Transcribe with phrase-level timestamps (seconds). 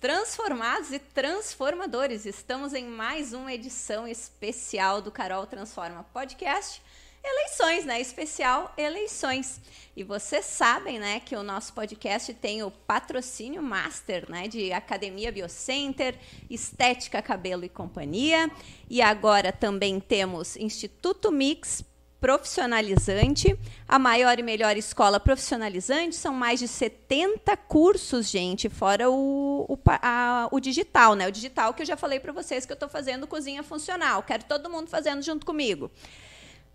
[0.00, 2.24] transformados e transformadores.
[2.24, 6.80] Estamos em mais uma edição especial do Carol Transforma Podcast.
[7.22, 8.00] Eleições, né?
[8.00, 9.60] Especial eleições.
[9.94, 15.32] E vocês sabem, né, que o nosso podcast tem o patrocínio master, né, de Academia
[15.32, 16.14] Biocenter,
[16.48, 18.50] Estética Cabelo e Companhia.
[18.88, 21.82] E agora também temos Instituto Mix
[22.20, 29.64] profissionalizante, a maior e melhor escola profissionalizante, são mais de 70 cursos, gente, fora o,
[29.68, 31.28] o, a, o digital, né?
[31.28, 34.44] O digital que eu já falei para vocês que eu estou fazendo cozinha funcional, quero
[34.44, 35.90] todo mundo fazendo junto comigo.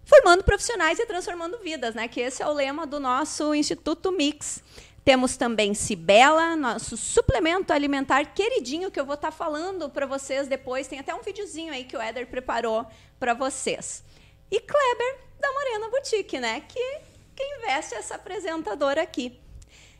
[0.05, 2.07] Formando profissionais e transformando vidas, né?
[2.07, 4.61] Que esse é o lema do nosso Instituto Mix.
[5.03, 10.47] Temos também Cibela, nosso suplemento alimentar queridinho, que eu vou estar tá falando para vocês
[10.47, 10.87] depois.
[10.87, 12.85] Tem até um videozinho aí que o Éder preparou
[13.19, 14.03] para vocês.
[14.49, 16.61] E Kleber, da Morena Boutique, né?
[16.61, 16.99] Que,
[17.35, 19.37] que investe essa apresentadora aqui.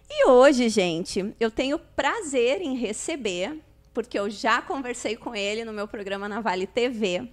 [0.09, 3.59] E hoje, gente, eu tenho prazer em receber,
[3.93, 7.27] porque eu já conversei com ele no meu programa na Vale TV.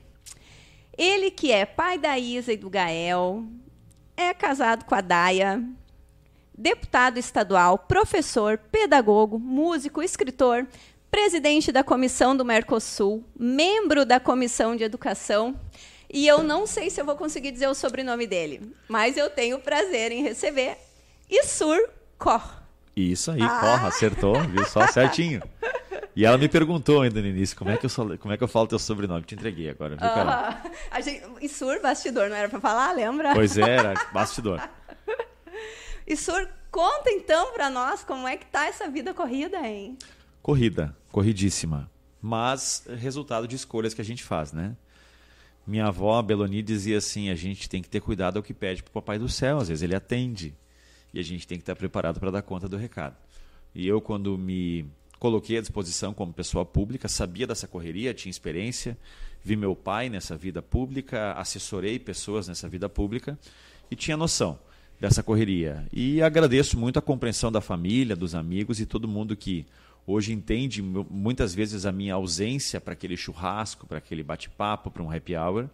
[0.99, 3.45] Ele que é pai da Isa e do Gael,
[4.17, 5.63] é casado com a Daia,
[6.53, 10.67] deputado estadual, professor, pedagogo, músico, escritor,
[11.13, 15.57] presidente da comissão do Mercosul, membro da comissão de educação
[16.13, 19.59] e eu não sei se eu vou conseguir dizer o sobrenome dele, mas eu tenho
[19.59, 20.77] o prazer em receber
[21.31, 21.79] Isur
[22.19, 22.61] Kor.
[22.97, 23.61] Isso aí, ah.
[23.61, 25.41] Corra, acertou, viu só certinho.
[26.15, 28.43] E ela me perguntou ainda no início como é que eu, sou, como é que
[28.43, 29.23] eu falo teu sobrenome.
[29.23, 30.63] Te entreguei agora, viu, cara?
[30.65, 33.33] Uh, gente, Isur, bastidor, não era para falar, lembra?
[33.33, 34.61] Pois é, era, bastidor.
[36.07, 39.97] Isur, conta então para nós como é que tá essa vida corrida, hein?
[40.43, 41.89] Corrida, corridíssima.
[42.21, 44.75] Mas resultado de escolhas que a gente faz, né?
[45.71, 48.91] Minha avó, Beloni, dizia assim: a gente tem que ter cuidado ao que pede para
[48.91, 49.59] o Papai do Céu.
[49.59, 50.53] Às vezes ele atende
[51.15, 53.15] e a gente tem que estar preparado para dar conta do recado.
[53.73, 54.85] E eu, quando me
[55.21, 58.99] coloquei à disposição como pessoa pública, sabia dessa correria, tinha experiência,
[59.45, 63.39] vi meu pai nessa vida pública, assessorei pessoas nessa vida pública
[63.89, 64.59] e tinha noção
[64.99, 65.87] dessa correria.
[65.93, 69.65] E agradeço muito a compreensão da família, dos amigos e todo mundo que
[70.07, 75.11] hoje entende muitas vezes a minha ausência para aquele churrasco, para aquele bate-papo, para um
[75.11, 75.69] happy hour,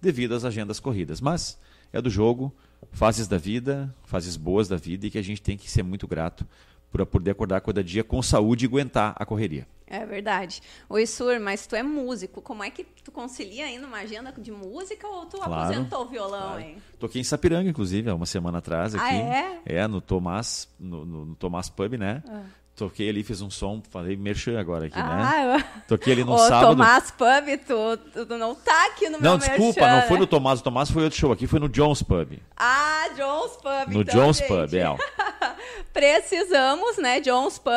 [0.00, 1.20] devido às agendas corridas.
[1.20, 1.58] Mas
[1.92, 2.52] é do jogo,
[2.90, 6.06] fases da vida, fases boas da vida e que a gente tem que ser muito
[6.06, 6.46] grato
[6.90, 9.66] por poder acordar cada dia com saúde e aguentar a correria.
[9.86, 10.62] É verdade.
[10.88, 12.40] Oi, Sur, mas tu é músico.
[12.40, 16.08] Como é que tu concilia ainda uma agenda de música ou tu claro, aposentou o
[16.08, 16.60] violão, claro.
[16.60, 16.76] hein?
[16.98, 18.94] Toquei em Sapiranga, inclusive, há uma semana atrás.
[18.94, 19.16] Ah, aqui.
[19.16, 19.76] Ah, é?
[19.80, 22.22] É, no Tomás, no, no, no Tomás Pub, né?
[22.26, 22.42] Ah.
[22.74, 25.04] Toquei ali, fiz um som, falei merchan agora aqui, né?
[25.04, 25.56] ah, né?
[25.56, 25.82] Eu...
[25.88, 26.70] Toquei ali no Ô, sábado.
[26.70, 30.26] Tomás Pub, tu, tu, não tá aqui no não, meu desculpa, merchan, não foi no
[30.26, 30.60] Tomás.
[30.60, 31.32] O Tomás foi outro show.
[31.32, 32.38] Aqui foi no Jones Pub.
[32.56, 33.94] Ah, Jones Pub.
[33.94, 34.48] No então, Jones gente.
[34.48, 34.96] Pub, é.
[35.92, 37.72] Precisamos, né, Jones Pub.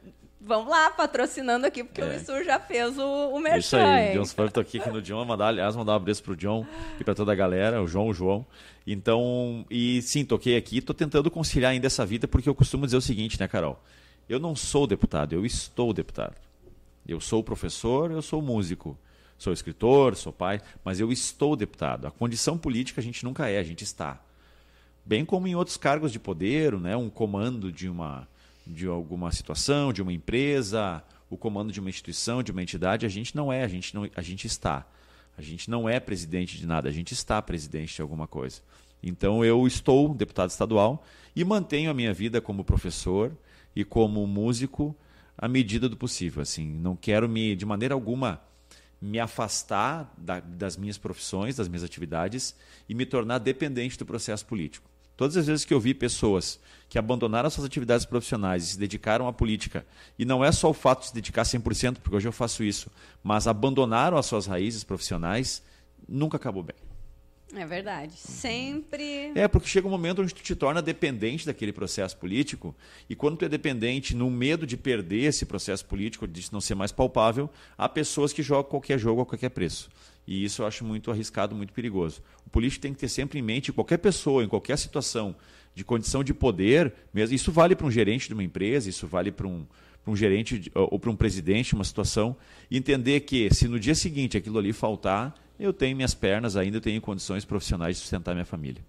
[0.40, 2.04] Vamos lá, patrocinando aqui, porque é.
[2.04, 3.58] o Issur já fez o, o merchan.
[3.58, 5.24] Isso aí, Jones Pub, tô aqui, aqui no John.
[5.24, 6.66] Mandar, aliás, mandar um abraço pro John
[7.00, 8.46] e pra toda a galera, o João, o João.
[8.86, 10.80] Então, e sim, toquei aqui.
[10.80, 13.82] Tô tentando conciliar ainda essa vida, porque eu costumo dizer o seguinte, né, Carol?
[14.28, 16.36] Eu não sou deputado, eu estou deputado.
[17.06, 18.96] Eu sou professor, eu sou músico.
[19.38, 22.06] Sou escritor, sou pai, mas eu estou deputado.
[22.06, 24.20] A condição política a gente nunca é, a gente está.
[25.04, 28.28] Bem como em outros cargos de poder, né, um comando de uma
[28.66, 33.08] de alguma situação, de uma empresa, o comando de uma instituição, de uma entidade, a
[33.08, 34.86] gente não é, a gente não, a gente está.
[35.38, 38.60] A gente não é presidente de nada, a gente está presidente de alguma coisa.
[39.02, 41.02] Então eu estou deputado estadual
[41.34, 43.32] e mantenho a minha vida como professor,
[43.78, 44.92] e como músico
[45.36, 46.42] à medida do possível.
[46.42, 48.42] Assim, não quero me de maneira alguma
[49.00, 52.56] me afastar da, das minhas profissões, das minhas atividades
[52.88, 54.90] e me tornar dependente do processo político.
[55.16, 59.28] Todas as vezes que eu vi pessoas que abandonaram suas atividades profissionais e se dedicaram
[59.28, 59.86] à política,
[60.18, 62.90] e não é só o fato de se dedicar 100%, porque hoje eu faço isso,
[63.22, 65.62] mas abandonaram as suas raízes profissionais,
[66.08, 66.87] nunca acabou bem.
[67.54, 68.12] É verdade.
[68.16, 69.32] Sempre.
[69.34, 72.74] É, porque chega um momento onde tu te torna dependente daquele processo político,
[73.08, 76.74] e quando tu é dependente, no medo de perder esse processo político, de não ser
[76.74, 79.88] mais palpável, há pessoas que jogam qualquer jogo a qualquer preço.
[80.26, 82.22] E isso eu acho muito arriscado, muito perigoso.
[82.46, 85.34] O político tem que ter sempre em mente, qualquer pessoa, em qualquer situação
[85.74, 89.30] de condição de poder, mesmo isso vale para um gerente de uma empresa, isso vale
[89.32, 89.64] para um,
[90.04, 92.36] para um gerente ou para um presidente, uma situação,
[92.70, 96.80] entender que se no dia seguinte aquilo ali faltar, eu tenho minhas pernas ainda, eu
[96.80, 98.82] tenho condições profissionais de sustentar minha família.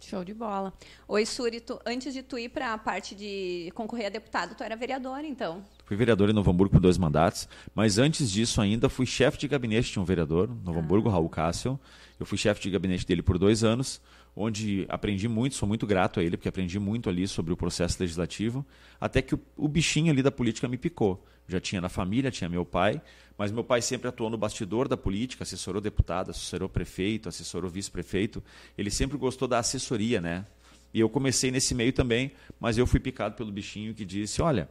[0.00, 0.72] Show de bola.
[1.06, 4.64] Oi, Suri, tu, antes de tu ir para a parte de concorrer a deputado, tu
[4.64, 5.62] era vereador, então?
[5.84, 9.46] Fui vereador em Novo Hamburgo por dois mandatos, mas antes disso ainda fui chefe de
[9.46, 10.82] gabinete de um vereador, Novo ah.
[10.82, 11.78] Hamburgo, Raul Cássio.
[12.18, 14.00] Eu fui chefe de gabinete dele por dois anos.
[14.34, 18.00] onde aprendi muito, sou muito grato a ele, porque aprendi muito ali sobre o processo
[18.00, 18.64] legislativo,
[19.00, 21.24] até que o, o bichinho ali da política me picou.
[21.50, 23.00] Já tinha na família, tinha meu pai,
[23.36, 28.42] mas meu pai sempre atuou no bastidor da política, assessorou deputado, assessorou prefeito, assessorou vice-prefeito.
[28.76, 30.44] Ele sempre gostou da assessoria, né?
[30.92, 34.68] E eu comecei nesse meio também, mas eu fui picado pelo bichinho que disse: Olha,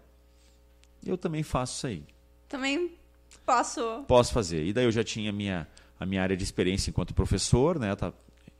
[1.05, 2.03] eu também faço isso aí.
[2.47, 2.91] Também
[3.45, 4.03] posso.
[4.07, 4.65] Posso fazer.
[4.65, 5.67] E daí eu já tinha a minha,
[5.99, 7.95] a minha área de experiência enquanto professor, né?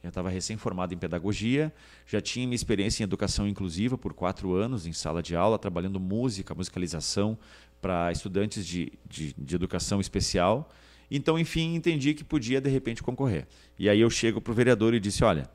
[0.01, 1.73] Eu estava recém-formado em pedagogia,
[2.07, 5.99] já tinha minha experiência em educação inclusiva por quatro anos em sala de aula, trabalhando
[5.99, 7.37] música, musicalização
[7.81, 10.69] para estudantes de, de, de educação especial.
[11.11, 13.47] Então, enfim, entendi que podia de repente concorrer.
[13.77, 15.49] E aí eu chego para o vereador e disse: Olha,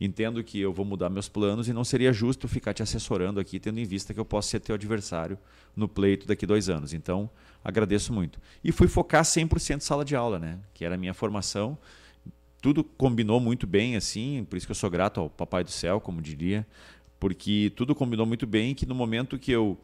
[0.00, 3.60] entendo que eu vou mudar meus planos e não seria justo ficar te assessorando aqui,
[3.60, 5.38] tendo em vista que eu posso ser teu adversário
[5.74, 6.92] no pleito daqui dois anos.
[6.92, 7.30] Então,
[7.62, 8.40] agradeço muito.
[8.64, 10.58] E fui focar 100% sala de aula, né?
[10.72, 11.78] que era a minha formação.
[12.66, 16.00] Tudo combinou muito bem, assim, por isso que eu sou grato ao Papai do Céu,
[16.00, 16.66] como diria,
[17.16, 19.78] porque tudo combinou muito bem que no momento que eu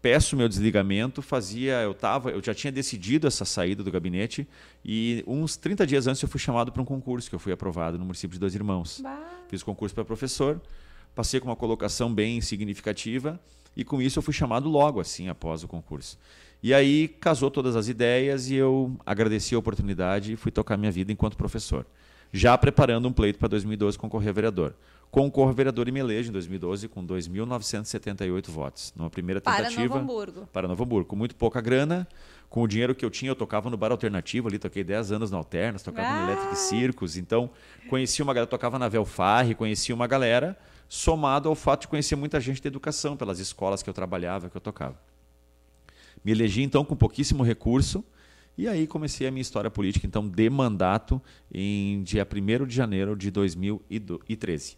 [0.00, 4.48] peço meu desligamento, fazia, eu tava, eu já tinha decidido essa saída do gabinete
[4.82, 7.98] e uns 30 dias antes eu fui chamado para um concurso que eu fui aprovado
[7.98, 9.02] no município de Dois Irmãos.
[9.02, 9.20] Bah.
[9.50, 10.58] Fiz concurso para professor,
[11.14, 13.38] passei com uma colocação bem significativa
[13.76, 16.18] e com isso eu fui chamado logo assim após o concurso.
[16.62, 20.92] E aí casou todas as ideias e eu agradeci a oportunidade e fui tocar minha
[20.92, 21.86] vida enquanto professor.
[22.32, 24.74] Já preparando um pleito para 2012 concorrer a vereador
[25.10, 28.92] concorre vereador e me elege em 2012 com 2.978 votos.
[28.96, 29.74] Numa primeira tentativa.
[29.74, 30.48] Para Novo Hamburgo.
[30.52, 31.08] Para Novo Hamburgo.
[31.08, 32.06] Com muito pouca grana,
[32.48, 35.30] com o dinheiro que eu tinha, eu tocava no bar alternativo ali, toquei 10 anos
[35.30, 36.26] na Alternas, tocava ah.
[36.26, 37.16] no Electric Circus.
[37.16, 37.50] Então,
[37.88, 40.56] conheci uma galera, tocava na Velfarre, conheci uma galera,
[40.88, 44.56] somado ao fato de conhecer muita gente de educação, pelas escolas que eu trabalhava, que
[44.56, 44.96] eu tocava.
[46.24, 48.04] Me elegi, então, com pouquíssimo recurso.
[48.56, 51.20] E aí comecei a minha história política, então, de mandato,
[51.52, 54.76] em dia 1 de janeiro de 2013.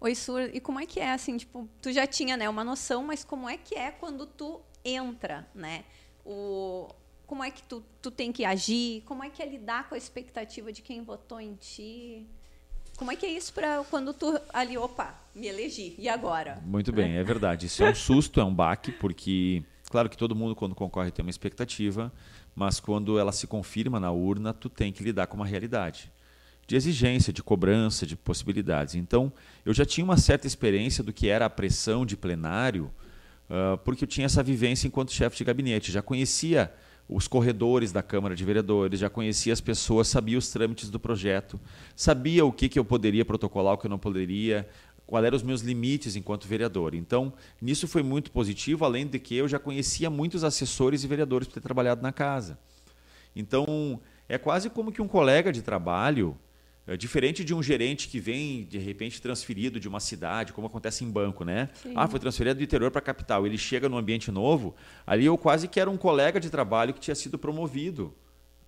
[0.00, 3.02] Oi, Sur, e como é que é, assim, tipo, tu já tinha, né, uma noção,
[3.02, 5.84] mas como é que é quando tu entra, né?
[6.24, 6.88] O,
[7.26, 9.02] como é que tu, tu tem que agir?
[9.04, 12.26] Como é que é lidar com a expectativa de quem votou em ti?
[12.96, 16.62] Como é que é isso para quando tu ali, opa, me elegi, e agora?
[16.64, 17.66] Muito bem, é verdade.
[17.66, 21.24] Isso é um susto, é um baque, porque, claro que todo mundo quando concorre tem
[21.24, 22.12] uma expectativa,
[22.54, 26.10] mas quando ela se confirma na urna, tu tem que lidar com uma realidade
[26.66, 28.96] de exigência, de cobrança, de possibilidades.
[28.96, 29.32] Então,
[29.64, 32.90] eu já tinha uma certa experiência do que era a pressão de plenário,
[33.48, 35.92] uh, porque eu tinha essa vivência enquanto chefe de gabinete.
[35.92, 36.72] Já conhecia
[37.08, 41.60] os corredores da Câmara de Vereadores, já conhecia as pessoas, sabia os trâmites do projeto,
[41.94, 44.68] sabia o que, que eu poderia protocolar, o que eu não poderia,
[45.06, 46.94] quais eram os meus limites enquanto vereador.
[46.94, 51.46] Então, nisso foi muito positivo, além de que eu já conhecia muitos assessores e vereadores
[51.46, 52.58] por ter trabalhado na casa.
[53.34, 56.36] Então, é quase como que um colega de trabalho
[56.86, 61.04] é diferente de um gerente que vem, de repente, transferido de uma cidade, como acontece
[61.04, 61.68] em banco, né?
[61.82, 61.92] Sim.
[61.96, 63.44] Ah, foi transferido do interior para a capital.
[63.44, 64.74] Ele chega num ambiente novo,
[65.04, 68.14] ali eu quase que era um colega de trabalho que tinha sido promovido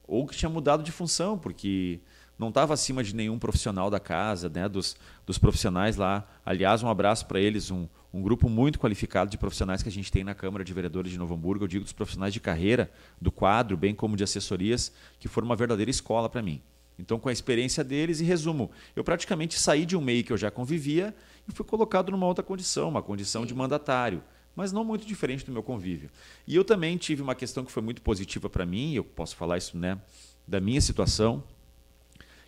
[0.04, 2.00] ou que tinha mudado de função, porque
[2.38, 4.68] não estava acima de nenhum profissional da casa, né?
[4.68, 4.96] dos,
[5.26, 6.26] dos profissionais lá.
[6.46, 10.12] Aliás, um abraço para eles, um, um grupo muito qualificado de profissionais que a gente
[10.12, 11.64] tem na Câmara de Vereadores de Novo Hamburgo.
[11.64, 12.90] Eu digo dos profissionais de carreira,
[13.20, 16.62] do quadro, bem como de assessorias, que foram uma verdadeira escola para mim.
[16.96, 20.36] Então, com a experiência deles, e resumo, eu praticamente saí de um meio que eu
[20.36, 21.14] já convivia
[21.48, 24.22] e fui colocado numa outra condição, uma condição de mandatário,
[24.54, 26.10] mas não muito diferente do meu convívio.
[26.46, 29.58] E eu também tive uma questão que foi muito positiva para mim, eu posso falar
[29.58, 30.00] isso né,
[30.46, 31.44] da minha situação,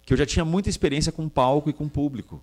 [0.04, 2.42] que eu já tinha muita experiência com palco e com público.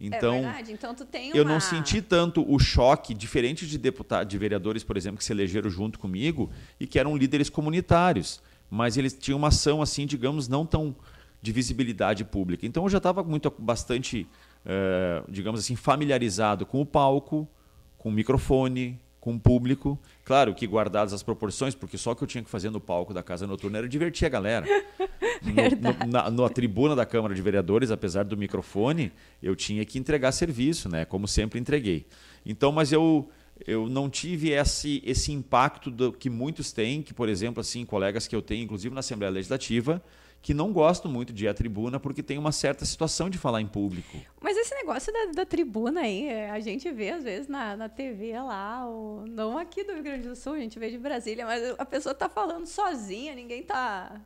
[0.00, 0.72] Então, é verdade.
[0.72, 4.96] Então tu tem eu não senti tanto o choque, diferente de deputados, de vereadores, por
[4.96, 9.48] exemplo, que se elegeram junto comigo e que eram líderes comunitários mas eles tinham uma
[9.48, 10.94] ação assim, digamos, não tão
[11.40, 12.66] de visibilidade pública.
[12.66, 14.26] Então eu já estava muito bastante,
[14.64, 17.48] é, digamos assim, familiarizado com o palco,
[17.96, 19.98] com o microfone, com o público.
[20.28, 23.14] Claro que guardadas as proporções, porque só o que eu tinha que fazer no palco
[23.14, 24.66] da Casa Noturna era divertir a galera.
[25.42, 29.10] no, no, na, na tribuna da Câmara de Vereadores, apesar do microfone,
[29.42, 31.06] eu tinha que entregar serviço, né?
[31.06, 32.04] como sempre entreguei.
[32.44, 33.26] Então, mas eu
[33.66, 38.28] eu não tive esse, esse impacto do, que muitos têm, que, por exemplo, assim, colegas
[38.28, 40.00] que eu tenho, inclusive na Assembleia Legislativa,
[40.40, 43.60] que não gostam muito de ir à tribuna porque tem uma certa situação de falar
[43.60, 44.16] em público.
[44.40, 47.88] Mas esse negócio da, da tribuna aí, é, a gente vê às vezes na, na
[47.88, 51.44] TV lá, ou, não aqui do Rio Grande do Sul, a gente vê de Brasília,
[51.44, 54.20] mas a pessoa está falando sozinha, ninguém está.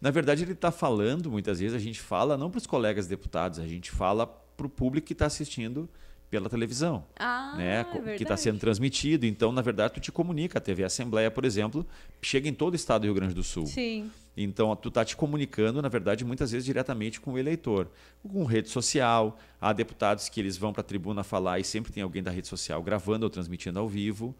[0.00, 3.58] Na verdade, ele está falando, muitas vezes a gente fala não para os colegas deputados,
[3.58, 5.88] a gente fala para o público que está assistindo
[6.30, 9.26] pela televisão, ah, né, é que está sendo transmitido.
[9.26, 10.58] Então, na verdade, tu te comunica.
[10.58, 11.86] A TV Assembleia, por exemplo,
[12.20, 13.66] chega em todo o estado do Rio Grande do Sul.
[13.66, 14.10] Sim.
[14.36, 17.88] Então, tu está te comunicando, na verdade, muitas vezes diretamente com o eleitor.
[18.28, 22.02] Com rede social, há deputados que eles vão para a tribuna falar e sempre tem
[22.02, 24.34] alguém da rede social gravando ou transmitindo ao vivo.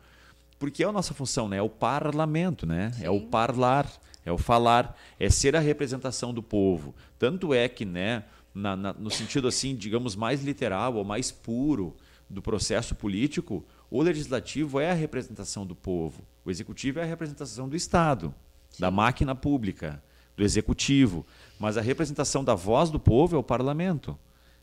[0.58, 1.58] Porque é a nossa função, né?
[1.58, 2.90] É o parlamento, né?
[2.92, 3.04] Sim.
[3.04, 3.90] É o parlar,
[4.24, 6.94] é o falar, é ser a representação do povo.
[7.18, 8.24] Tanto é que, né,
[8.56, 11.94] na, na, no sentido assim, digamos, mais literal ou mais puro
[12.28, 17.68] do processo político, o legislativo é a representação do povo, o executivo é a representação
[17.68, 18.34] do Estado,
[18.70, 18.80] Sim.
[18.80, 20.02] da máquina pública,
[20.34, 21.24] do executivo,
[21.58, 24.18] mas a representação da voz do povo é o parlamento.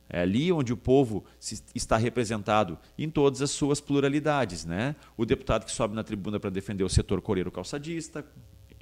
[0.10, 1.24] É ali onde o povo
[1.74, 4.66] está representado em todas as suas pluralidades.
[4.66, 4.96] Né?
[5.18, 8.24] O deputado que sobe na tribuna para defender o setor coreiro calçadista,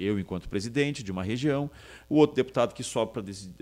[0.01, 1.70] eu enquanto presidente de uma região,
[2.10, 3.12] o outro deputado que sobe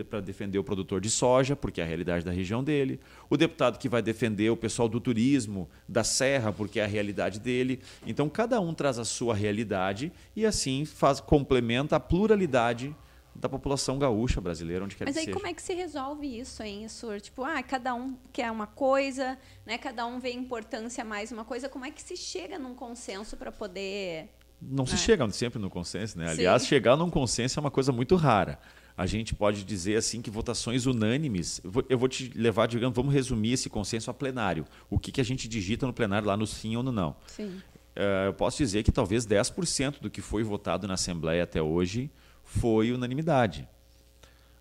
[0.09, 3.77] para defender o produtor de soja, porque é a realidade da região dele, o deputado
[3.77, 7.79] que vai defender o pessoal do turismo, da serra, porque é a realidade dele.
[8.05, 12.95] Então, cada um traz a sua realidade e assim faz complementa a pluralidade
[13.39, 15.37] da população gaúcha brasileira, onde quer Mas que aí seja.
[15.37, 17.21] como é que se resolve isso, hein, Sur?
[17.21, 19.77] Tipo, ah, cada um quer uma coisa, né?
[19.77, 21.69] Cada um vê importância mais uma coisa.
[21.69, 24.29] Como é que se chega num consenso para poder
[24.61, 24.97] não se é.
[24.97, 26.29] chega sempre no consenso, né?
[26.29, 26.69] Aliás, Sim.
[26.69, 28.59] chegar num consenso é uma coisa muito rara.
[28.97, 31.61] A gente pode dizer assim que votações unânimes.
[31.87, 34.65] Eu vou te levar, digamos, vamos resumir esse consenso a plenário.
[34.89, 37.15] O que, que a gente digita no plenário lá no sim ou no não.
[37.27, 37.61] Sim.
[37.95, 42.11] Uh, eu posso dizer que talvez 10% do que foi votado na Assembleia até hoje
[42.43, 43.67] foi unanimidade.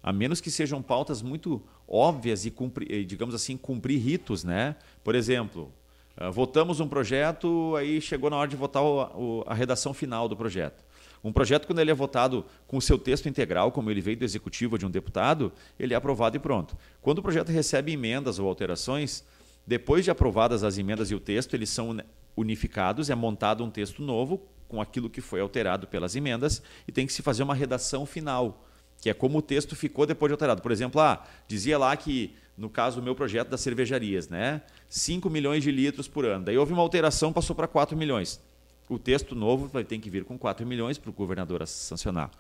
[0.01, 4.77] A menos que sejam pautas muito óbvias e, cumprir, digamos assim, cumprir ritos, né?
[5.03, 5.73] Por exemplo,
[6.21, 9.03] Uh, votamos um projeto, aí chegou na hora de votar o,
[9.41, 10.85] o, a redação final do projeto.
[11.23, 14.25] Um projeto, quando ele é votado com o seu texto integral, como ele veio do
[14.25, 16.77] executivo de um deputado, ele é aprovado e pronto.
[17.01, 19.25] Quando o projeto recebe emendas ou alterações,
[19.67, 21.97] depois de aprovadas as emendas e o texto, eles são
[22.37, 27.07] unificados, é montado um texto novo com aquilo que foi alterado pelas emendas e tem
[27.07, 28.65] que se fazer uma redação final,
[29.01, 30.63] que é como o texto ficou depois de alterado.
[30.63, 34.61] Por exemplo, ah, dizia lá que no caso, o meu projeto das cervejarias, né?
[34.89, 36.47] 5 milhões de litros por ano.
[36.47, 38.41] Daí houve uma alteração, passou para 4 milhões.
[38.89, 42.33] O texto novo vai ter que vir com 4 milhões para o governador sancionar.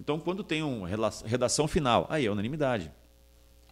[0.00, 0.88] Então, quando tem uma
[1.24, 2.90] redação final, aí é unanimidade.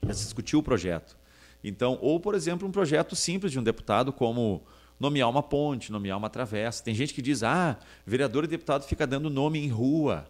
[0.06, 1.16] Já se discutiu o projeto.
[1.64, 4.62] Então, ou, por exemplo, um projeto simples de um deputado, como
[5.00, 6.84] nomear uma ponte, nomear uma travessa.
[6.84, 7.76] Tem gente que diz, ah,
[8.06, 10.28] vereador e deputado fica dando nome em rua.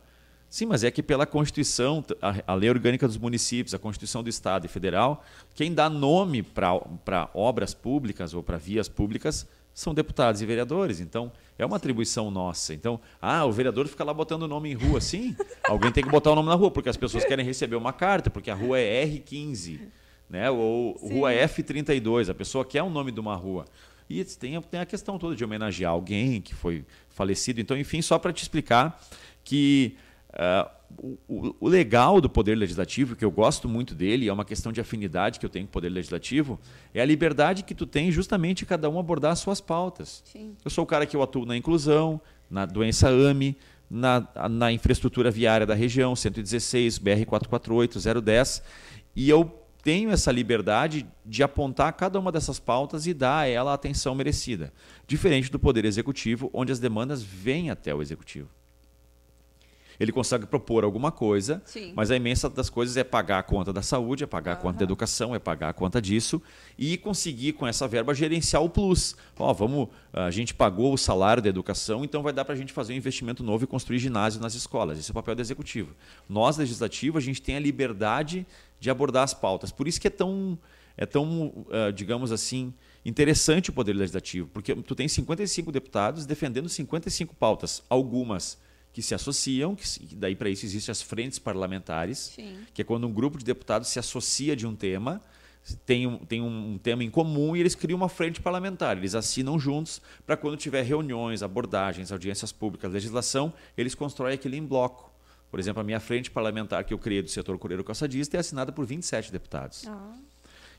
[0.51, 4.31] Sim, mas é que pela Constituição, a, a, Lei Orgânica dos Municípios, a Constituição do
[4.31, 5.23] Estado e Federal,
[5.55, 11.01] quem dá nome para obras públicas ou para vias públicas são deputados e vereadores.
[11.01, 12.73] Então, é uma atribuição nossa.
[12.73, 15.37] Então, ah, o vereador fica lá botando o nome em rua, sim.
[15.69, 18.31] Alguém tem que botar o nome na rua, porque as pessoas querem receber uma carta,
[18.31, 19.81] porque a rua é R15,
[20.31, 20.51] né?
[20.51, 21.13] ou sim.
[21.13, 23.67] rua F32, a pessoa quer o nome de uma rua.
[24.09, 27.61] E tem, tem a questão toda de homenagear alguém que foi falecido.
[27.61, 28.99] Então, enfim, só para te explicar
[29.45, 29.97] que
[30.39, 30.71] Uh,
[31.29, 34.81] o, o, legal do poder legislativo, que eu gosto muito dele, é uma questão de
[34.81, 36.61] afinidade que eu tenho com o poder legislativo,
[36.95, 40.23] é a liberdade que tu tem justamente cada um abordar as suas pautas.
[40.25, 40.57] Sim.
[40.65, 43.57] Eu sou o cara que eu atuo na inclusão, na doença AME,
[43.91, 48.63] na, na infraestrutura viária da região, 116, BR-448, 010,
[49.17, 49.45] e eu
[49.83, 54.15] tenho essa liberdade de apontar cada uma dessas pautas e dar a ela a atenção
[54.15, 54.73] merecida.
[55.07, 58.58] Diferente do Poder Executivo, onde as demandas vêm até o Executivo
[59.99, 61.93] ele consegue propor alguma coisa, Sim.
[61.95, 64.59] mas a imensa das coisas é pagar a conta da saúde, é pagar uhum.
[64.59, 66.41] a conta da educação, é pagar a conta disso
[66.79, 69.17] e conseguir com essa verba gerenciar o plus.
[69.37, 72.73] Ó, vamos, a gente pagou o salário da educação, então vai dar para a gente
[72.73, 74.99] fazer um investimento novo e construir ginásio nas escolas.
[74.99, 75.95] Esse é o papel do executivo.
[76.29, 78.47] Nós, legislativo, a gente tem a liberdade
[78.79, 79.73] de abordar as pautas.
[79.73, 80.57] Por isso que é tão,
[80.97, 82.73] é tão digamos assim,
[83.05, 88.59] interessante o poder legislativo, porque tu tem 55 deputados defendendo 55 pautas, algumas
[88.93, 92.59] que se associam, que daí para isso existem as frentes parlamentares, Sim.
[92.75, 95.21] que é quando um grupo de deputados se associa de um tema,
[95.85, 98.97] tem um, tem um tema em comum e eles criam uma frente parlamentar.
[98.97, 104.65] Eles assinam juntos para quando tiver reuniões, abordagens, audiências públicas, legislação, eles constroem aquilo em
[104.65, 105.13] bloco.
[105.51, 108.73] Por exemplo, a minha frente parlamentar que eu criei do setor coreiro calçadista é assinada
[108.73, 109.87] por 27 deputados.
[109.87, 110.15] Ah.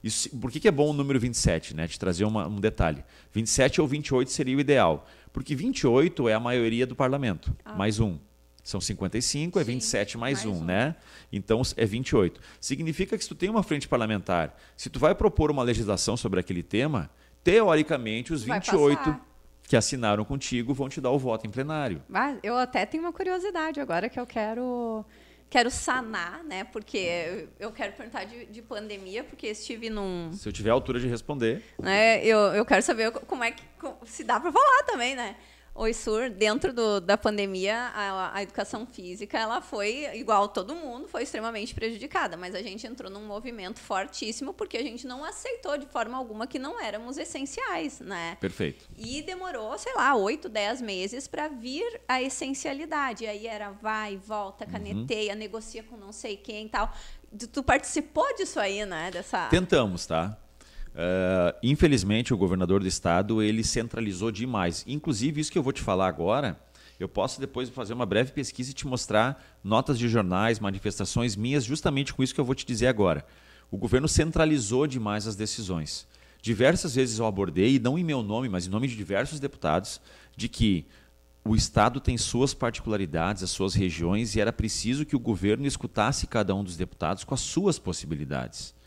[0.03, 1.75] Isso, por que, que, é bom o número 27?
[1.75, 1.87] Né?
[1.87, 3.03] Te trazer uma, um detalhe.
[3.33, 5.05] 27 ou 28 seria o ideal.
[5.33, 7.75] Porque 28 é a maioria do parlamento, ah.
[7.75, 8.17] mais um.
[8.63, 10.95] São 55, Sim, é 27 mais, mais um, um, né?
[11.31, 12.39] Então é 28.
[12.59, 16.39] Significa que se tu tem uma frente parlamentar, se tu vai propor uma legislação sobre
[16.39, 17.09] aquele tema,
[17.43, 19.15] teoricamente os 28
[19.63, 22.01] que assinaram contigo vão te dar o voto em plenário.
[22.41, 25.05] eu até tenho uma curiosidade agora que eu quero
[25.49, 26.63] quero sanar, né?
[26.65, 30.31] Porque eu quero perguntar de, de pandemia, porque estive num.
[30.33, 31.63] Se eu tiver a altura de responder.
[31.79, 33.63] Né, eu, eu quero saber como é que.
[34.05, 35.35] Se dá para falar também, né?
[35.81, 41.07] Oi, Sur, dentro do, da pandemia, a, a, educação física ela foi, igual todo mundo,
[41.07, 45.77] foi extremamente prejudicada, mas a gente entrou num movimento fortíssimo porque a gente não aceitou
[45.77, 48.35] de forma alguma que não éramos essenciais, né?
[48.41, 48.89] Perfeito.
[48.97, 53.23] E demorou, sei lá, oito, dez meses para vir a essencialidade.
[53.23, 54.71] E aí era vai, volta, uhum.
[54.71, 55.39] caneteia, uhum.
[55.39, 56.93] negocia com não sei quem e tal.
[57.39, 59.11] Tu, tu participou disso aí, né?
[59.11, 59.47] Dessa...
[59.47, 60.37] Tentamos, tá?
[60.99, 64.83] Uh, infelizmente, o governador do estado ele centralizou demais.
[64.85, 66.59] Inclusive, isso que eu vou te falar agora,
[66.99, 71.63] eu posso depois fazer uma breve pesquisa e te mostrar notas de jornais, manifestações minhas,
[71.63, 73.25] justamente com isso que eu vou te dizer agora.
[73.71, 76.05] O governo centralizou demais as decisões.
[76.41, 80.01] Diversas vezes eu abordei, e não em meu nome, mas em nome de diversos deputados,
[80.35, 80.85] de que
[81.45, 86.27] o Estado tem suas particularidades, as suas regiões, e era preciso que o governo escutasse
[86.27, 88.77] cada um dos deputados com as suas possibilidades.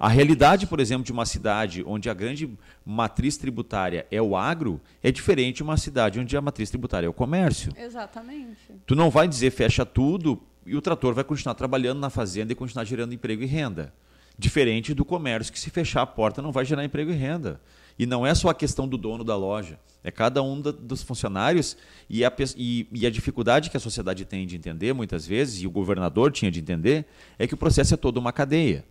[0.00, 2.50] A realidade, por exemplo, de uma cidade onde a grande
[2.84, 7.10] matriz tributária é o agro, é diferente de uma cidade onde a matriz tributária é
[7.10, 7.72] o comércio.
[7.76, 8.58] Exatamente.
[8.86, 12.56] Tu não vai dizer fecha tudo e o trator vai continuar trabalhando na fazenda e
[12.56, 13.92] continuar gerando emprego e renda.
[14.38, 17.60] Diferente do comércio, que se fechar a porta não vai gerar emprego e renda.
[17.98, 21.02] E não é só a questão do dono da loja, é cada um da, dos
[21.02, 21.76] funcionários
[22.10, 25.66] e a, e, e a dificuldade que a sociedade tem de entender, muitas vezes, e
[25.66, 27.06] o governador tinha de entender,
[27.38, 28.84] é que o processo é todo uma cadeia.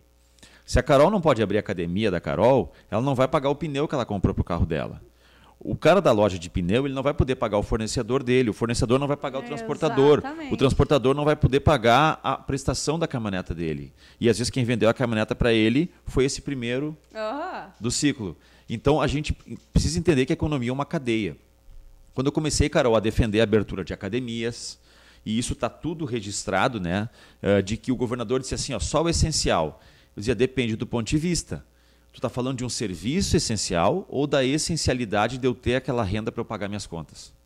[0.66, 3.54] Se a Carol não pode abrir a academia da Carol, ela não vai pagar o
[3.54, 5.00] pneu que ela comprou para o carro dela.
[5.60, 8.52] O cara da loja de pneu ele não vai poder pagar o fornecedor dele, o
[8.52, 10.52] fornecedor não vai pagar o transportador, Exatamente.
[10.52, 13.92] o transportador não vai poder pagar a prestação da caminhoneta dele.
[14.20, 17.70] E às vezes quem vendeu a caminhoneta para ele foi esse primeiro uhum.
[17.80, 18.36] do ciclo.
[18.68, 19.32] Então a gente
[19.72, 21.36] precisa entender que a economia é uma cadeia.
[22.12, 24.78] Quando eu comecei, Carol, a defender a abertura de academias,
[25.24, 27.08] e isso está tudo registrado, né,
[27.40, 29.80] eh, de que o governador disse assim, ó, só o essencial.
[30.16, 31.64] Eu dizia, depende do ponto de vista.
[32.10, 36.32] Tu está falando de um serviço essencial ou da essencialidade de eu ter aquela renda
[36.32, 37.36] para eu pagar minhas contas?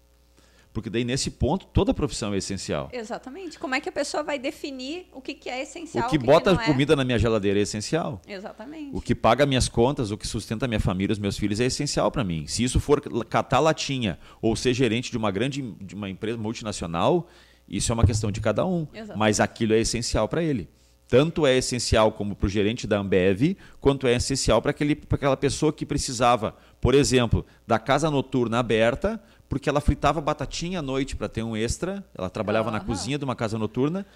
[0.73, 2.89] Porque daí, nesse ponto, toda profissão é essencial.
[2.93, 3.59] Exatamente.
[3.59, 6.07] Como é que a pessoa vai definir o que, que é essencial?
[6.07, 6.67] O que, o que bota que é?
[6.67, 8.23] comida na minha geladeira é essencial.
[8.29, 8.95] Exatamente.
[8.95, 11.65] O que paga minhas contas, o que sustenta a minha família, os meus filhos, é
[11.65, 12.47] essencial para mim.
[12.47, 17.29] Se isso for catar latinha ou ser gerente de uma grande de uma empresa multinacional,
[17.69, 18.87] isso é uma questão de cada um.
[18.95, 19.19] Exatamente.
[19.19, 20.69] Mas aquilo é essencial para ele
[21.11, 25.73] tanto é essencial como para o gerente da Ambev, quanto é essencial para aquela pessoa
[25.73, 31.29] que precisava, por exemplo, da casa noturna aberta, porque ela fritava batatinha à noite para
[31.29, 32.75] ter um extra, ela trabalhava uhum.
[32.75, 34.07] na cozinha de uma casa noturna.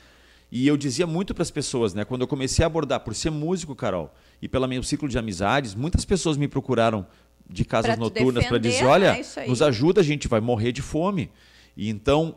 [0.52, 3.30] E eu dizia muito para as pessoas, né, quando eu comecei a abordar, por ser
[3.30, 7.04] músico, Carol, e pelo meu ciclo de amizades, muitas pessoas me procuraram
[7.50, 10.80] de casas pra noturnas para dizer: olha, né, nos ajuda, a gente vai morrer de
[10.80, 11.28] fome.
[11.76, 12.36] E então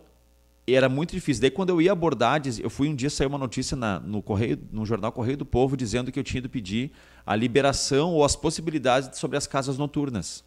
[0.76, 1.42] era muito difícil.
[1.42, 4.60] Daí, quando eu ia abordar, eu fui um dia saiu uma notícia na, no correio,
[4.72, 6.92] no jornal Correio do Povo dizendo que eu tinha ido pedir
[7.26, 10.44] a liberação ou as possibilidades sobre as casas noturnas.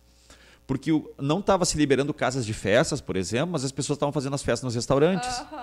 [0.67, 4.35] Porque não estava se liberando casas de festas, por exemplo, mas as pessoas estavam fazendo
[4.35, 5.39] as festas nos restaurantes.
[5.39, 5.59] Uhum.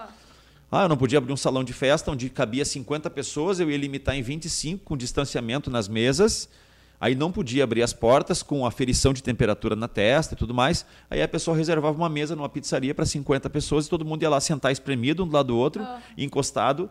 [0.71, 3.77] Ah, eu não podia abrir um salão de festa onde cabia 50 pessoas, eu ia
[3.77, 6.49] limitar em 25 com distanciamento nas mesas
[6.99, 10.85] Aí não podia abrir as portas com aferição de temperatura na testa e tudo mais.
[11.09, 14.29] Aí a pessoa reservava uma mesa numa pizzaria para 50 pessoas e todo mundo ia
[14.29, 15.99] lá sentar espremido um do lado do outro, oh.
[16.17, 16.89] encostado.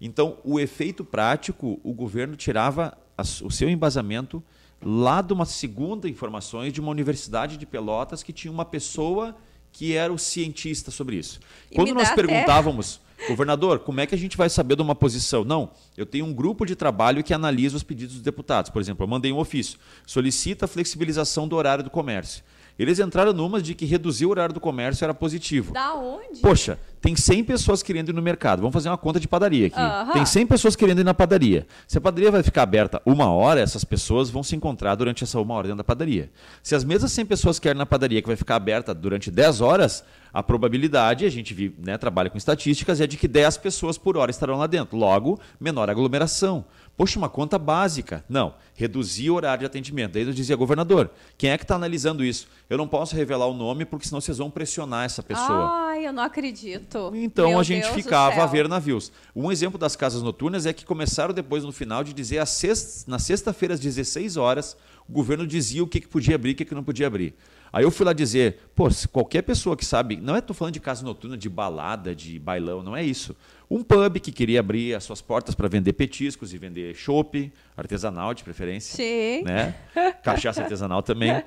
[0.00, 2.96] Então, o efeito prático, o governo tirava
[3.42, 4.42] o seu embasamento
[4.82, 9.36] lá de uma segunda informações de uma universidade de Pelotas que tinha uma pessoa
[9.70, 11.40] que era o cientista sobre isso.
[11.70, 15.44] E Quando nós perguntávamos Governador, como é que a gente vai saber de uma posição?
[15.44, 18.70] Não, eu tenho um grupo de trabalho que analisa os pedidos dos deputados.
[18.70, 22.42] Por exemplo, eu mandei um ofício, solicita a flexibilização do horário do comércio.
[22.78, 25.72] Eles entraram numa de que reduzir o horário do comércio era positivo.
[25.72, 26.40] Da onde?
[26.40, 28.60] Poxa, tem 100 pessoas querendo ir no mercado.
[28.60, 30.12] Vamos fazer uma conta de padaria aqui.
[30.12, 31.66] Tem 100 pessoas querendo ir na padaria.
[31.86, 35.40] Se a padaria vai ficar aberta uma hora, essas pessoas vão se encontrar durante essa
[35.40, 36.30] uma hora dentro da padaria.
[36.62, 40.04] Se as mesmas 100 pessoas querem na padaria que vai ficar aberta durante 10 horas,
[40.32, 44.30] a probabilidade, a gente né, trabalha com estatísticas, é de que 10 pessoas por hora
[44.30, 44.96] estarão lá dentro.
[44.96, 46.64] Logo, menor aglomeração.
[47.02, 48.24] Poxa, uma conta básica.
[48.28, 50.12] Não, reduzir o horário de atendimento.
[50.12, 52.46] Daí eu dizia, governador, quem é que está analisando isso?
[52.70, 55.88] Eu não posso revelar o nome porque senão vocês vão pressionar essa pessoa.
[55.88, 57.10] Ai, eu não acredito.
[57.12, 59.10] Então Meu a gente Deus ficava a ver navios.
[59.34, 63.18] Um exemplo das casas noturnas é que começaram depois no final de dizer sexta, na
[63.18, 64.76] sexta-feira às 16 horas,
[65.08, 67.34] o governo dizia o que, que podia abrir e o que, que não podia abrir.
[67.72, 70.80] Aí eu fui lá dizer, pô, qualquer pessoa que sabe, não é tô falando de
[70.80, 73.34] casa noturna, de balada, de bailão, não é isso.
[73.70, 78.34] Um pub que queria abrir as suas portas para vender petiscos e vender chopp, artesanal
[78.34, 79.42] de preferência, Sim.
[79.44, 79.74] né?
[80.22, 81.42] Cachaça artesanal também.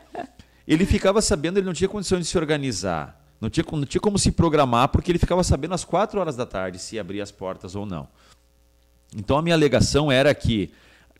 [0.67, 4.17] Ele ficava sabendo, ele não tinha condição de se organizar Não tinha, não tinha como
[4.17, 7.75] se programar, porque ele ficava sabendo às 4 horas da tarde se abrir as portas
[7.75, 8.07] ou não.
[9.15, 10.73] Então a minha alegação era que,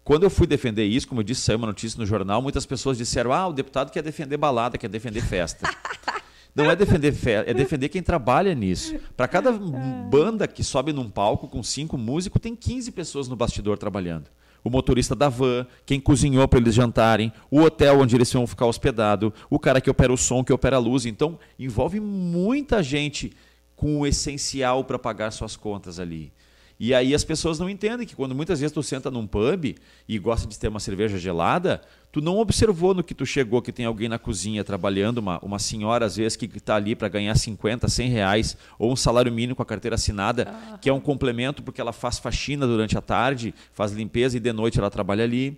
[0.06, 2.98] quando eu fui defender isso, como eu disse, saiu uma notícia no jornal, muitas pessoas
[2.98, 5.68] disseram: ah, o deputado quer defender balada, quer defender festa.
[6.56, 8.96] Não é defender festa, é defender quem trabalha nisso.
[9.18, 13.78] Para cada banda que sobe num palco com cinco músicos, tem 15 pessoas no bastidor
[13.78, 14.30] trabalhando
[14.65, 18.65] o motorista da van, quem cozinhou para eles jantarem, o hotel onde eles vão ficar
[18.65, 21.06] hospedados, o cara que opera o som, que opera a luz.
[21.06, 23.32] Então, envolve muita gente
[23.76, 26.34] com o essencial para pagar suas contas ali.
[26.80, 29.76] E aí as pessoas não entendem que quando muitas vezes tu senta num pub
[30.08, 33.72] e gosta de ter uma cerveja gelada, tu não observou no que tu chegou que
[33.72, 37.36] tem alguém na cozinha trabalhando, uma, uma senhora às vezes que está ali para ganhar
[37.36, 40.78] 50, 100 reais, ou um salário mínimo com a carteira assinada, ah.
[40.78, 44.52] que é um complemento porque ela faz faxina durante a tarde, faz limpeza e de
[44.52, 45.58] noite ela trabalha ali.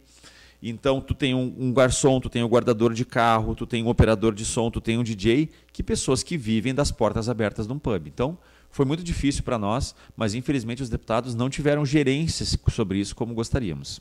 [0.62, 3.90] Então, tu tem um, um, garçom, tu tem um guardador de carro, tu tem um
[3.90, 7.74] operador de som, tu tem um DJ, que pessoas que vivem das portas abertas de
[7.74, 8.08] um pub.
[8.08, 8.38] Então,
[8.78, 13.34] foi muito difícil para nós, mas infelizmente os deputados não tiveram gerência sobre isso como
[13.34, 14.00] gostaríamos.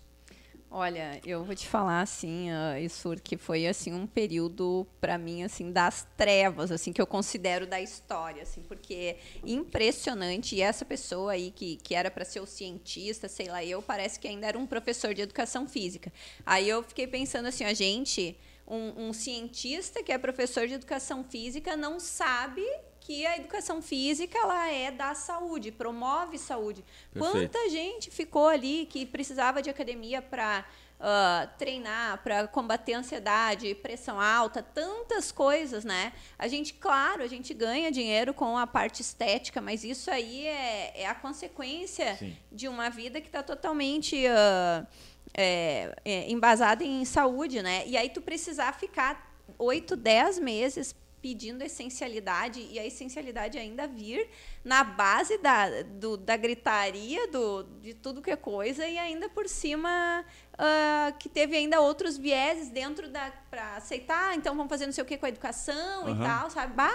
[0.70, 5.42] Olha, eu vou te falar assim, uh, Isur, que foi assim um período para mim
[5.42, 10.84] assim das trevas, assim que eu considero da história, assim, porque é impressionante e essa
[10.84, 14.46] pessoa aí que, que era para ser o cientista, sei lá, eu parece que ainda
[14.46, 16.12] era um professor de educação física.
[16.44, 18.36] Aí eu fiquei pensando assim, a gente,
[18.68, 22.62] um, um cientista que é professor de educação física não sabe
[23.06, 26.84] que a educação física ela é da saúde, promove saúde.
[27.14, 27.52] Perfeito.
[27.52, 30.64] Quanta gente ficou ali que precisava de academia para
[30.98, 36.12] uh, ah, treinar, para combater ansiedade, pressão alta, tantas coisas, né?
[36.36, 41.02] A gente, claro, a gente ganha dinheiro com a parte estética, mas isso aí é,
[41.02, 42.36] é a consequência Sim.
[42.50, 44.84] de uma vida que está totalmente uh,
[45.32, 47.86] é, é, embasada em saúde, né?
[47.86, 50.92] E aí tu precisar ficar oito, dez meses
[51.26, 54.28] pedindo essencialidade e a essencialidade ainda vir
[54.64, 59.48] na base da, do, da gritaria, do, de tudo que é coisa, e ainda por
[59.48, 63.32] cima uh, que teve ainda outros vieses dentro da.
[63.50, 66.14] para aceitar, então vamos fazer não sei o que com a educação uhum.
[66.14, 66.74] e tal, sabe?
[66.74, 66.92] Bah,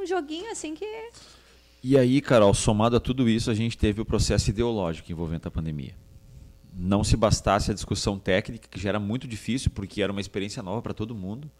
[0.00, 0.86] um joguinho assim que.
[1.82, 5.50] E aí, Carol, somado a tudo isso, a gente teve o processo ideológico envolvendo a
[5.50, 5.94] pandemia.
[6.72, 10.62] Não se bastasse a discussão técnica, que já era muito difícil, porque era uma experiência
[10.62, 11.50] nova para todo mundo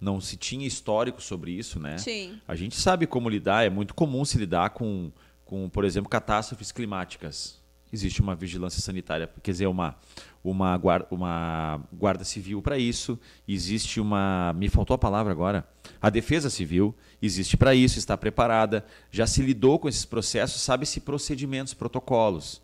[0.00, 1.98] não se tinha histórico sobre isso, né?
[1.98, 2.38] Sim.
[2.46, 5.10] A gente sabe como lidar, é muito comum se lidar com,
[5.44, 7.60] com por exemplo, catástrofes climáticas.
[7.92, 9.96] Existe uma vigilância sanitária, quer dizer, uma,
[10.42, 13.18] uma, guarda, uma guarda civil para isso.
[13.46, 14.52] Existe uma.
[14.56, 15.66] Me faltou a palavra agora.
[16.02, 18.84] A defesa civil existe para isso, está preparada.
[19.10, 22.60] Já se lidou com esses processos, sabe-se procedimentos, protocolos.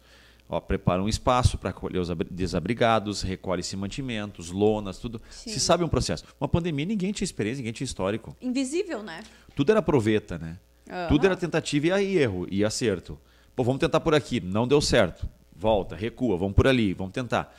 [0.53, 5.19] Ó, prepara um espaço para acolher os desabrigados, recolhe-se mantimentos, lonas, tudo.
[5.31, 5.49] Sim.
[5.49, 6.27] Se sabe um processo.
[6.39, 8.37] Uma pandemia, ninguém tinha experiência, ninguém tinha histórico.
[8.39, 9.23] Invisível, né?
[9.57, 10.59] Tudo era proveta, né?
[10.91, 11.09] Uhum.
[11.09, 13.19] Tudo era tentativa e erro e acerto.
[13.57, 15.27] Pô, vamos tentar por aqui, não deu certo.
[15.57, 17.57] Volta, recua, vamos por ali, vamos tentar.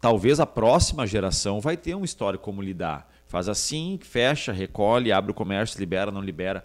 [0.00, 3.10] Talvez a próxima geração vai ter um histórico como lidar.
[3.26, 6.64] Faz assim, fecha, recolhe, abre o comércio, libera, não libera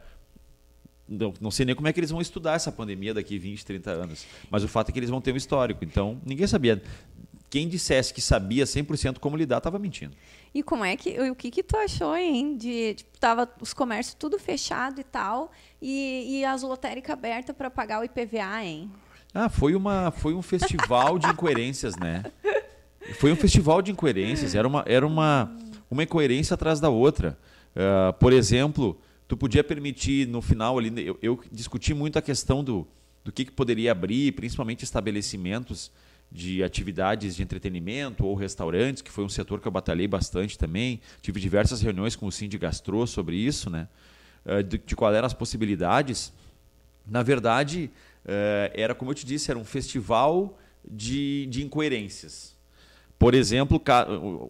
[1.07, 3.91] não, não sei nem como é que eles vão estudar essa pandemia daqui 20, 30
[3.91, 4.25] anos.
[4.49, 5.83] Mas o fato é que eles vão ter um histórico.
[5.83, 6.81] Então, ninguém sabia.
[7.49, 10.15] Quem dissesse que sabia 100% como lidar estava mentindo.
[10.53, 12.57] E como é que o que que tu achou, hein?
[12.57, 17.69] De tipo, tava os comércios tudo fechado e tal, e, e as lotéricas abertas para
[17.69, 18.91] pagar o IPVA, hein?
[19.33, 22.23] Ah, foi uma foi um festival de incoerências, né?
[23.19, 24.55] Foi um festival de incoerências.
[24.55, 25.55] Era uma era uma
[25.89, 27.37] uma incoerência atrás da outra.
[27.75, 32.63] Uh, por exemplo, tu podia permitir no final ali, eu, eu discuti muito a questão
[32.63, 32.87] do,
[33.23, 35.91] do que, que poderia abrir, principalmente estabelecimentos
[36.31, 40.99] de atividades de entretenimento ou restaurantes, que foi um setor que eu batalhei bastante também.
[41.21, 43.87] Tive diversas reuniões com o Cindy Gastro sobre isso, né?
[44.45, 46.33] Eh, de, de quais eram as possibilidades.
[47.05, 47.89] Na verdade,
[48.25, 50.57] eh, era como eu te disse, era um festival
[50.89, 52.54] de, de incoerências.
[53.25, 53.81] Por exemplo,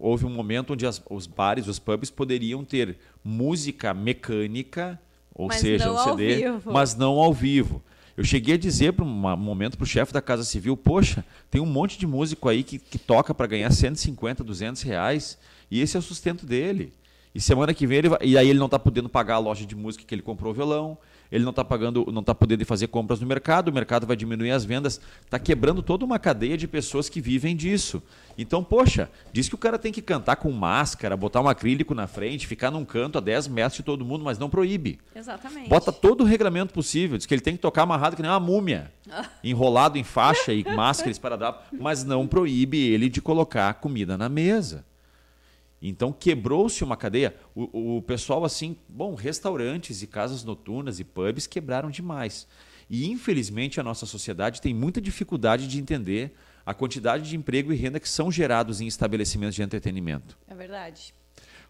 [0.02, 5.00] houve um momento onde as, os bares, os pubs poderiam ter música mecânica,
[5.34, 7.82] ou mas seja, um CD, mas não ao vivo.
[8.18, 11.58] Eu cheguei a dizer para um momento para o chefe da Casa Civil, poxa, tem
[11.58, 15.38] um monte de músico aí que, que toca para ganhar 150, 200 reais
[15.70, 16.92] e esse é o sustento dele.
[17.34, 19.64] E semana que vem ele vai, e aí ele não está podendo pagar a loja
[19.64, 20.98] de música que ele comprou o violão,
[21.30, 24.50] ele não está pagando, não está podendo fazer compras no mercado, o mercado vai diminuir
[24.50, 28.02] as vendas, está quebrando toda uma cadeia de pessoas que vivem disso.
[28.38, 32.06] Então, poxa, diz que o cara tem que cantar com máscara, botar um acrílico na
[32.06, 34.98] frente, ficar num canto a 10 metros de todo mundo, mas não proíbe.
[35.14, 35.68] Exatamente.
[35.68, 38.40] Bota todo o regramento possível, diz que ele tem que tocar amarrado que nem uma
[38.40, 38.92] múmia,
[39.42, 44.84] enrolado em faixa e máscara, esparadrapo, mas não proíbe ele de colocar comida na mesa.
[45.88, 47.34] Então quebrou-se uma cadeia.
[47.54, 52.46] O, o pessoal, assim, bom, restaurantes e casas noturnas e pubs quebraram demais.
[52.88, 56.32] E infelizmente a nossa sociedade tem muita dificuldade de entender
[56.64, 60.36] a quantidade de emprego e renda que são gerados em estabelecimentos de entretenimento.
[60.48, 61.14] É verdade.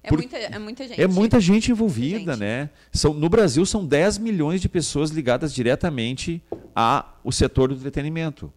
[0.02, 0.18] É, Por...
[0.18, 1.00] muita, é muita gente.
[1.00, 2.40] É muita gente envolvida, gente.
[2.40, 2.70] né?
[2.92, 6.42] São, no Brasil são 10 milhões de pessoas ligadas diretamente
[6.74, 8.52] ao setor do entretenimento.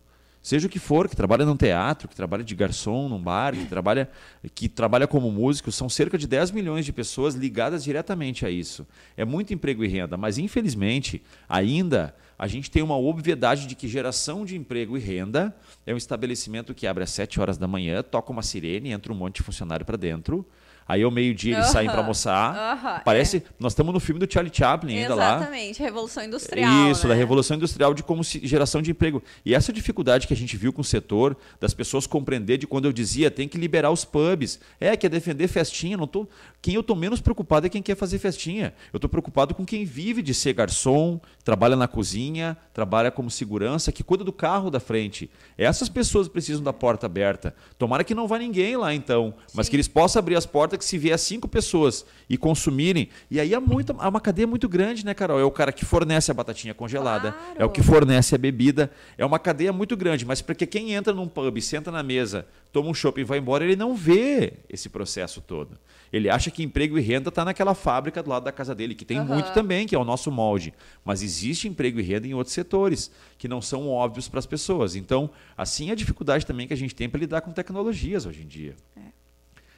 [0.49, 3.65] Seja o que for, que trabalha num teatro, que trabalha de garçom num bar, que
[3.65, 4.09] trabalha,
[4.55, 8.83] que trabalha como músico, são cerca de 10 milhões de pessoas ligadas diretamente a isso.
[9.15, 13.87] É muito emprego e renda, mas infelizmente ainda a gente tem uma obviedade de que
[13.87, 18.01] geração de emprego e renda é um estabelecimento que abre às 7 horas da manhã,
[18.01, 20.43] toca uma sirene, entra um monte de funcionário para dentro,
[20.89, 21.73] Aí ao meio-dia eles uh -huh.
[21.73, 22.51] saem para almoçar.
[22.51, 23.37] Uh -huh, Parece.
[23.37, 23.41] É.
[23.59, 25.37] Nós estamos no filme do Charlie Chaplin ainda Exatamente, lá.
[25.37, 26.89] Exatamente, Revolução Industrial.
[26.89, 27.13] Isso, né?
[27.13, 29.21] da Revolução Industrial de como se, geração de emprego.
[29.45, 32.85] E essa dificuldade que a gente viu com o setor, das pessoas compreender de quando
[32.85, 34.59] eu dizia tem que liberar os pubs.
[34.79, 35.95] É, quer defender festinha.
[35.95, 36.27] Não tô...
[36.59, 38.73] Quem eu estou menos preocupado é quem quer fazer festinha.
[38.91, 43.91] Eu estou preocupado com quem vive de ser garçom, trabalha na cozinha, trabalha como segurança,
[43.91, 45.29] que cuida do carro da frente.
[45.55, 47.53] Essas pessoas precisam da porta aberta.
[47.77, 49.69] Tomara que não vá ninguém lá então, mas Sim.
[49.69, 53.09] que eles possam abrir as portas que se vier cinco pessoas e consumirem.
[53.29, 55.39] E aí há, muito, há uma cadeia muito grande, né, Carol?
[55.39, 57.55] É o cara que fornece a batatinha congelada, claro.
[57.55, 58.91] é o que fornece a bebida.
[59.17, 62.89] É uma cadeia muito grande, mas porque quem entra num pub, senta na mesa, toma
[62.89, 65.77] um chopp e vai embora, ele não vê esse processo todo.
[66.11, 69.05] Ele acha que emprego e renda está naquela fábrica do lado da casa dele, que
[69.05, 69.25] tem uhum.
[69.25, 70.73] muito também, que é o nosso molde.
[71.05, 74.95] Mas existe emprego e renda em outros setores, que não são óbvios para as pessoas.
[74.95, 78.41] Então, assim é a dificuldade também que a gente tem para lidar com tecnologias hoje
[78.41, 78.75] em dia.
[78.97, 79.18] É.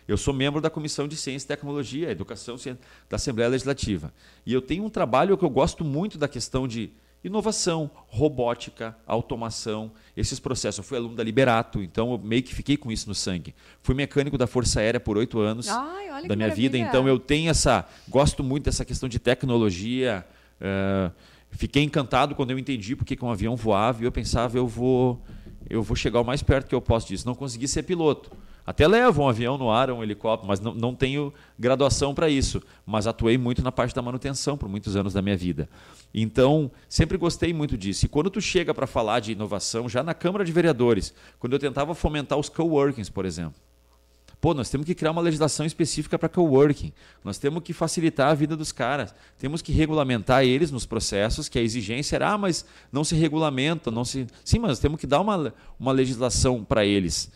[0.07, 2.55] Eu sou membro da Comissão de Ciência e Tecnologia, Educação
[3.09, 4.13] da Assembleia Legislativa.
[4.45, 6.91] E eu tenho um trabalho que eu gosto muito da questão de
[7.23, 10.79] inovação, robótica, automação, esses processos.
[10.79, 13.53] Eu fui aluno da Liberato, então eu meio que fiquei com isso no sangue.
[13.81, 16.69] Fui mecânico da Força Aérea por oito anos Ai, da minha maravilha.
[16.69, 20.25] vida, então eu tenho essa, gosto muito dessa questão de tecnologia.
[20.59, 21.11] Uh,
[21.51, 25.21] fiquei encantado quando eu entendi porque que um avião voava e eu pensava eu vou,
[25.69, 27.25] eu vou chegar o mais perto que eu posso disso.
[27.25, 28.31] Não consegui ser piloto.
[28.65, 32.61] Até levo um avião no ar, um helicóptero, mas não, não tenho graduação para isso.
[32.85, 35.67] Mas atuei muito na parte da manutenção por muitos anos da minha vida.
[36.13, 38.05] Então, sempre gostei muito disso.
[38.05, 41.59] E quando tu chega para falar de inovação, já na Câmara de Vereadores, quando eu
[41.59, 43.59] tentava fomentar os coworkings, por exemplo.
[44.39, 46.91] Pô, nós temos que criar uma legislação específica para coworking.
[47.23, 49.13] Nós temos que facilitar a vida dos caras.
[49.37, 53.91] Temos que regulamentar eles nos processos, que a exigência era, ah, mas não se regulamenta,
[53.91, 54.25] não se.
[54.43, 57.31] Sim, mas temos que dar uma, uma legislação para eles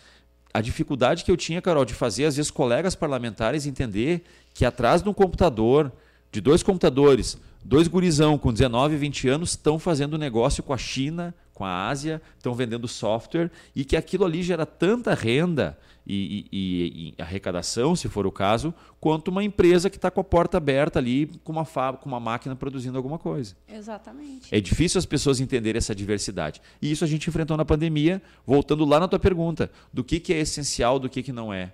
[0.56, 5.04] a dificuldade que eu tinha, Carol, de fazer, às vezes, colegas parlamentares entender que atrás
[5.04, 5.92] de um computador,
[6.32, 11.36] de dois computadores, dois gurizão com 19, 20 anos estão fazendo negócio com a China,
[11.56, 17.14] com a Ásia, estão vendendo software e que aquilo ali gera tanta renda e, e,
[17.18, 21.00] e, arrecadação, se for o caso, quanto uma empresa que está com a porta aberta
[21.00, 23.56] ali, com uma fábrica, com uma máquina produzindo alguma coisa.
[23.68, 24.54] Exatamente.
[24.54, 26.62] É difícil as pessoas entenderem essa diversidade.
[26.82, 30.34] E isso a gente enfrentou na pandemia, voltando lá na tua pergunta, do que, que
[30.34, 31.74] é essencial, do que, que não é.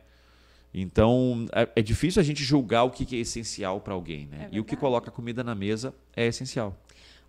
[0.73, 4.27] Então, é, é difícil a gente julgar o que, que é essencial para alguém.
[4.27, 4.49] Né?
[4.51, 6.77] É e o que coloca comida na mesa é essencial.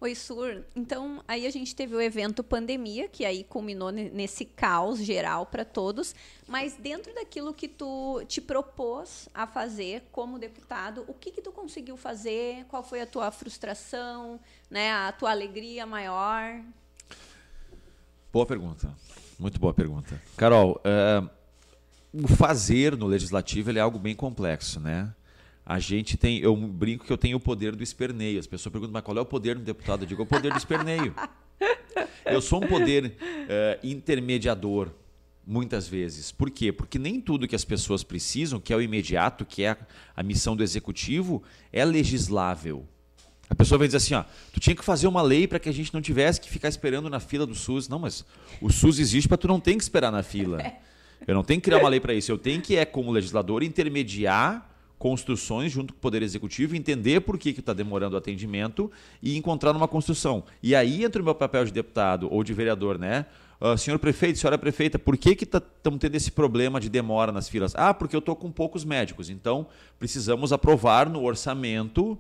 [0.03, 0.65] Oi, Sur.
[0.75, 5.65] Então, aí a gente teve o evento pandemia, que aí culminou nesse caos geral para
[5.65, 6.13] todos.
[6.49, 11.53] Mas dentro daquilo que tu te propôs a fazer como deputado, o que que tu
[11.53, 12.65] conseguiu fazer?
[12.65, 14.91] Qual foi a tua frustração, né?
[14.91, 16.61] A tua alegria maior?
[18.33, 18.93] Boa pergunta.
[19.39, 20.21] Muito boa pergunta.
[20.37, 21.31] Carol, uh,
[22.13, 25.15] o fazer no legislativo é algo bem complexo, né?
[25.65, 28.39] A gente tem, eu brinco que eu tenho o poder do esperneio.
[28.39, 30.03] As pessoas perguntam, mas qual é o poder do deputado?
[30.03, 31.15] Eu digo, é o poder do esperneio.
[32.27, 34.91] eu sou um poder uh, intermediador,
[35.47, 36.33] muitas vezes.
[36.33, 36.73] Por quê?
[36.73, 39.77] Porque nem tudo que as pessoas precisam, que é o imediato, que é a,
[40.17, 42.87] a missão do executivo, é legislável.
[43.49, 45.73] A pessoa vem dizer assim, ó, tu tinha que fazer uma lei para que a
[45.73, 47.89] gente não tivesse que ficar esperando na fila do SUS.
[47.89, 48.25] Não, mas
[48.61, 50.59] o SUS existe para tu não ter que esperar na fila.
[51.25, 52.33] Eu não tenho que criar uma lei para isso.
[52.33, 54.72] Eu tenho que, é, como legislador, intermediar
[55.03, 58.89] construções junto com o Poder Executivo, entender por que está demorando o atendimento
[59.21, 60.45] e encontrar uma construção.
[60.63, 63.27] E aí entra o meu papel de deputado ou de vereador, né?
[63.61, 67.49] Uh, senhor prefeito, senhora prefeita, por que estamos tá, tendo esse problema de demora nas
[67.49, 67.75] filas?
[67.75, 69.29] Ah, porque eu estou com poucos médicos.
[69.29, 69.67] Então,
[69.99, 72.17] precisamos aprovar no orçamento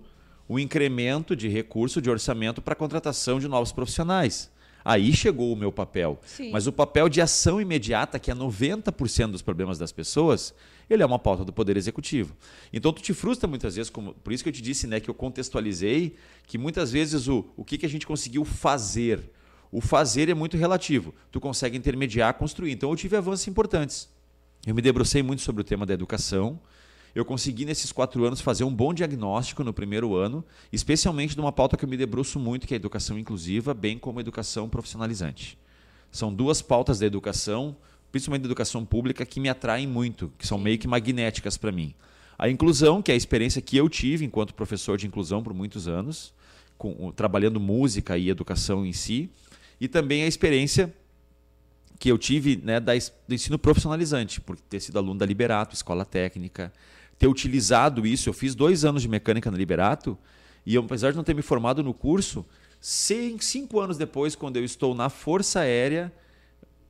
[0.48, 4.50] o incremento de recurso de orçamento para a contratação de novos profissionais.
[4.84, 6.18] Aí chegou o meu papel.
[6.24, 6.50] Sim.
[6.50, 10.52] Mas o papel de ação imediata, que é 90% dos problemas das pessoas,
[10.88, 12.34] ele é uma pauta do Poder Executivo.
[12.72, 15.08] Então, tu te frustra muitas vezes, como, por isso que eu te disse né, que
[15.08, 16.16] eu contextualizei,
[16.46, 19.30] que muitas vezes o, o que, que a gente conseguiu fazer.
[19.70, 21.14] O fazer é muito relativo.
[21.30, 22.72] Tu consegue intermediar, construir.
[22.72, 24.08] Então, eu tive avanços importantes.
[24.66, 26.60] Eu me debrucei muito sobre o tema da educação.
[27.14, 31.52] eu consegui nesses quatro anos fazer um bom diagnóstico no primeiro ano, especialmente de uma
[31.52, 34.68] pauta que eu me debruço muito, que é a educação inclusiva, bem como a educação
[34.68, 35.58] profissionalizante.
[36.10, 37.76] São duas pautas da educação,
[38.12, 41.94] principalmente da educação pública, que me atraem muito, que são meio que magnéticas para mim.
[42.38, 45.88] A inclusão, que é a experiência que eu tive enquanto professor de inclusão por muitos
[45.88, 46.35] anos,
[46.77, 49.31] com, trabalhando música e educação em si,
[49.81, 50.94] e também a experiência
[51.98, 52.92] que eu tive né, da,
[53.27, 56.72] do ensino profissionalizante, por ter sido aluno da Liberato, escola técnica,
[57.18, 58.29] ter utilizado isso.
[58.29, 60.18] Eu fiz dois anos de mecânica na Liberato
[60.66, 62.44] e, eu, apesar de não ter me formado no curso,
[62.81, 66.12] cinco anos depois, quando eu estou na Força Aérea,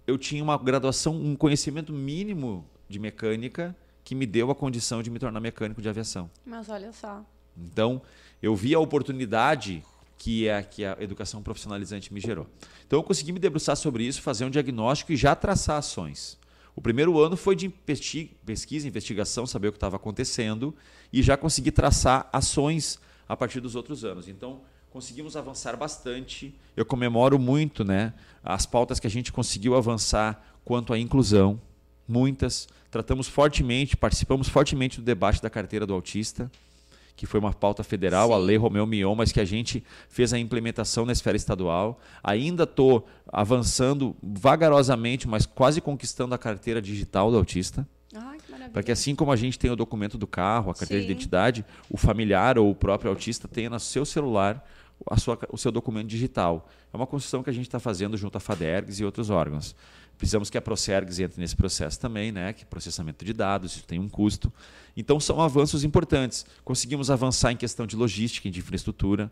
[0.06, 5.10] eu tinha uma graduação, um conhecimento mínimo de mecânica que me deu a condição de
[5.10, 6.30] me tornar mecânico de aviação.
[6.44, 7.24] Mas olha só.
[7.56, 8.02] Então,
[8.42, 9.84] eu vi a oportunidade
[10.22, 12.46] que é que a educação profissionalizante me gerou.
[12.86, 16.38] Então eu consegui me debruçar sobre isso, fazer um diagnóstico e já traçar ações.
[16.76, 20.74] O primeiro ano foi de pesquisa, investigação, saber o que estava acontecendo
[21.12, 24.28] e já consegui traçar ações a partir dos outros anos.
[24.28, 24.60] Então
[24.92, 26.54] conseguimos avançar bastante.
[26.76, 28.12] Eu comemoro muito, né,
[28.44, 31.60] as pautas que a gente conseguiu avançar quanto à inclusão,
[32.06, 32.68] muitas.
[32.90, 36.50] Tratamos fortemente, participamos fortemente do debate da carteira do autista
[37.14, 38.34] que foi uma pauta federal, Sim.
[38.34, 42.00] a Lei Romeu Mion, mas que a gente fez a implementação na esfera estadual.
[42.24, 47.86] Ainda estou avançando vagarosamente, mas quase conquistando a carteira digital do autista.
[48.10, 48.70] Que.
[48.70, 51.06] Para que assim como a gente tem o documento do carro, a carteira Sim.
[51.06, 54.64] de identidade, o familiar ou o próprio autista tenha no seu celular
[55.10, 56.68] a sua, o seu documento digital.
[56.92, 59.74] É uma construção que a gente está fazendo junto à FADERGS e outros órgãos.
[60.16, 62.52] Precisamos que a Procergs entre nesse processo também, né?
[62.52, 64.52] que é processamento de dados, isso tem um custo.
[64.96, 66.46] Então, são avanços importantes.
[66.64, 69.30] Conseguimos avançar em questão de logística e de infraestrutura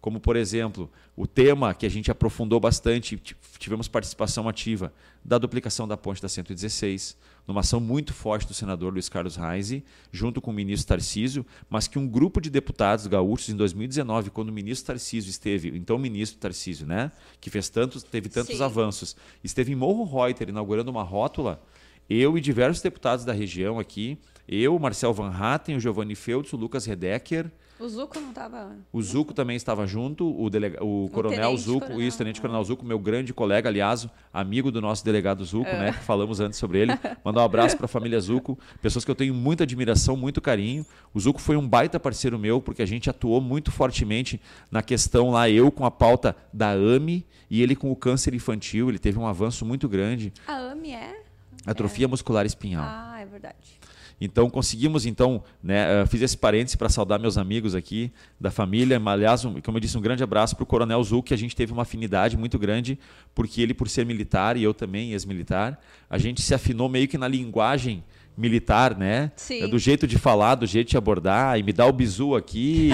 [0.00, 3.20] como por exemplo o tema que a gente aprofundou bastante,
[3.58, 4.92] tivemos participação ativa
[5.24, 7.16] da duplicação da ponte da 116,
[7.48, 9.82] numa ação muito forte do senador Luiz Carlos Reise,
[10.12, 14.50] junto com o ministro Tarcísio, mas que um grupo de deputados gaúchos em 2019, quando
[14.50, 18.62] o ministro Tarcísio esteve, então o ministro Tarcísio, né, que fez tantos, teve tantos Sim.
[18.62, 21.62] avanços, esteve em Morro Reuter inaugurando uma rótula,
[22.08, 26.56] eu e diversos deputados da região aqui, eu, Marcel Van Hatten, o Giovanni Feltz, o
[26.56, 28.76] Lucas Redecker, o Zuco não estava.
[28.92, 30.82] O Zuco também estava junto, o, delega...
[30.82, 32.06] o coronel o Zuco, coronel.
[32.06, 35.78] isso, tenente coronel Zuco, meu grande colega, aliás, amigo do nosso delegado Zuco, é.
[35.78, 35.92] né?
[35.92, 36.92] Que falamos antes sobre ele.
[37.24, 40.84] Mandar um abraço para a família Zuco, pessoas que eu tenho muita admiração, muito carinho.
[41.14, 45.30] O Zuco foi um baita parceiro meu, porque a gente atuou muito fortemente na questão
[45.30, 48.88] lá, eu com a pauta da AMI e ele com o câncer infantil.
[48.88, 50.32] Ele teve um avanço muito grande.
[50.46, 51.22] A AMI é?
[51.66, 52.08] Atrofia é.
[52.08, 52.84] muscular espinhal.
[52.86, 53.77] Ah, é verdade.
[54.20, 59.00] Então conseguimos, então, né, uh, fiz esse parênteses para saudar meus amigos aqui da família.
[59.06, 61.54] Aliás, um, como eu disse, um grande abraço para o Coronel Zul, que a gente
[61.54, 62.98] teve uma afinidade muito grande,
[63.34, 65.78] porque ele, por ser militar e eu também, ex-militar,
[66.10, 68.02] a gente se afinou meio que na linguagem
[68.38, 69.32] militar, né?
[69.34, 69.68] Sim.
[69.68, 72.90] Do jeito de falar, do jeito de abordar, e me dá o bizu aqui,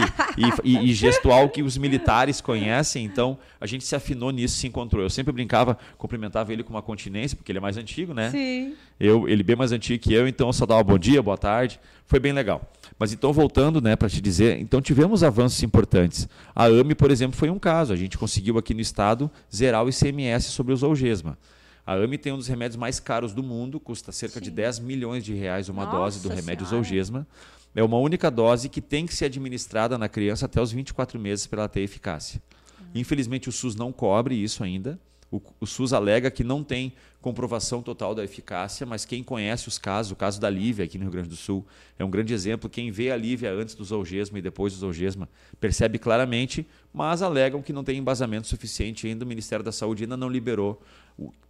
[0.64, 3.04] e, e, e, gestual que os militares conhecem.
[3.04, 5.02] Então, a gente se afinou nisso, se encontrou.
[5.02, 8.30] Eu sempre brincava, cumprimentava ele com uma continência, porque ele é mais antigo, né?
[8.30, 8.74] Sim.
[8.98, 11.78] Eu, ele bem mais antigo que eu, então eu só dava bom dia, boa tarde.
[12.06, 12.72] Foi bem legal.
[12.98, 16.28] Mas então, voltando, né, para te dizer, então tivemos avanços importantes.
[16.54, 17.92] A AME, por exemplo, foi um caso.
[17.92, 21.36] A gente conseguiu aqui no estado zerar o ICMS sobre os Zolgesma.
[21.86, 24.44] A AMI tem um dos remédios mais caros do mundo, custa cerca Sim.
[24.44, 26.84] de 10 milhões de reais uma Nossa dose do remédio senhora.
[26.84, 27.26] Zolgesma.
[27.74, 31.46] É uma única dose que tem que ser administrada na criança até os 24 meses
[31.46, 32.40] para ela ter eficácia.
[32.80, 32.86] Uhum.
[32.94, 34.98] Infelizmente, o SUS não cobre isso ainda.
[35.30, 39.78] O, o, SUS alega que não tem comprovação total da eficácia, mas quem conhece os
[39.78, 41.66] casos, o caso da Lívia aqui no Rio Grande do Sul,
[41.98, 42.70] é um grande exemplo.
[42.70, 47.60] Quem vê a Lívia antes do Zolgesma e depois do Zolgesma percebe claramente, mas alegam
[47.60, 49.24] que não tem embasamento suficiente ainda.
[49.24, 50.80] O Ministério da Saúde ainda não liberou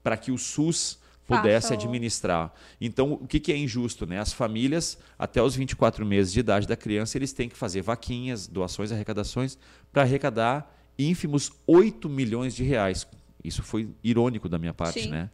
[0.02, 2.52] para que o SUS pudesse Faça administrar.
[2.80, 4.06] Então, o que, que, é injusto?
[4.06, 4.18] Né?
[4.18, 8.46] As famílias, até os 24 meses de idade da criança, eles têm que fazer vaquinhas,
[8.46, 9.58] doações, arrecadações,
[9.92, 13.06] para arrecadar ínfimos 8 milhões de reais.
[13.42, 15.10] Isso foi irônico da minha parte, Sim.
[15.10, 15.30] né?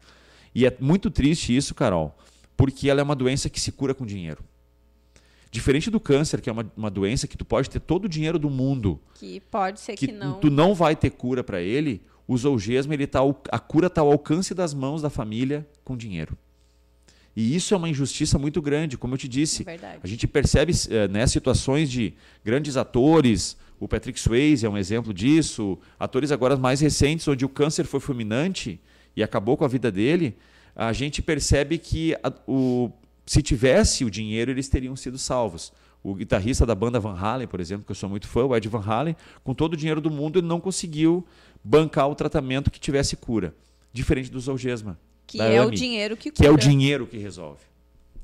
[0.55, 2.17] E é muito triste isso, Carol,
[2.57, 4.43] porque ela é uma doença que se cura com dinheiro.
[5.51, 8.39] Diferente do câncer, que é uma, uma doença que tu pode ter todo o dinheiro
[8.39, 9.01] do mundo.
[9.15, 10.39] Que pode ser que, que não.
[10.39, 13.19] Tu não vai ter cura para ele o zoogesma, ele tá,
[13.51, 16.39] a cura está ao alcance das mãos da família com dinheiro.
[17.35, 19.67] E isso é uma injustiça muito grande, como eu te disse.
[20.01, 22.15] A gente percebe é, né, situações de
[22.45, 27.49] grandes atores, o Patrick Swayze é um exemplo disso, atores agora mais recentes, onde o
[27.49, 28.81] câncer foi fulminante
[29.17, 30.37] e acabou com a vida dele.
[30.77, 32.93] A gente percebe que a, o,
[33.27, 35.73] se tivesse o dinheiro, eles teriam sido salvos.
[36.03, 38.67] O guitarrista da banda Van Halen, por exemplo, que eu sou muito fã, o Ed
[38.69, 41.27] Van Halen, com todo o dinheiro do mundo, ele não conseguiu
[41.63, 43.55] bancar o tratamento que tivesse cura.
[43.93, 44.99] Diferente do Zolgesma.
[45.27, 46.43] Que é o dinheiro que cura.
[46.43, 47.61] Que é o dinheiro que resolve.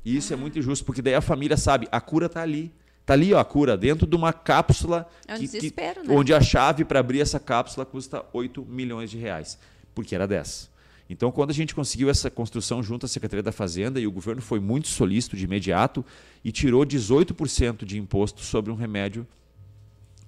[0.03, 2.71] E isso é muito injusto, porque daí a família sabe, a cura está ali.
[3.01, 6.15] Está ali ó, a cura, dentro de uma cápsula É um que- desespero, que- né?
[6.15, 9.57] onde a chave para abrir essa cápsula custa 8 milhões de reais,
[9.95, 10.69] porque era 10.
[11.09, 14.41] Então, quando a gente conseguiu essa construção junto à Secretaria da Fazenda, e o governo
[14.41, 16.03] foi muito solícito de imediato
[16.43, 19.25] e tirou 18% de imposto sobre um remédio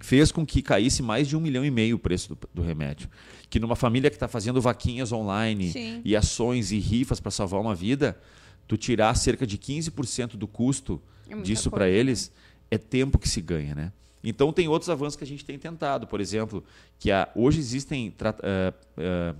[0.02, 3.10] fez com que caísse mais de um milhão e meio o preço do, do remédio.
[3.50, 6.02] Que numa família que está fazendo vaquinhas online Sim.
[6.06, 8.18] e ações e rifas para salvar uma vida,
[8.66, 11.92] tu tirar cerca de 15% do custo É disso para né?
[11.92, 12.32] eles,
[12.72, 13.92] é tempo que se ganha, né?
[14.24, 16.64] Então tem outros avanços que a gente tem tentado, por exemplo,
[16.98, 19.36] que a- hoje existem tra- ah,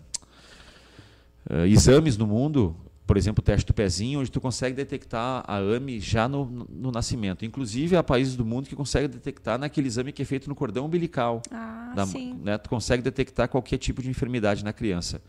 [1.50, 2.76] ah, exames no mundo,
[3.08, 6.68] por exemplo, o teste do pezinho, onde tu consegue detectar a AME já no, no-
[6.70, 7.44] no nascimento.
[7.44, 10.86] Inclusive, há países do mundo que conseguem detectar naquele exame que é feito no cordão
[10.86, 11.42] umbilical.
[11.52, 12.40] Ah, da- sim.
[12.44, 15.22] né, tu consegue detectar qualquer tipo de enfermidade na criança.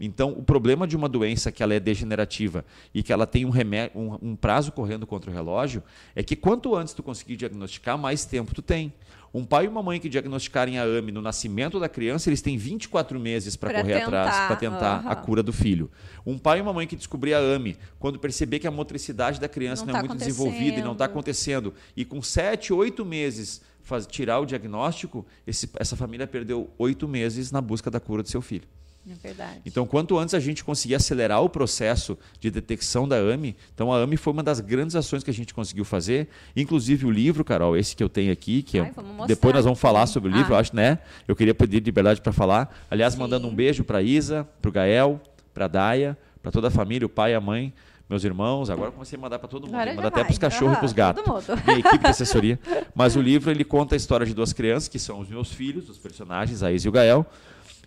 [0.00, 2.64] Então, o problema de uma doença que ela é degenerativa
[2.94, 3.50] e que ela tem um,
[3.94, 5.82] um- um prazo correndo contra o relógio,
[6.14, 8.92] é que quanto antes tu conseguir diagnosticar, mais tempo tu tem.
[9.32, 12.56] Um pai e uma mãe que diagnosticarem a AME no nascimento da criança, eles têm
[12.56, 15.22] 24 meses para correr atrás, tentar, para tentar a aham.
[15.22, 15.90] cura do filho.
[16.24, 19.48] Um pai e uma mãe que descobrir a AME, quando perceber que a motricidade da
[19.48, 21.74] criança Não não, é tá muito desenvolvida e não está acontecendo.
[21.96, 27.50] e com 7, 8 meses faz- tirar o diagnóstico, esse- essa família perdeu 8 meses
[27.52, 28.66] na busca da cura do seu filho.
[29.10, 29.60] É verdade.
[29.64, 33.96] Então, quanto antes a gente conseguir acelerar o processo de detecção da AME, então a
[33.98, 36.28] AME foi uma das grandes ações que a gente conseguiu fazer.
[36.56, 39.78] Inclusive o livro, Carol, esse que eu tenho aqui, que Ai, eu- depois nós vamos
[39.80, 40.56] falar sobre o livro, Ah.
[40.56, 40.98] eu acho, né?
[41.26, 42.76] Eu queria pedir liberdade para falar.
[42.90, 43.20] Aliás, Sim.
[43.20, 45.20] mandando um beijo para Isa, para o Gael,
[45.54, 47.72] para a Daia, para toda a família, o pai, a mãe,
[48.08, 48.70] meus irmãos.
[48.70, 50.78] Agora eu comecei a mandar para todo mundo, mandar até para os cachorros e Aham,
[50.78, 51.46] para os gatos.
[51.66, 52.58] Minha equipe de assessoria.
[52.94, 55.88] Mas o livro ele conta a história de duas crianças, que são os meus filhos,
[55.90, 57.26] os personagens, a Isa e o Gael.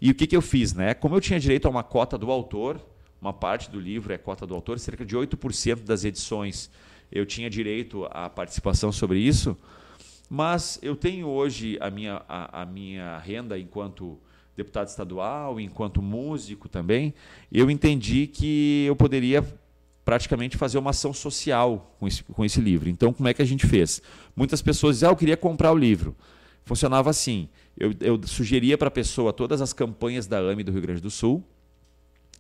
[0.02, 0.74] E o que, que eu fiz?
[0.74, 0.96] Né?
[0.96, 2.82] Como eu tinha direito a uma cota do autor,
[3.22, 6.72] uma parte do livro é cota do autor, cerca de 8% das edições
[7.12, 9.56] eu tinha direito à participação sobre isso,
[10.30, 14.18] mas eu tenho hoje a minha, a, a minha renda enquanto
[14.56, 17.14] deputado estadual, enquanto músico também,
[17.52, 19.46] eu entendi que eu poderia
[20.06, 22.90] praticamente fazer uma ação social com esse, com esse livro.
[22.90, 24.02] Então, como é que a gente fez?
[24.36, 26.16] Muitas pessoas diziam, ah, eu queria comprar o livro.
[26.64, 27.50] Funcionava assim,
[27.82, 31.10] eu, eu sugeria para a pessoa todas as campanhas da AME do Rio Grande do
[31.10, 31.44] Sul,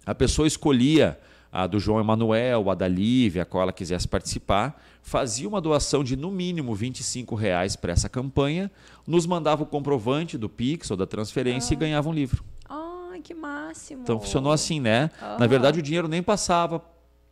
[0.05, 1.19] a pessoa escolhia
[1.51, 6.03] a do João Emanuel, a da Lívia, a qual ela quisesse participar, fazia uma doação
[6.03, 8.71] de no mínimo 25 reais para essa campanha,
[9.05, 12.43] nos mandava o comprovante do Pix ou da transferência e ganhava um livro.
[12.69, 14.03] Ai, que máximo.
[14.03, 15.09] Então funcionou assim, né?
[15.39, 16.79] Na verdade, o dinheiro nem passava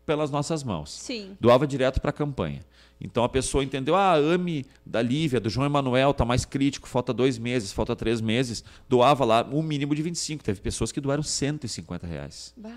[0.10, 0.91] pelas nossas mãos.
[0.91, 1.38] Sim.
[1.39, 2.62] Doava direto para a campanha.
[2.99, 6.89] Então a pessoa entendeu, ah, a AME da Lívia, do João Emanuel, está mais crítico,
[6.89, 8.64] falta dois meses, falta três meses.
[8.89, 10.43] Doava lá um mínimo de 25.
[10.43, 12.55] Teve pessoas que doaram 150 reais.
[12.57, 12.72] Bah.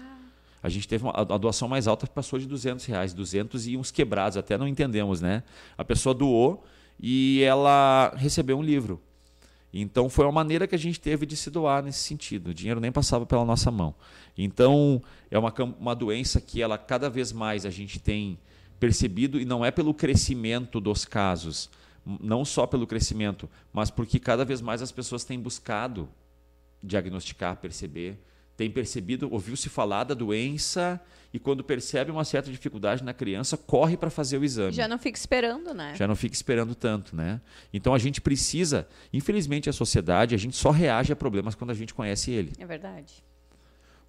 [0.62, 3.78] A gente teve uma, a a doação mais alta passou de 200 reais, 200 e
[3.78, 5.42] uns quebrados, até não entendemos, né?
[5.78, 6.62] A pessoa doou
[7.00, 9.00] e ela recebeu um livro.
[9.72, 12.48] Então foi uma maneira que a gente teve de se doar nesse sentido.
[12.48, 13.94] O dinheiro nem passava pela nossa mão.
[14.36, 18.38] Então é uma, uma doença que ela cada vez mais a gente tem
[18.80, 21.70] percebido e não é pelo crescimento dos casos,
[22.04, 26.08] não só pelo crescimento, mas porque cada vez mais as pessoas têm buscado
[26.82, 28.18] diagnosticar, perceber,
[28.56, 31.00] tem percebido, ouviu-se falar da doença
[31.32, 34.72] e quando percebe uma certa dificuldade na criança, corre para fazer o exame.
[34.72, 35.94] Já não fica esperando, né?
[35.94, 37.40] Já não fica esperando tanto, né?
[37.72, 41.74] Então a gente precisa, infelizmente a sociedade, a gente só reage a problemas quando a
[41.74, 42.52] gente conhece ele.
[42.58, 43.24] É verdade.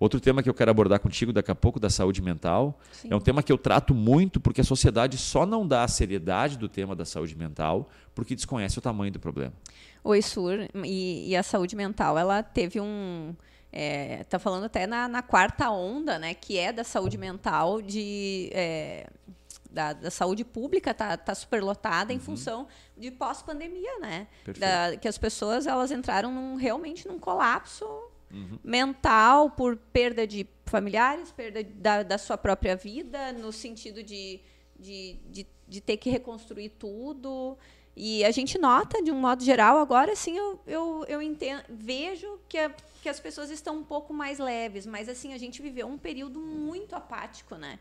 [0.03, 3.07] Outro tema que eu quero abordar contigo daqui a pouco da saúde mental, Sim.
[3.09, 6.57] é um tema que eu trato muito porque a sociedade só não dá a seriedade
[6.57, 9.53] do tema da saúde mental porque desconhece o tamanho do problema.
[10.03, 13.33] Oi, Sur, e, e a saúde mental, ela teve um.
[13.71, 16.33] É, tá falando até na, na quarta onda, né?
[16.33, 18.49] Que é da saúde mental, de.
[18.51, 19.07] é,
[19.71, 24.27] da, da saúde pública tá, tá superlotada em função de pós-pandemia, né?
[24.59, 27.85] Da, que as pessoas elas entraram num, realmente num colapso
[28.63, 34.39] mental por perda de familiares, perda da, da sua própria vida, no sentido de,
[34.79, 37.57] de, de, de ter que reconstruir tudo.
[37.95, 42.39] E a gente nota, de um modo geral, agora sim eu, eu, eu entendo, vejo
[42.49, 42.73] que, a-
[43.03, 46.39] que as pessoas estão um pouco mais leves, mas assim, a gente viveu um período
[46.39, 47.77] muito apático, né?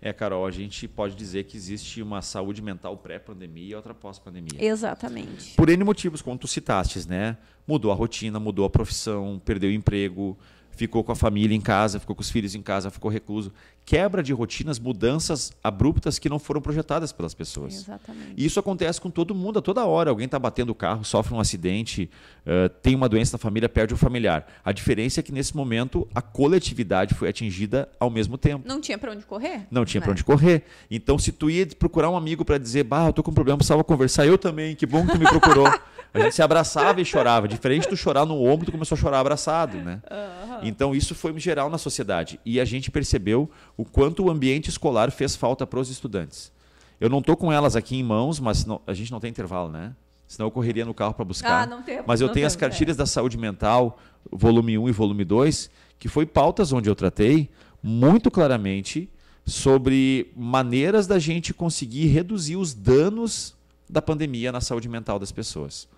[0.00, 4.62] É, Carol, a gente pode dizer que existe uma saúde mental pré-pandemia e outra pós-pandemia.
[4.62, 5.54] Exatamente.
[5.54, 7.36] Por N motivos, como tu citastes, né?
[7.66, 10.36] Mudou a rotina, mudou a profissão, perdeu o emprego,
[10.70, 13.52] ficou com a família em casa, ficou com os filhos em casa, ficou recluso.
[13.86, 17.72] Quebra de rotinas, mudanças abruptas que não foram projetadas pelas pessoas.
[17.72, 18.32] Exatamente.
[18.36, 20.10] E isso acontece com todo mundo a toda hora.
[20.10, 22.10] Alguém está batendo o carro, sofre um acidente,
[22.44, 24.44] uh, tem uma doença na família, perde o familiar.
[24.64, 28.66] A diferença é que nesse momento a coletividade foi atingida ao mesmo tempo.
[28.66, 29.68] Não tinha para onde correr?
[29.70, 30.04] Não tinha né?
[30.04, 30.64] para onde correr.
[30.90, 33.58] Então, se tu ia procurar um amigo para dizer, bah, eu tô com um problema,
[33.58, 35.66] precisava conversar, eu também, que bom que tu me procurou.
[36.16, 37.46] A gente se abraçava e chorava.
[37.46, 40.00] Diferente do chorar no ombro, tu começou a chorar abraçado, né?
[40.10, 40.58] Uhum.
[40.62, 42.40] Então isso foi geral na sociedade.
[42.44, 46.52] E a gente percebeu o quanto o ambiente escolar fez falta para os estudantes.
[47.00, 49.70] Eu não estou com elas aqui em mãos, mas não, a gente não tem intervalo,
[49.70, 49.94] né?
[50.26, 51.62] Senão eu correria no carro para buscar.
[51.62, 52.98] Ah, não tem, mas eu tenho as cartilhas é.
[52.98, 53.98] da saúde mental,
[54.30, 57.48] volume 1 e volume 2, que foi pautas onde eu tratei
[57.82, 59.08] muito claramente
[59.44, 63.54] sobre maneiras da gente conseguir reduzir os danos
[63.88, 65.88] da pandemia na saúde mental das pessoas.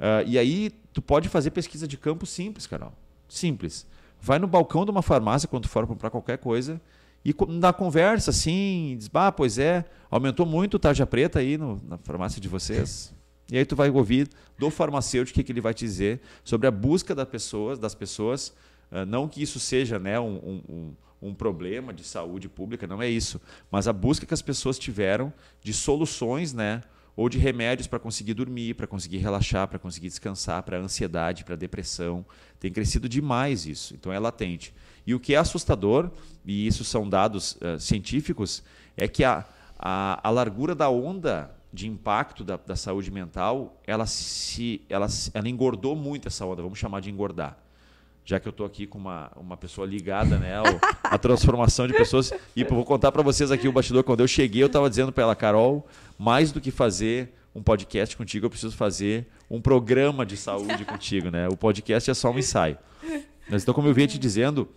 [0.00, 2.92] Uh, e aí, tu pode fazer pesquisa de campo simples, Carol.
[3.28, 3.86] Simples.
[4.18, 6.80] Vai no balcão de uma farmácia quando for comprar qualquer coisa
[7.24, 11.98] e na conversa, assim, diz, ah, pois é, aumentou muito tarja preta aí no, na
[11.98, 13.14] farmácia de vocês.
[13.52, 14.28] E aí tu vai ouvir
[14.58, 18.54] do farmacêutico o que, ele vai te dizer sobre a busca das pessoas, das pessoas.
[18.90, 23.08] Uh, não que isso seja né, um, um, um problema de saúde pública, não é
[23.08, 23.40] isso.
[23.70, 25.32] Mas a busca que as pessoas tiveram
[25.62, 26.82] de soluções, né?
[27.20, 31.54] Ou de remédios para conseguir dormir, para conseguir relaxar, para conseguir descansar, para ansiedade, para
[31.54, 32.24] depressão.
[32.58, 33.92] Tem crescido demais isso.
[33.92, 34.72] Então é latente.
[35.06, 36.10] E o que é assustador,
[36.46, 38.62] e isso são dados uh, científicos,
[38.96, 39.44] é que a,
[39.78, 45.48] a, a, largura da onda de impacto da, da saúde mental, ela, se, ela, ela
[45.50, 47.58] engordou muito essa onda, vamos chamar de engordar
[48.22, 50.52] já que eu estou aqui com uma, uma pessoa ligada, né,
[51.02, 52.32] a transformação de pessoas.
[52.54, 54.04] E vou contar para vocês aqui o bastidor.
[54.04, 55.84] Quando eu cheguei, eu estava dizendo para ela, Carol,
[56.20, 61.30] mais do que fazer um podcast contigo, eu preciso fazer um programa de saúde contigo,
[61.30, 61.48] né?
[61.48, 62.76] O podcast é só um ensaio.
[63.48, 64.68] Mas então, como eu vinha te dizendo,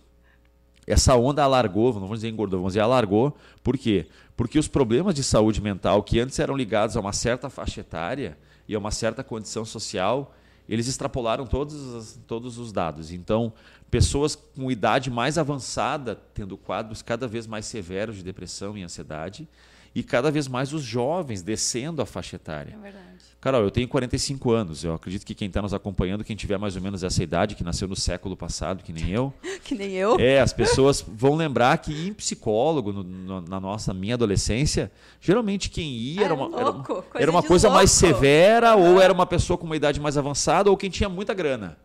[0.86, 3.36] essa onda alargou, não vamos dizer engordou, vamos dizer alargou.
[3.62, 4.06] Por quê?
[4.34, 8.38] Porque os problemas de saúde mental que antes eram ligados a uma certa faixa etária
[8.66, 10.34] e a uma certa condição social,
[10.66, 13.12] eles extrapolaram todos, todos os dados.
[13.12, 13.52] Então,
[13.90, 19.46] pessoas com idade mais avançada tendo quadros cada vez mais severos de depressão e ansiedade,
[19.94, 22.74] e cada vez mais os jovens descendo a faixa etária.
[22.78, 23.14] É verdade.
[23.44, 24.84] Carol, eu tenho 45 anos.
[24.84, 27.62] Eu acredito que quem está nos acompanhando, quem tiver mais ou menos essa idade, que
[27.62, 29.34] nasceu no século passado, que nem eu.
[29.62, 30.18] que nem eu.
[30.18, 34.90] É, as pessoas vão lembrar que em psicólogo, no, no, na nossa minha adolescência,
[35.20, 39.12] geralmente quem ia era, era uma, era, coisa, era uma coisa mais severa, ou era
[39.12, 41.76] uma pessoa com uma idade mais avançada, ou quem tinha muita grana,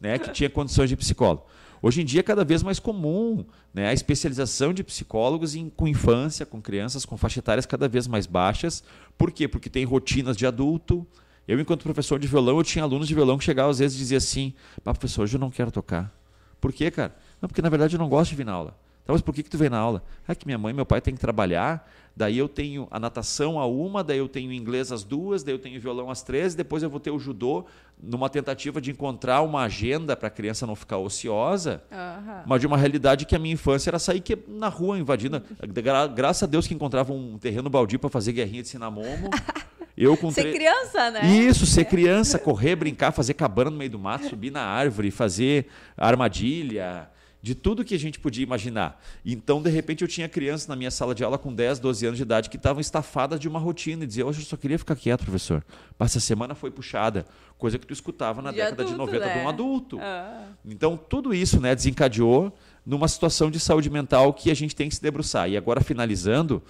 [0.00, 1.46] né, que tinha condições de psicólogo.
[1.80, 5.86] Hoje em dia é cada vez mais comum né, a especialização de psicólogos em, com
[5.86, 8.82] infância, com crianças com faixa etárias cada vez mais baixas.
[9.16, 9.46] Por quê?
[9.46, 11.06] Porque tem rotinas de adulto.
[11.46, 14.00] Eu, enquanto professor de violão, eu tinha alunos de violão que chegavam às vezes e
[14.00, 14.52] diziam assim:
[14.82, 16.12] professor, hoje eu não quero tocar.
[16.60, 17.14] Por quê, cara?
[17.40, 18.76] Não, porque na verdade eu não gosto de vir na aula.
[19.02, 20.02] Então, mas por que, que tu vem na aula?
[20.26, 23.60] É que minha mãe e meu pai têm que trabalhar, daí eu tenho a natação
[23.60, 26.82] a uma, daí eu tenho inglês às duas, daí eu tenho violão às três, depois
[26.82, 27.64] eu vou ter o judô,
[28.02, 32.42] numa tentativa de encontrar uma agenda para a criança não ficar ociosa, uhum.
[32.44, 35.40] mas de uma realidade que a minha infância era sair na rua invadindo.
[35.68, 39.30] Gra graças a Deus que encontrava um terreno baldio para fazer guerrinha de cinamomo.
[39.96, 40.52] Eu com ser tre...
[40.52, 41.26] criança, né?
[41.26, 45.66] Isso, ser criança, correr, brincar, fazer cabana no meio do mato, subir na árvore, fazer
[45.96, 47.08] armadilha,
[47.40, 49.00] de tudo que a gente podia imaginar.
[49.24, 52.16] Então, de repente, eu tinha crianças na minha sala de aula com 10, 12 anos
[52.16, 54.96] de idade que estavam estafadas de uma rotina e diziam, hoje eu só queria ficar
[54.96, 55.64] quieto, professor.
[55.98, 57.24] Essa semana foi puxada,
[57.56, 59.32] coisa que tu escutava na de década adulto, de 90 né?
[59.32, 59.48] de um né?
[59.48, 59.98] adulto.
[60.00, 60.48] Ah.
[60.64, 62.52] Então, tudo isso né, desencadeou
[62.84, 65.48] numa situação de saúde mental que a gente tem que se debruçar.
[65.48, 66.62] E agora, finalizando,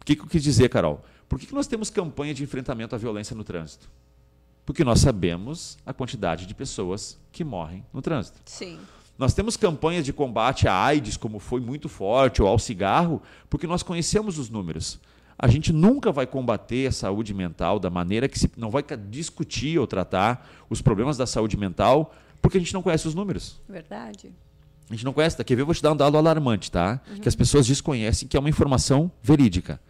[0.00, 1.04] o que, que eu quis dizer, Carol?
[1.28, 3.90] Por que, que nós temos campanha de enfrentamento à violência no trânsito?
[4.64, 8.38] Porque nós sabemos a quantidade de pessoas que morrem no trânsito.
[8.46, 8.78] Sim.
[9.16, 13.66] Nós temos campanhas de combate à AIDS, como foi muito forte, ou ao cigarro, porque
[13.66, 14.98] nós conhecemos os números.
[15.38, 19.78] A gente nunca vai combater a saúde mental da maneira que se não vai discutir
[19.78, 23.60] ou tratar os problemas da saúde mental, porque a gente não conhece os números.
[23.68, 24.32] Verdade.
[24.88, 25.42] A gente não conhece.
[25.42, 25.62] Quer ver?
[25.62, 27.00] Eu vou te dar um dado alarmante, tá?
[27.08, 27.18] Uhum.
[27.18, 29.80] Que as pessoas desconhecem, que é uma informação verídica.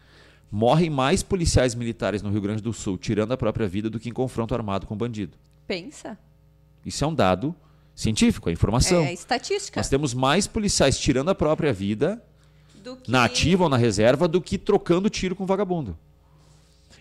[0.50, 4.08] Morrem mais policiais militares no Rio Grande do Sul tirando a própria vida do que
[4.08, 5.36] em confronto armado com bandido.
[5.66, 6.16] Pensa.
[6.86, 7.54] Isso é um dado
[7.94, 9.02] científico, é informação.
[9.02, 9.78] É estatística.
[9.78, 12.22] Nós temos mais policiais tirando a própria vida
[13.02, 13.10] que...
[13.10, 15.96] na ativa ou na reserva do que trocando tiro com vagabundo.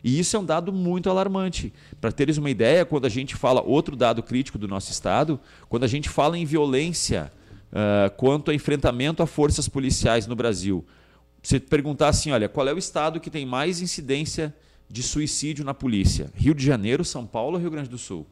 [0.03, 1.73] E isso é um dado muito alarmante.
[2.01, 5.39] Para teres uma ideia, quando a gente fala, outro dado crítico do nosso Estado,
[5.69, 7.31] quando a gente fala em violência
[7.71, 10.85] uh, quanto a enfrentamento a forças policiais no Brasil,
[11.41, 14.53] você perguntar assim: olha, qual é o Estado que tem mais incidência
[14.89, 16.29] de suicídio na polícia?
[16.35, 18.27] Rio de Janeiro, São Paulo ou Rio Grande do Sul?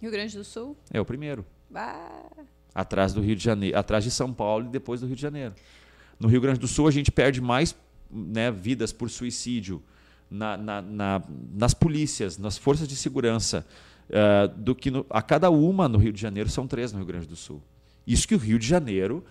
[0.00, 0.76] Rio Grande do Sul?
[0.92, 1.44] É o primeiro.
[1.68, 2.30] Bah.
[2.74, 5.54] atrás do Rio de Janeiro, atrás de São Paulo e depois do Rio de Janeiro.
[6.18, 7.74] No Rio Grande do Sul a gente perde mais
[8.10, 9.82] né, vidas por suicídio
[10.30, 11.22] na, na, na,
[11.54, 13.66] nas polícias, nas forças de segurança,
[14.10, 17.06] uh, do que no, a cada uma no Rio de Janeiro são três no Rio
[17.06, 17.62] Grande do Sul.
[18.06, 19.24] Isso que o Rio de Janeiro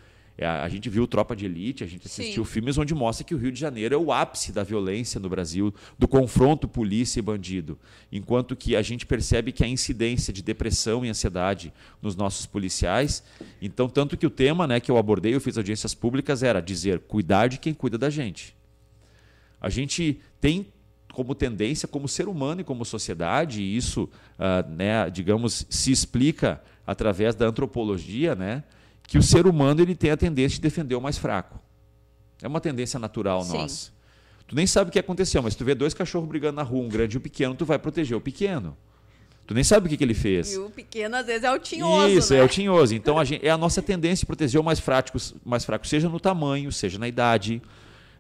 [0.44, 2.52] a gente viu Tropa de Elite, a gente assistiu Sim.
[2.52, 5.74] filmes onde mostra que o Rio de Janeiro é o ápice da violência no Brasil,
[5.98, 7.80] do confronto polícia e bandido.
[8.12, 11.72] Enquanto que a gente percebe que a incidência de depressão e ansiedade
[12.02, 13.24] nos nossos policiais.
[13.62, 17.00] Então, tanto que o tema né, que eu abordei, eu fiz audiências públicas, era dizer
[17.00, 18.54] cuidar de quem cuida da gente.
[19.62, 20.68] A gente tem
[21.14, 24.04] como tendência, como ser humano e como sociedade, e isso,
[24.38, 28.66] uh, né, digamos, se explica através da antropologia, né?
[29.08, 31.60] Que o ser humano ele tem a tendência de defender o mais fraco.
[32.42, 33.58] É uma tendência natural Sim.
[33.58, 33.92] nossa.
[34.48, 36.90] Tu nem sabe o que aconteceu, mas tu vê dois cachorros brigando na rua, um
[36.90, 38.78] grande e um pequeno, tu vai proteger o pequeno.
[39.48, 40.54] Tu nem sabe o que, que ele fez.
[40.54, 42.08] E o pequeno, às vezes, é o tinhoso.
[42.10, 42.40] Isso, né?
[42.40, 42.96] é o tinhoso.
[42.96, 46.10] Então, a gente, é a nossa tendência de proteger o mais fraco, mais fraco, seja
[46.10, 47.62] no tamanho, seja na idade,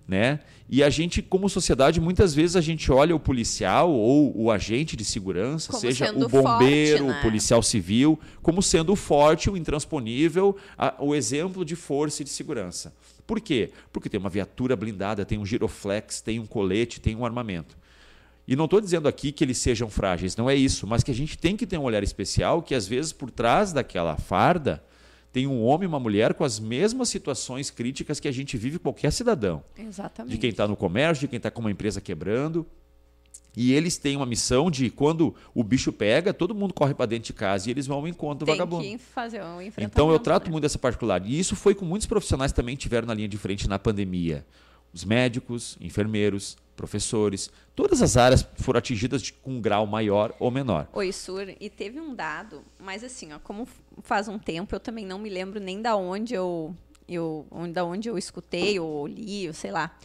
[0.07, 0.39] né?
[0.67, 4.95] E a gente, como sociedade, muitas vezes a gente olha o policial ou o agente
[4.95, 7.19] de segurança, como seja o bombeiro, forte, né?
[7.19, 12.25] o policial civil, como sendo o forte, o intransponível, a, o exemplo de força e
[12.25, 12.93] de segurança.
[13.27, 13.71] Por quê?
[13.91, 17.77] Porque tem uma viatura blindada, tem um giroflex, tem um colete, tem um armamento.
[18.47, 21.15] E não estou dizendo aqui que eles sejam frágeis, não é isso, mas que a
[21.15, 24.83] gente tem que ter um olhar especial que às vezes por trás daquela farda
[25.35, 28.79] tem um homem e uma mulher com as mesmas situações críticas que a gente vive
[28.79, 29.61] qualquer cidadão.
[29.77, 30.31] Exatamente.
[30.31, 32.65] De quem está no comércio, de quem está com uma empresa quebrando.
[33.53, 37.25] E eles têm uma missão de quando o bicho pega, todo mundo corre para dentro
[37.25, 38.83] de casa e eles vão ao encontro do Tem vagabundo.
[38.83, 40.51] Que fazer um então eu trato né?
[40.51, 41.35] muito dessa particularidade.
[41.35, 44.45] E isso foi com muitos profissionais que também tiveram na linha de frente na pandemia.
[44.93, 50.51] Os médicos, enfermeiros, professores, todas as áreas foram atingidas de, com um grau maior ou
[50.51, 50.87] menor.
[50.93, 53.67] Oi, Sur, e teve um dado, mas assim, ó, como
[54.01, 56.75] faz um tempo, eu também não me lembro nem da onde eu,
[57.07, 59.97] eu, da onde eu escutei ou li, ou sei lá.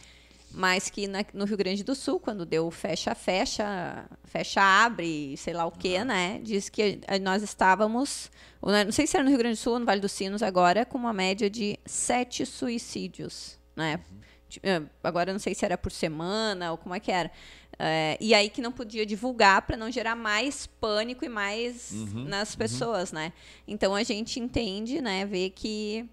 [0.53, 5.53] Mas que na, no Rio Grande do Sul, quando deu fecha, fecha, fecha, abre, sei
[5.53, 6.05] lá o quê, uhum.
[6.05, 6.41] né?
[6.43, 8.29] Diz que nós estávamos,
[8.61, 10.85] não sei se era no Rio Grande do Sul ou no Vale dos Sinos agora,
[10.85, 14.01] com uma média de sete suicídios, né?
[14.11, 14.20] Uhum
[14.63, 17.31] eh, agora não sei se era por semana ou como é que era.
[17.79, 22.25] É, e aí que não podia divulgar para não gerar mais pânico e mais uhum,
[22.25, 22.57] nas uhum.
[22.57, 23.19] pessoas, uhum.
[23.19, 23.33] né?
[23.67, 26.07] Então a gente entende, né, vê que,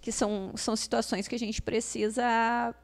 [0.00, 2.74] que são, são situações que a gente precisa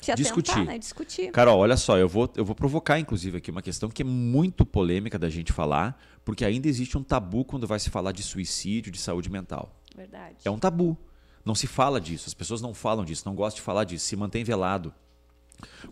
[0.00, 0.64] se atentar, discutir.
[0.64, 0.78] né?
[0.78, 1.30] Discutir.
[1.32, 4.64] Carol, olha só, eu vou, eu vou provocar, inclusive, aqui uma questão que é muito
[4.66, 8.92] polêmica da gente falar, porque ainda existe um tabu quando vai se falar de suicídio,
[8.92, 9.74] de saúde mental.
[9.96, 10.36] Verdade.
[10.44, 10.96] É um tabu.
[11.44, 14.16] Não se fala disso, as pessoas não falam disso, não gostam de falar disso, se
[14.16, 14.94] mantém velado.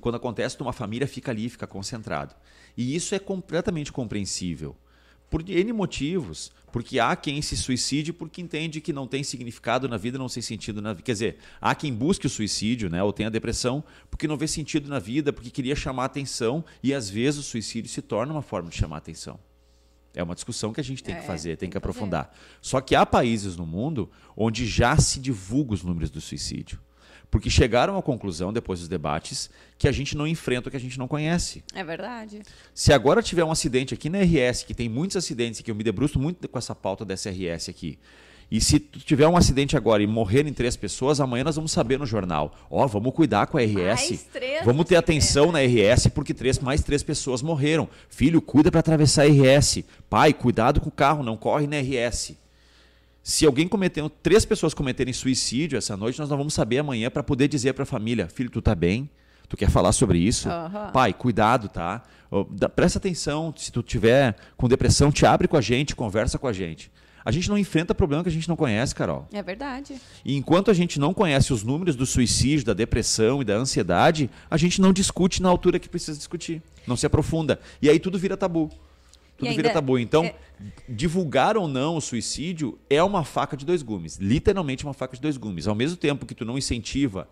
[0.01, 2.35] Quando acontece numa família, fica ali, fica concentrado.
[2.77, 4.77] E isso é completamente compreensível.
[5.31, 6.53] Por N motivos.
[6.73, 10.43] Porque há quem se suicide porque entende que não tem significado na vida, não tem
[10.43, 11.05] sentido na vida.
[11.05, 14.89] Quer dizer, há quem busque o suicídio, né, ou tenha depressão, porque não vê sentido
[14.89, 18.71] na vida, porque queria chamar atenção, e às vezes o suicídio se torna uma forma
[18.71, 19.39] de chamar atenção.
[20.15, 22.27] É uma discussão que a gente tem é, que fazer, tem, tem que aprofundar.
[22.27, 22.59] Fazer.
[22.61, 26.79] Só que há países no mundo onde já se divulga os números do suicídio.
[27.31, 29.49] Porque chegaram à conclusão, depois dos debates,
[29.79, 31.65] que a gente não enfrenta o que a gente não conhece.
[31.73, 32.43] É verdade.
[32.75, 35.83] Se agora tiver um acidente aqui na RS, que tem muitos acidentes, que eu me
[35.83, 37.99] debruço muito com essa pauta dessa RS aqui,
[38.53, 42.05] e se tiver um acidente agora e morrerem três pessoas, amanhã nós vamos saber no
[42.05, 42.55] jornal.
[42.71, 44.27] Ó, oh, vamos cuidar com a RS.
[44.63, 47.89] Vamos ter atenção na RS porque três, mais três pessoas morreram.
[48.11, 49.83] Filho, cuida para atravessar a RS.
[50.11, 52.35] Pai, cuidado com o carro, não corre na RS.
[53.23, 57.23] Se alguém cometeu, três pessoas cometerem suicídio essa noite, nós não vamos saber amanhã para
[57.23, 59.09] poder dizer para a família: filho, tu tá bem?
[59.49, 60.51] Tu quer falar sobre isso?
[60.51, 60.93] Uhum.
[60.93, 62.03] Pai, cuidado, tá?
[62.77, 66.53] Presta atenção, se tu tiver com depressão, te abre com a gente, conversa com a
[66.53, 66.91] gente.
[67.25, 69.27] A gente não enfrenta problema que a gente não conhece, Carol.
[69.33, 70.01] É verdade.
[70.25, 74.29] E enquanto a gente não conhece os números do suicídio, da depressão e da ansiedade,
[74.51, 76.63] a gente não discute na altura que precisa discutir.
[76.87, 77.61] Não se aprofunda.
[77.81, 78.71] E aí tudo vira tabu.
[79.37, 79.99] Tudo ainda, vira tabu.
[79.99, 80.35] Então, é...
[80.89, 84.17] divulgar ou não o suicídio é uma faca de dois gumes.
[84.17, 85.67] Literalmente uma faca de dois gumes.
[85.69, 87.29] Ao mesmo tempo que tu não incentiva,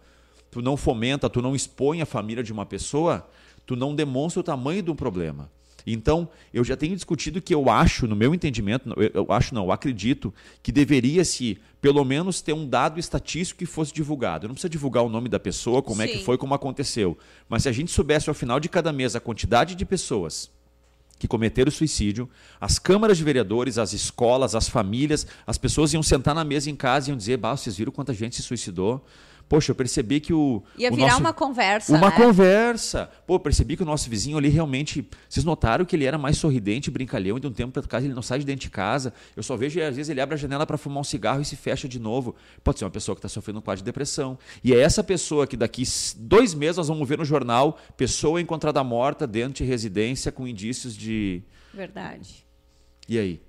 [0.51, 3.29] tu não fomenta, tu não expõe a família de uma pessoa,
[3.67, 5.51] tu não demonstra o tamanho do problema.
[5.87, 9.73] Então, eu já tenho discutido que eu acho, no meu entendimento, eu acho não, eu
[9.73, 14.45] acredito que deveria-se, pelo menos, ter um dado estatístico que fosse divulgado.
[14.45, 16.03] Eu não precisa divulgar o nome da pessoa, como Sim.
[16.03, 17.17] é que foi, como aconteceu.
[17.49, 20.51] Mas se a gente soubesse ao final de cada mês a quantidade de pessoas
[21.19, 22.29] que cometeram suicídio,
[22.59, 26.75] as câmaras de vereadores, as escolas, as famílias, as pessoas iam sentar na mesa em
[26.75, 29.05] casa e iam dizer: bah, vocês viram quanta gente se suicidou?
[29.51, 30.63] Poxa, eu percebi que o.
[30.79, 31.21] Ia o virar nosso...
[31.23, 31.93] uma conversa.
[31.93, 32.17] Uma né?
[32.17, 33.11] conversa.
[33.27, 35.05] Pô, eu percebi que o nosso vizinho ali realmente.
[35.29, 38.15] Vocês notaram que ele era mais sorridente, brincalhão, e de um tempo para casa ele
[38.15, 39.13] não sai de dentro de casa.
[39.35, 41.57] Eu só vejo, às vezes, ele abre a janela para fumar um cigarro e se
[41.57, 42.37] fecha de novo.
[42.63, 44.39] Pode ser uma pessoa que está sofrendo um quadro de depressão.
[44.63, 45.83] E é essa pessoa que daqui
[46.17, 50.97] dois meses nós vamos ver no jornal: pessoa encontrada morta dentro de residência com indícios
[50.97, 51.43] de.
[51.75, 52.47] Verdade.
[53.09, 53.43] E aí?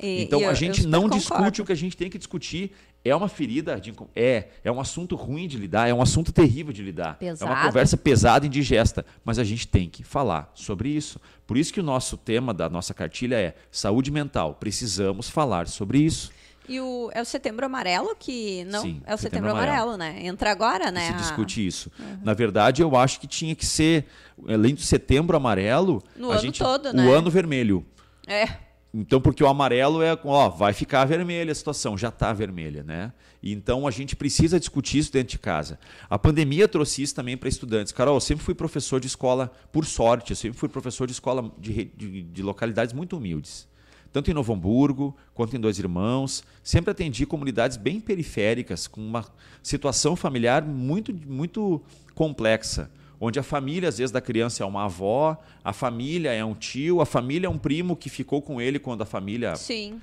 [0.00, 1.18] E- Então eu- a gente não concordo.
[1.18, 2.72] discute o que a gente tem que discutir.
[3.04, 6.72] É uma ferida, de, é, é um assunto ruim de lidar, é um assunto terrível
[6.72, 7.18] de lidar.
[7.20, 7.66] É uma Pesado.
[7.66, 11.20] conversa pesada e indigesta, mas a gente tem que falar sobre isso.
[11.46, 14.54] Por isso que o nosso tema da nossa cartilha é saúde mental.
[14.54, 16.32] Precisamos falar sobre isso.
[16.66, 18.64] E o, é o setembro amarelo que.
[18.64, 20.24] Não, Sim, é o setembro, Setembro amarelo, né?
[20.24, 21.08] Entra agora, né?
[21.08, 21.90] se discute isso.
[22.22, 24.06] Na verdade, eu acho que tinha que ser,
[24.48, 27.06] além do setembro amarelo, No ano gente, todo, o né?
[27.12, 27.84] ano vermelho.
[28.26, 28.63] É.
[28.96, 33.12] Então, porque o amarelo é, ó, vai ficar vermelha a situação, já está vermelha, né?
[33.42, 35.80] Então, a gente precisa discutir isso dentro de casa.
[36.08, 37.92] A pandemia trouxe isso também para estudantes.
[37.92, 41.52] Carol, eu sempre fui professor de escola, por sorte, eu sempre fui professor de escola
[41.58, 43.66] de, de- de localidades muito humildes.
[44.12, 46.44] Tanto em Novo Hamburgo, quanto em Dois Irmãos.
[46.62, 49.24] Sempre atendi comunidades bem periféricas, com uma
[49.60, 51.82] situação familiar muito, muito
[52.14, 52.88] complexa
[53.20, 57.00] onde a família, às vezes, da criança é uma avó, a família é um tio,
[57.00, 59.56] a família é um primo que ficou com ele quando a família.
[59.56, 60.00] Sim.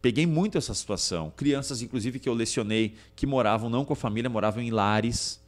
[0.00, 1.32] Peguei muito essa situação.
[1.36, 5.40] Crianças, inclusive, que eu lecionei, que moravam não com a família, moravam em lares,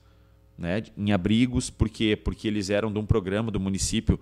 [0.58, 4.20] né, em abrigos, porque porque eles eram de um programa do município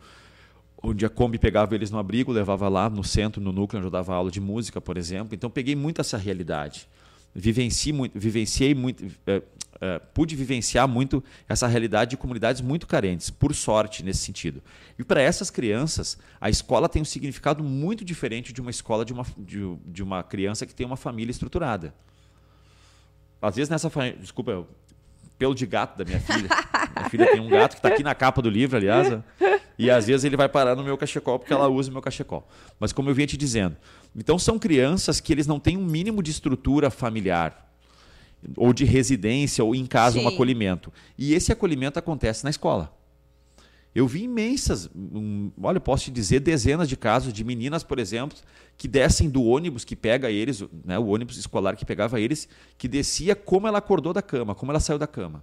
[0.83, 3.91] onde a Kombi pegava eles no abrigo, levava lá no centro, no núcleo, onde eu
[3.91, 5.35] dava aula de música, por exemplo.
[5.35, 6.89] Então, peguei muito essa realidade.
[7.35, 9.05] Vivenci muito, vivenciei muito,
[9.81, 14.62] eh, pude vivenciar muito essa realidade de comunidades muito carentes, por sorte, nesse sentido.
[14.99, 19.12] E para essas crianças, a escola tem um significado muito diferente de uma escola de
[19.12, 21.95] uma, de, de uma criança que tem uma família estruturada.
[23.41, 24.18] Às vezes nessa família.
[24.18, 24.68] Desculpa, eu-
[25.39, 26.49] pelo de gato da minha filha.
[26.97, 29.12] minha filha tem um gato que está aqui na capa do livro, aliás.
[29.12, 29.20] ó.
[29.79, 32.49] E às vezes ele vai parar no meu cachecol porque ela usa o meu cachecol.
[32.81, 33.76] Mas como eu vinha te dizendo,
[34.16, 37.68] então são crianças que eles não têm um mínimo de estrutura familiar
[38.57, 40.28] ou de residência ou em casa um Sim.
[40.28, 40.93] acolhimento.
[41.16, 42.95] E esse acolhimento acontece na escola.
[43.95, 47.99] Eu vi imensas, hum, olha, eu posso te dizer dezenas de casos de meninas, por
[47.99, 48.39] exemplo,
[48.76, 52.86] que descem do ônibus que pega eles, né, o ônibus escolar que pegava eles, que
[52.86, 55.43] descia como ela acordou da cama, como ela saiu da cama.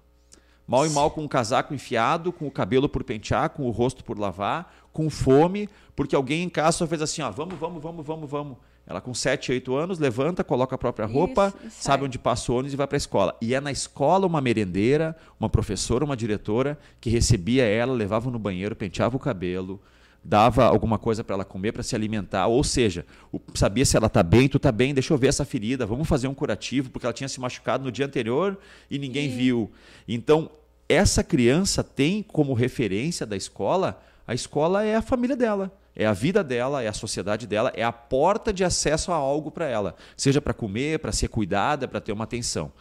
[0.67, 4.03] Mal e mal com o casaco enfiado, com o cabelo por pentear, com o rosto
[4.03, 8.05] por lavar, com fome, porque alguém em casa só fez assim, ó, vamos, vamos, vamos,
[8.05, 8.57] vamos, vamos.
[8.88, 11.81] Ela com 7, 8 anos, levanta, coloca a própria roupa, Isso, e sai.
[11.81, 13.36] sabe onde passa o ônibus e vai para a escola.
[13.41, 18.38] E é na escola uma merendeira, uma professora, uma diretora que recebia ela, levava no
[18.38, 19.81] banheiro, penteava o cabelo,
[20.23, 23.05] dava alguma coisa para ela comer, para se alimentar, ou seja,
[23.53, 26.27] sabia se ela está bem, tu está bem, deixa eu ver essa ferida, vamos fazer
[26.27, 28.57] um curativo, porque ela tinha se machucado no dia anterior
[28.89, 29.71] e ninguém viu.
[30.07, 30.49] Então,
[30.89, 36.13] essa criança tem como referência da escola, a escola é a família dela, é a
[36.13, 39.95] vida dela, é a sociedade dela, é a porta de acesso a algo para ela,
[40.17, 42.71] seja para comer, para ser cuidada, para ter uma atenção.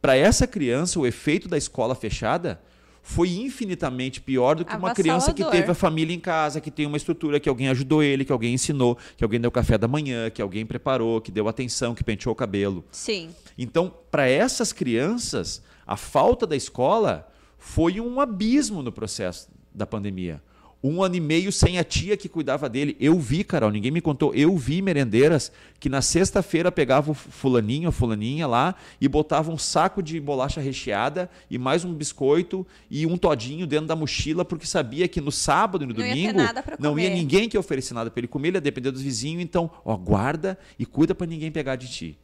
[0.00, 2.60] Para essa criança, o efeito da escola fechada
[3.02, 6.86] foi infinitamente pior do que uma criança que teve a família em casa, que tem
[6.86, 10.30] uma estrutura, que alguém ajudou ele, que alguém ensinou, que alguém deu café da manhã,
[10.30, 12.84] que alguém preparou, que deu atenção, que penteou o cabelo.
[12.92, 13.30] Sim.
[13.58, 20.42] Então, para essas crianças, a falta da escola foi um abismo no processo da pandemia.
[20.82, 22.96] Um ano e meio sem a tia que cuidava dele.
[22.98, 24.34] Eu vi, Carol, ninguém me contou.
[24.34, 29.58] Eu vi merendeiras que na sexta-feira pegavam o fulaninho, a fulaninha lá e botavam um
[29.58, 34.66] saco de bolacha recheada e mais um biscoito e um todinho dentro da mochila porque
[34.66, 37.48] sabia que no sábado e no Não ia ter domingo nada pra não ia ninguém
[37.48, 39.42] que oferecer nada para ele comer, ele ia depender dos vizinhos.
[39.42, 42.18] Então, ó, guarda e cuida para ninguém pegar de ti.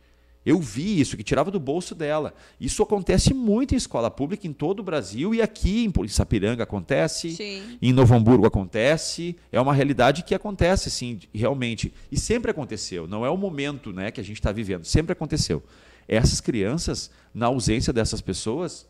[0.46, 2.32] Eu vi isso, que tirava do bolso dela.
[2.60, 7.32] Isso acontece muito em escola pública em todo o Brasil e aqui em Sapiranga acontece,
[7.32, 7.76] Sim.
[7.82, 9.36] em Novo Hamburgo acontece.
[9.50, 11.92] É uma realidade que acontece, sim, realmente.
[12.12, 13.08] E sempre aconteceu.
[13.08, 14.84] Não é o momento né, que a gente está vivendo.
[14.84, 15.64] Sempre aconteceu.
[16.06, 18.88] Essas crianças, na ausência dessas pessoas,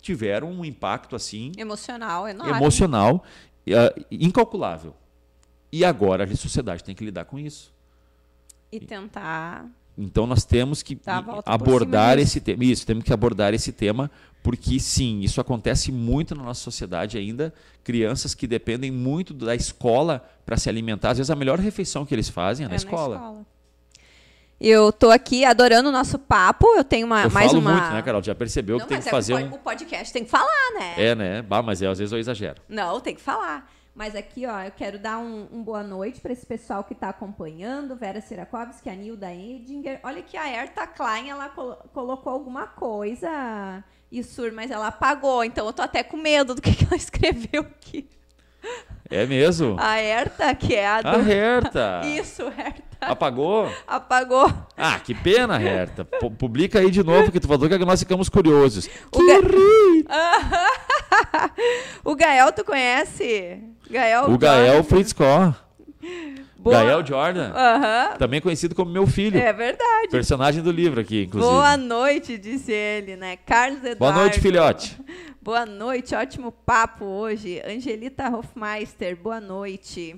[0.00, 2.52] tiveram um impacto assim Emocional, enorme.
[2.52, 3.24] emocional
[3.66, 4.94] eh, incalculável.
[5.72, 7.74] E agora a sociedade tem que lidar com isso.
[8.70, 9.68] E tentar.
[9.96, 11.12] Então nós temos que por
[11.44, 12.64] abordar esse tema.
[12.64, 14.10] Isso, temos que abordar esse tema,
[14.42, 17.52] porque sim, isso acontece muito na nossa sociedade ainda.
[17.84, 21.10] Crianças que dependem muito da escola para se alimentar.
[21.10, 23.44] Às vezes a melhor refeição que eles fazem é, na, escola.
[24.58, 26.66] Eu tô aqui adorando o nosso papo.
[26.76, 27.72] Eu tenho uma, Eu mais falo uma.
[27.72, 28.22] muito, né, Carol?
[28.22, 29.54] Já percebeu Não, que tem que é fazer pod- um.
[29.56, 30.94] o podcast tem que falar, né?
[30.96, 31.42] É, né?
[31.42, 32.62] Bah, mas é, às vezes eu exagero.
[32.68, 33.70] Não, tem que falar.
[33.94, 37.10] Mas aqui, ó, eu quero dar um, um boa noite para esse pessoal que está
[37.10, 37.94] acompanhando.
[37.94, 40.00] Vera Sirakovski, a Nilda Edinger.
[40.02, 45.44] Olha que a Erta Klein, ela col colocou alguma coisa, Isur, mas ela apagou.
[45.44, 48.08] Então eu tô até com medo do que, que ela escreveu aqui.
[49.10, 49.76] É mesmo?
[49.78, 51.08] A Herta, que é a do...
[51.08, 52.00] A Herta.
[52.08, 52.82] Isso, Herta.
[53.02, 53.70] Apagou?
[53.86, 54.50] Apagou.
[54.74, 56.02] Ah, que pena, Herta.
[56.02, 58.88] P publica aí de novo que tu falou que nós ficamos curiosos.
[59.12, 59.38] O que Ga...
[62.04, 63.62] o Gael, tu conhece?
[63.90, 65.54] Gael o Gael Fritz Koch.
[66.62, 66.84] Boa.
[66.84, 67.48] Gael Jordan.
[67.48, 68.18] Uhum.
[68.18, 69.36] Também conhecido como meu filho.
[69.36, 70.08] É verdade.
[70.10, 71.52] Personagem do livro aqui, inclusive.
[71.52, 73.36] Boa noite, disse ele, né?
[73.36, 73.98] Carlos Eduardo.
[73.98, 74.96] Boa noite, filhote.
[75.42, 77.60] Boa noite, ótimo papo hoje.
[77.66, 80.14] Angelita Hofmeister, boa noite.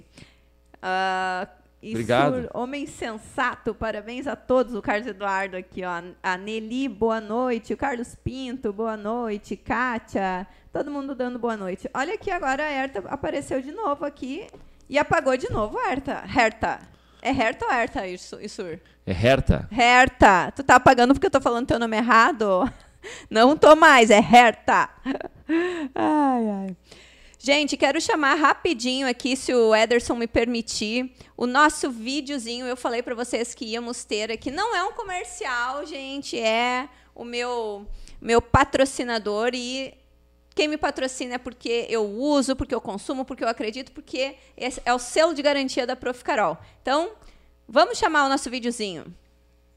[0.82, 1.49] Uh,
[1.82, 2.51] Obrigado.
[2.53, 4.74] Homem sensato, parabéns a todos.
[4.74, 6.03] O Carlos Eduardo aqui, ó.
[6.22, 7.72] A Nelly, boa noite.
[7.72, 9.57] O Carlos Pinto, boa noite.
[9.57, 11.89] Kátia, todo mundo dando boa noite.
[11.95, 14.49] Olha aqui agora, a Herta apareceu de novo aqui
[14.91, 16.25] e apagou de novo a Herta.
[16.27, 16.81] Herta.
[17.22, 18.81] É Herta ou Herta, Isur?
[19.07, 19.68] É Herta.
[19.70, 20.51] Herta.
[20.51, 22.68] Tu tá apagando porque eu tô falando teu nome errado?
[23.31, 24.91] Não tô mais, é Herta.
[25.95, 26.77] Ai, ai.
[27.39, 32.66] Gente, quero chamar rapidinho aqui, se o Ederson me permitir, o nosso videozinho.
[32.66, 34.51] Eu falei para vocês que íamos ter aqui.
[34.51, 37.87] Não é um comercial, gente, é o meu,
[38.20, 39.95] meu patrocinador e
[40.55, 44.94] quem me patrocina é porque eu uso, porque eu consumo, porque eu acredito, porque é
[44.94, 46.22] o selo de garantia da Prof.
[46.22, 46.57] Carol.
[46.80, 47.11] Então,
[47.68, 49.05] vamos chamar o nosso videozinho.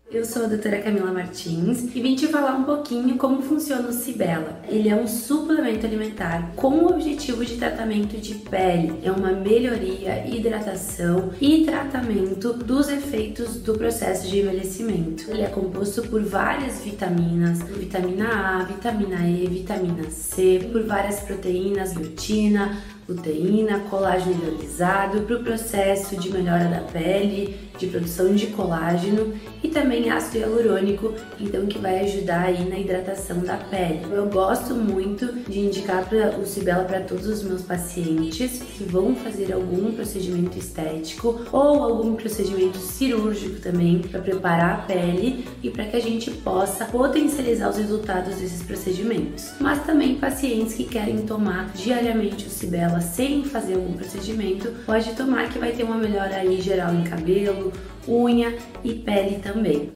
[0.09, 3.91] Eu sou a doutora Camila Martins e vim te falar um pouquinho como funciona o
[3.91, 4.61] Cibela.
[4.69, 9.01] Ele é um suplemento alimentar com o objetivo de tratamento de pele.
[9.03, 15.29] É uma melhoria, hidratação e tratamento dos efeitos do processo de envelhecimento.
[15.29, 21.93] Ele é composto por várias vitaminas, vitamina A, vitamina E, vitamina C, por várias proteínas,
[21.93, 29.33] biotina, luteína, colágeno hidrolisado para o processo de melhora da pele, de produção de colágeno
[29.63, 34.01] e também ácido hialurônico, então que vai ajudar aí na hidratação da pele.
[34.11, 39.15] Eu gosto muito de indicar pra, o Cibela para todos os meus pacientes que vão
[39.15, 45.85] fazer algum procedimento estético ou algum procedimento cirúrgico também para preparar a pele e para
[45.85, 49.53] que a gente possa potencializar os resultados desses procedimentos.
[49.59, 55.49] Mas também pacientes que querem tomar diariamente o Cibela sem fazer algum procedimento, pode tomar
[55.49, 57.66] que vai ter uma melhora aí geral em cabelo,
[58.07, 59.91] unha e pele também.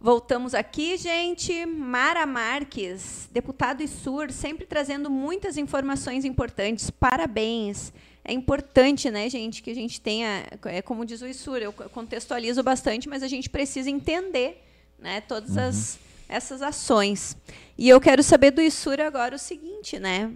[0.00, 1.66] Voltamos aqui, gente.
[1.66, 6.88] Mara Marques, deputado ISUR, sempre trazendo muitas informações importantes.
[6.90, 7.92] Parabéns.
[8.24, 12.62] É importante, né, gente, que a gente tenha, é como diz o ISUR, eu contextualizo
[12.62, 14.62] bastante, mas a gente precisa entender,
[14.98, 15.68] né, todas uhum.
[15.68, 15.98] as
[16.30, 17.36] essas ações.
[17.76, 20.32] E eu quero saber do ISUR agora o seguinte, né?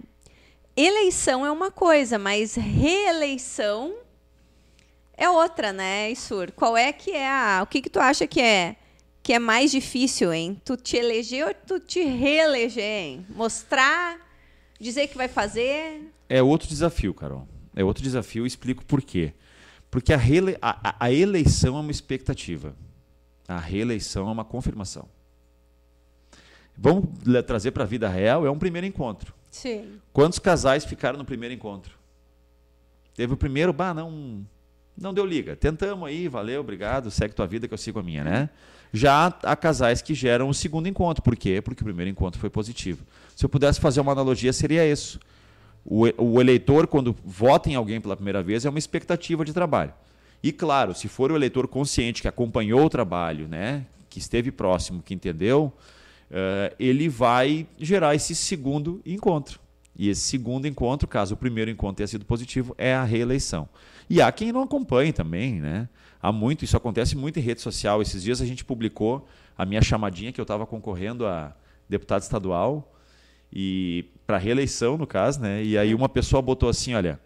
[0.77, 3.95] Eleição é uma coisa, mas reeleição
[5.15, 6.51] é outra, né, Isur?
[6.51, 7.61] Qual é que é a.
[7.63, 8.75] O que, que tu acha que é
[9.23, 10.61] que é mais difícil, hein?
[10.63, 13.25] Tu te eleger ou tu te reeleger, hein?
[13.29, 14.19] Mostrar,
[14.79, 16.13] dizer que vai fazer?
[16.29, 17.47] É outro desafio, Carol.
[17.75, 19.33] É outro desafio, explico por quê.
[19.89, 20.19] Porque a,
[20.61, 22.75] a, a eleição é uma expectativa.
[23.47, 25.07] A reeleição é uma confirmação.
[26.77, 27.05] Vamos
[27.47, 29.33] trazer para a vida real, é um primeiro encontro.
[29.55, 30.01] Sim.
[30.11, 31.97] Quantos casais ficaram no primeiro encontro?
[33.15, 34.45] Teve o primeiro, bah, não,
[34.97, 35.55] não deu liga.
[35.55, 38.49] Tentamos aí, valeu, obrigado, segue tua vida que eu sigo a minha, né?
[38.91, 41.23] Já há casais que geram o segundo encontro.
[41.23, 41.61] Por quê?
[41.61, 43.05] Porque o primeiro encontro foi positivo.
[43.33, 45.21] Se eu pudesse fazer uma analogia, seria isso.
[45.85, 49.93] O, o eleitor, quando vota em alguém pela primeira vez, é uma expectativa de trabalho.
[50.43, 55.01] E claro, se for o eleitor consciente que acompanhou o trabalho, né, que esteve próximo,
[55.01, 55.71] que entendeu,
[56.31, 59.59] uh, ele vai gerar esse segundo encontro.
[59.97, 63.67] E esse segundo encontro, caso o primeiro encontro tenha sido positivo, é a reeleição.
[64.09, 65.87] E há quem não acompanhe também, né?
[66.21, 68.01] Há muito, isso acontece muito em rede social.
[68.01, 71.55] Esses dias a gente publicou a minha chamadinha que eu estava concorrendo a
[71.87, 72.93] deputado estadual
[73.53, 75.63] e para reeleição, no caso, né?
[75.63, 77.19] E aí uma pessoa botou assim, olha,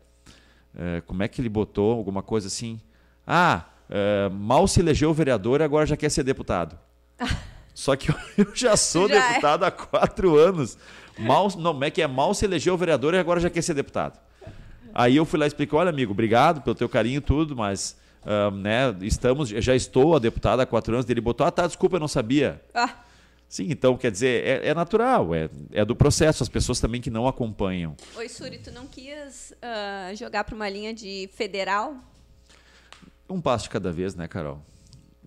[0.76, 2.80] uh, como é que ele botou alguma coisa assim?
[3.26, 6.78] Ah, uh, mal se elegeu vereador e agora já quer ser deputado.
[7.80, 9.28] Só que eu já sou já é.
[9.30, 9.68] deputado é.
[9.70, 10.78] há quatro anos.
[11.18, 14.20] Mal, não, é que é mal se elegeu vereador e agora já quer ser deputado.
[14.94, 17.96] Aí eu fui lá e expliquei, olha amigo, obrigado pelo teu carinho e tudo, mas
[18.24, 21.10] uh, né, estamos, já estou a deputada há quatro anos.
[21.10, 22.62] Ele botou, ah tá, desculpa, eu não sabia.
[22.74, 22.96] Ah.
[23.48, 27.10] Sim, então quer dizer, é, é, natural, é, é do processo, as pessoas também que
[27.10, 27.96] não acompanham.
[28.18, 31.96] Oi, Suri, tu não quis uh, jogar para uma linha de federal?
[33.30, 34.62] Um passo de cada vez, né, Carol?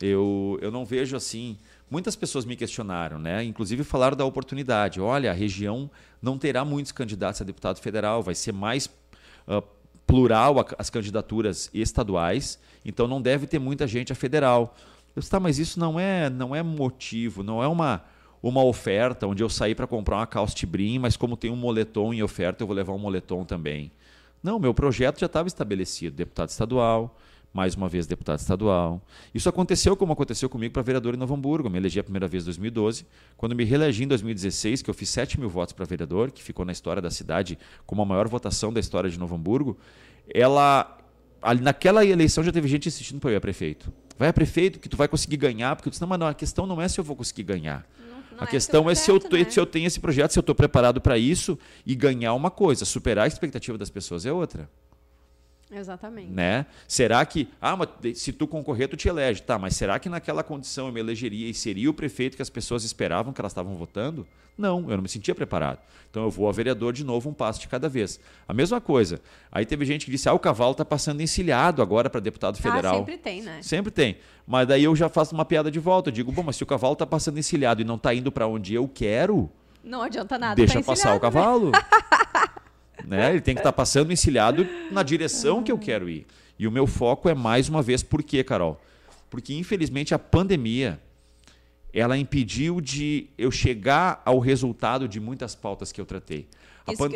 [0.01, 1.57] Eu, eu não vejo assim.
[1.93, 3.45] Muitas pessoas me questionaram, né?
[3.45, 4.99] Inclusive falaram da oportunidade.
[4.99, 5.91] Olha, a região
[6.23, 8.87] não terá muitos candidatos a deputado federal, vai ser mais
[9.47, 9.63] uh,
[10.07, 14.75] plural a, as candidaturas estaduais, então não deve ter muita gente a federal.
[15.15, 18.03] Eu disse, tá, mas isso não é, não é motivo, não é uma,
[18.43, 22.15] uma oferta onde eu saí para comprar uma calça brim, mas como tem um moletom
[22.15, 23.93] em oferta, eu vou levar um moletom também.
[24.43, 27.19] Não, meu projeto já estava estabelecido, deputado estadual,
[27.53, 29.03] mais uma vez deputado estadual.
[29.35, 31.69] Isso aconteceu como aconteceu comigo para vereador em Novo Hamburgo.
[31.69, 33.07] Eu me elegi a primeira vez em 2012.
[33.37, 36.65] Quando me reelegi em 2016, que eu fiz 7 mil votos para vereador, que ficou
[36.65, 39.77] na história da cidade como a maior votação da história de Novo Hamburgo,
[40.33, 40.99] ela,
[41.43, 43.93] ali, naquela eleição já teve gente insistindo para eu ir a prefeito.
[44.19, 46.35] Vai a prefeito que tu vai conseguir ganhar, porque eu disse, não, mas não, a
[46.35, 47.87] questão não é se eu vou conseguir ganhar.
[48.01, 49.45] Não, não a é questão é, se, eu, né?
[49.51, 52.87] se eu tenho esse projeto, se eu estou preparado para isso e ganhar uma coisa,
[52.87, 54.71] superar a expectativa das pessoas é outra.
[55.73, 56.31] Exatamente.
[56.31, 56.67] Né?
[56.87, 59.43] Será que, ah, mas se tu concorrer, tu te elege.
[59.43, 62.51] Tá, mas será que naquela condição eu me elegeria e seria o prefeito que as
[62.51, 64.27] pessoas esperavam que elas estavam votando?
[64.57, 65.79] Não, eu não me sentia preparado.
[66.11, 68.21] Então eu vou a vereador de novo um passo de cada vez.
[68.47, 69.19] A mesma coisa.
[69.51, 72.63] Aí teve gente que disse: ah, o cavalo está passando encilhado agora para deputado ah,
[72.63, 72.95] federal.
[72.95, 73.63] Ah, sempre tem, né?
[73.63, 74.19] Sempre tem.
[74.47, 76.11] Mas daí eu já faço uma piada de volta.
[76.11, 78.47] Eu digo: bom, mas se o cavalo está passando encilhado e não está indo para
[78.47, 79.51] onde eu quero.
[79.83, 80.55] Não adianta nada.
[80.55, 81.21] Deixa tá passar o né?
[81.21, 81.73] cavalo.
[83.07, 83.31] Né?
[83.31, 86.27] Ele tem que estar tá passando encilhado na direção que eu quero ir.
[86.59, 88.81] E o meu foco é mais uma vez por quê, Carol?
[89.29, 91.01] Porque infelizmente a pandemia
[91.93, 96.49] ela impediu de eu chegar ao resultado de muitas pautas que eu tratei.
[96.87, 97.09] A, pan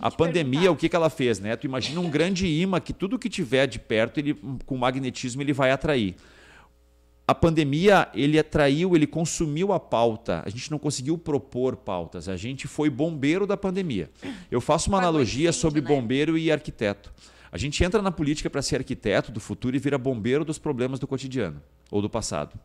[0.00, 0.70] a pandemia, perguntar.
[0.70, 1.56] o que, que ela fez, né?
[1.56, 5.52] Tu imagina um grande imã que tudo que tiver de perto, ele, com magnetismo, ele
[5.52, 6.14] vai atrair.
[7.28, 10.42] A pandemia, ele atraiu, ele consumiu a pauta.
[10.46, 12.28] A gente não conseguiu propor pautas.
[12.28, 14.08] A gente foi bombeiro da pandemia.
[14.48, 15.88] Eu faço uma analogia sobre né?
[15.88, 17.12] bombeiro e arquiteto.
[17.50, 21.00] A gente entra na política para ser arquiteto do futuro e vira bombeiro dos problemas
[21.00, 21.60] do cotidiano
[21.90, 22.56] ou do passado.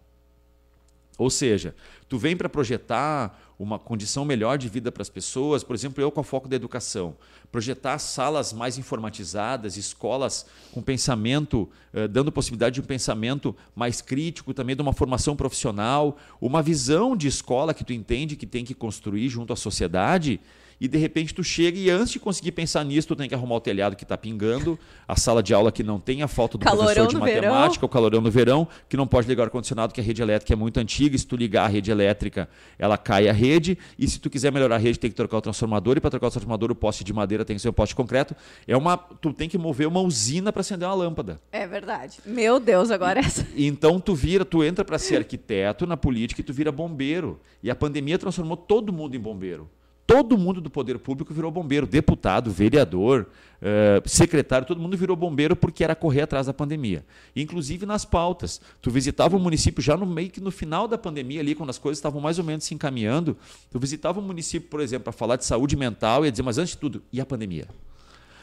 [1.17, 1.75] Ou seja,
[2.07, 6.11] tu vem para projetar uma condição melhor de vida para as pessoas, por exemplo, eu
[6.11, 7.15] com o foco da educação,
[7.51, 14.51] projetar salas mais informatizadas, escolas com pensamento, eh, dando possibilidade de um pensamento mais crítico,
[14.51, 18.73] também de uma formação profissional, uma visão de escola que tu entende que tem que
[18.73, 20.39] construir junto à sociedade
[20.81, 23.57] e de repente tu chega e antes de conseguir pensar nisso, tu tem que arrumar
[23.57, 26.65] o telhado que está pingando, a sala de aula que não tem a falta do
[26.65, 27.85] calorão professor de matemática, verão.
[27.85, 30.55] o calorão no verão, que não pode ligar o ar-condicionado, que a rede elétrica é
[30.55, 34.19] muito antiga, e se tu ligar a rede elétrica, ela cai a rede, e se
[34.19, 36.71] tu quiser melhorar a rede, tem que trocar o transformador, e para trocar o transformador,
[36.71, 38.35] o poste de madeira tem que ser um poste de concreto.
[38.67, 41.39] É uma, tu tem que mover uma usina para acender uma lâmpada.
[41.51, 42.17] É verdade.
[42.25, 43.47] Meu Deus, agora e, essa.
[43.55, 47.39] Então tu vira, tu entra para ser arquiteto na política e tu vira bombeiro.
[47.61, 49.69] E a pandemia transformou todo mundo em bombeiro
[50.11, 53.27] todo mundo do poder público virou bombeiro, deputado, vereador,
[53.61, 57.05] uh, secretário, todo mundo virou bombeiro porque era correr atrás da pandemia.
[57.33, 58.59] Inclusive nas pautas.
[58.81, 61.77] Tu visitava o município já no meio que no final da pandemia ali, quando as
[61.77, 63.37] coisas estavam mais ou menos se encaminhando,
[63.71, 66.57] tu visitava o município, por exemplo, para falar de saúde mental e ia dizer, mas
[66.57, 67.67] antes de tudo, e a pandemia?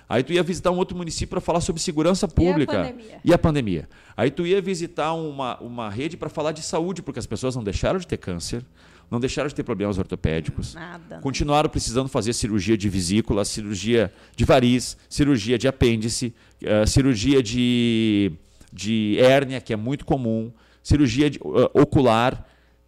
[0.09, 2.73] Aí tu ia visitar um outro município para falar sobre segurança pública.
[2.73, 3.21] E a pandemia?
[3.23, 3.89] E a pandemia.
[4.16, 7.62] Aí tu ia visitar uma, uma rede para falar de saúde, porque as pessoas não
[7.62, 8.64] deixaram de ter câncer,
[9.11, 10.75] não deixaram de ter problemas ortopédicos.
[10.75, 11.19] Nada.
[11.19, 18.33] Continuaram precisando fazer cirurgia de vesícula, cirurgia de variz, cirurgia de apêndice, uh, cirurgia de,
[18.73, 20.53] de hérnia, que é muito comum,
[20.83, 22.47] cirurgia de, uh, ocular,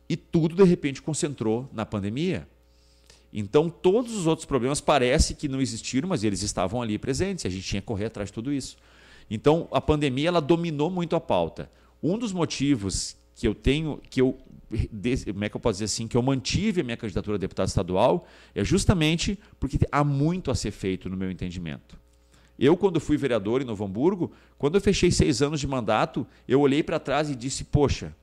[0.09, 2.47] e tudo de repente concentrou na pandemia.
[3.33, 7.49] Então, todos os outros problemas parece que não existiram, mas eles estavam ali presentes, a
[7.49, 8.77] gente tinha que correr atrás de tudo isso.
[9.31, 11.71] Então, a pandemia ela dominou muito a pauta.
[12.03, 14.37] Um dos motivos que eu tenho, que eu
[15.33, 17.69] como é que eu posso dizer assim, que eu mantive a minha candidatura a deputado
[17.69, 21.99] estadual, é justamente porque há muito a ser feito no meu entendimento.
[22.59, 26.61] Eu, quando fui vereador em Novo Hamburgo, quando eu fechei seis anos de mandato, eu
[26.61, 28.15] olhei para trás e disse: Poxa,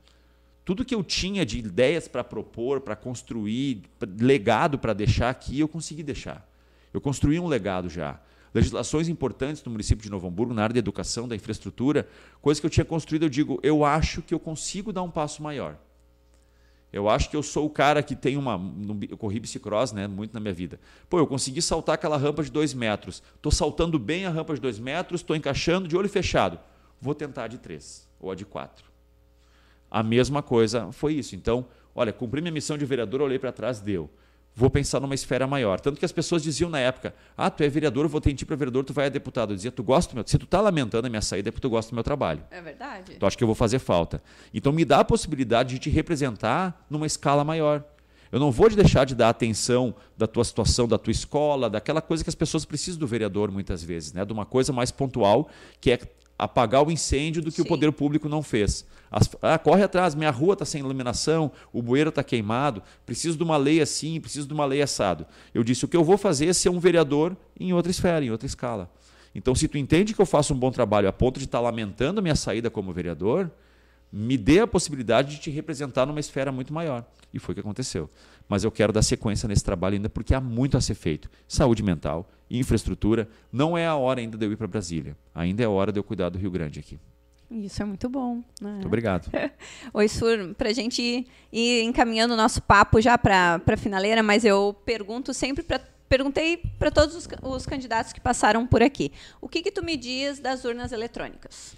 [0.63, 3.81] tudo que eu tinha de ideias para propor, para construir,
[4.19, 6.47] legado para deixar aqui, eu consegui deixar.
[6.93, 8.19] Eu construí um legado já.
[8.53, 12.07] Legislações importantes no município de Novo Hamburgo, na área da educação, da infraestrutura,
[12.41, 15.41] coisas que eu tinha construído, eu digo, eu acho que eu consigo dar um passo
[15.41, 15.77] maior.
[16.97, 18.59] Eu acho que eu sou o cara que tem uma.
[19.07, 20.79] Eu corri bicicross né, muito na minha vida.
[21.07, 23.21] Pô, eu consegui saltar aquela rampa de dois metros.
[23.35, 26.59] Estou saltando bem a rampa de dois metros, estou encaixando de olho fechado.
[26.99, 28.85] Vou tentar de três ou a de quatro.
[29.91, 31.35] A mesma coisa foi isso.
[31.35, 34.09] Então, olha, cumpri minha missão de vereador, olhei para trás, deu
[34.57, 35.79] vou pensar numa esfera maior.
[35.79, 38.35] Tanto que as pessoas diziam na época: ah, tu é vereador, eu vou ter em
[38.35, 39.51] ti para vereador, tu vai a deputado.
[39.51, 40.23] Eu dizia: tu gosta do meu.
[40.25, 42.43] Se tu está lamentando a minha saída, é porque tu gosta do meu trabalho.
[42.49, 43.15] É verdade.
[43.19, 44.21] Tu acha que eu vou fazer falta.
[44.51, 47.83] Então me dá a possibilidade de te representar numa escala maior.
[48.31, 52.01] Eu não vou te deixar de dar atenção da tua situação, da tua escola, daquela
[52.01, 54.25] coisa que as pessoas precisam do vereador muitas vezes, né?
[54.25, 55.47] de uma coisa mais pontual,
[55.79, 55.99] que é
[56.37, 57.61] apagar o incêndio do que Sim.
[57.61, 58.85] o poder público não fez.
[59.11, 63.43] As, ah, corre atrás, minha rua está sem iluminação, o bueiro está queimado, preciso de
[63.43, 65.25] uma lei assim, preciso de uma lei assado.
[65.53, 68.31] Eu disse, o que eu vou fazer é ser um vereador em outra esfera, em
[68.31, 68.91] outra escala.
[69.33, 71.63] Então, se tu entende que eu faço um bom trabalho a ponto de estar tá
[71.63, 73.51] lamentando a minha saída como vereador,
[74.11, 77.05] me dê a possibilidade de te representar numa esfera muito maior.
[77.33, 78.09] E foi o que aconteceu.
[78.47, 81.29] Mas eu quero dar sequência nesse trabalho ainda porque há muito a ser feito.
[81.47, 83.27] Saúde mental, infraestrutura.
[83.51, 85.15] Não é a hora ainda de eu ir para Brasília.
[85.35, 86.99] Ainda é hora de eu cuidar do Rio Grande aqui.
[87.49, 88.43] Isso é muito bom.
[88.61, 88.71] Né?
[88.71, 89.31] Muito obrigado.
[89.93, 94.21] Oi, Sur, para a gente ir, ir, encaminhando o nosso papo já para a finaleira,
[94.21, 99.11] mas eu pergunto sempre para perguntei para todos os, os, candidatos que passaram por aqui.
[99.41, 101.75] O que, que tu me diz das urnas eletrônicas?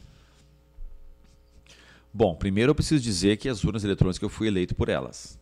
[2.14, 5.40] Bom, primeiro eu preciso dizer que as urnas eletrônicas eu fui eleito por elas.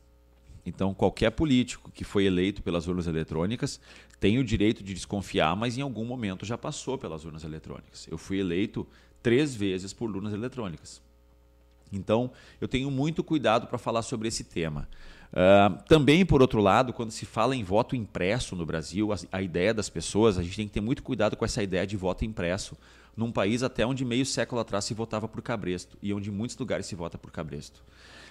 [0.66, 3.80] Então, qualquer político que foi eleito pelas urnas eletrônicas
[4.20, 8.06] tem o direito de desconfiar, mas em algum momento já passou pelas urnas eletrônicas.
[8.12, 8.86] Eu fui eleito
[9.22, 11.02] três vezes por urnas eletrônicas.
[11.92, 14.88] Então, eu tenho muito cuidado para falar sobre esse tema.
[15.32, 19.42] Uh, também, por outro lado, quando se fala em voto impresso no Brasil, a, a,
[19.42, 22.24] ideia das pessoas, a gente tem que ter muito cuidado com essa ideia de voto
[22.24, 22.78] impresso,
[23.16, 26.58] num país até onde meio século atrás se votava por cabresto e onde em muitos
[26.58, 27.84] lugares se vota por cabresto.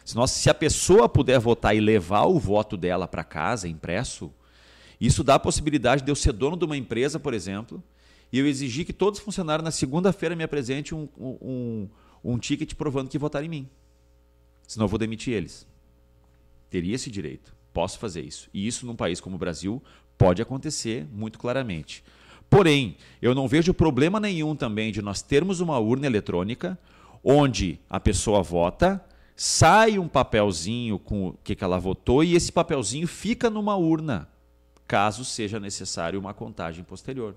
[0.05, 4.33] Se, nós, se a pessoa puder votar e levar o voto dela para casa impresso,
[5.01, 7.83] isso dá a possibilidade de eu ser dono de uma empresa, por exemplo,
[8.33, 11.89] e eu exigir que todos os funcionários na segunda-feira me apresentem um, um,
[12.25, 13.69] um ticket provando que votaram em mim.
[14.67, 15.67] Senão eu vou demitir eles
[16.71, 17.55] teria esse direito.
[17.73, 18.49] Posso fazer isso.
[18.53, 19.83] E isso num país como o Brasil
[20.17, 22.03] pode acontecer muito claramente.
[22.49, 26.79] Porém, eu não vejo problema nenhum também de nós termos uma urna eletrônica
[27.23, 29.05] onde a pessoa vota,
[29.35, 34.29] sai um papelzinho com o que ela votou e esse papelzinho fica numa urna,
[34.87, 37.35] caso seja necessário uma contagem posterior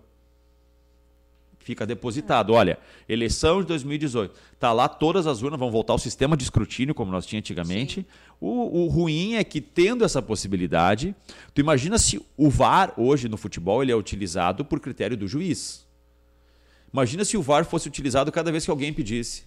[1.70, 2.52] fica depositado.
[2.52, 4.34] Olha, eleição de 2018.
[4.60, 8.08] Tá lá todas as urnas, vão voltar ao sistema de escrutínio, como nós tínhamos antigamente.
[8.42, 11.16] O, o, ruim é que, tendo essa possibilidade,
[11.54, 15.86] tu imagina se o VAR, hoje no futebol, ele é utilizado por critério do juiz.
[16.92, 19.44] Imagina se o VAR fosse utilizado cada vez que alguém pedisse.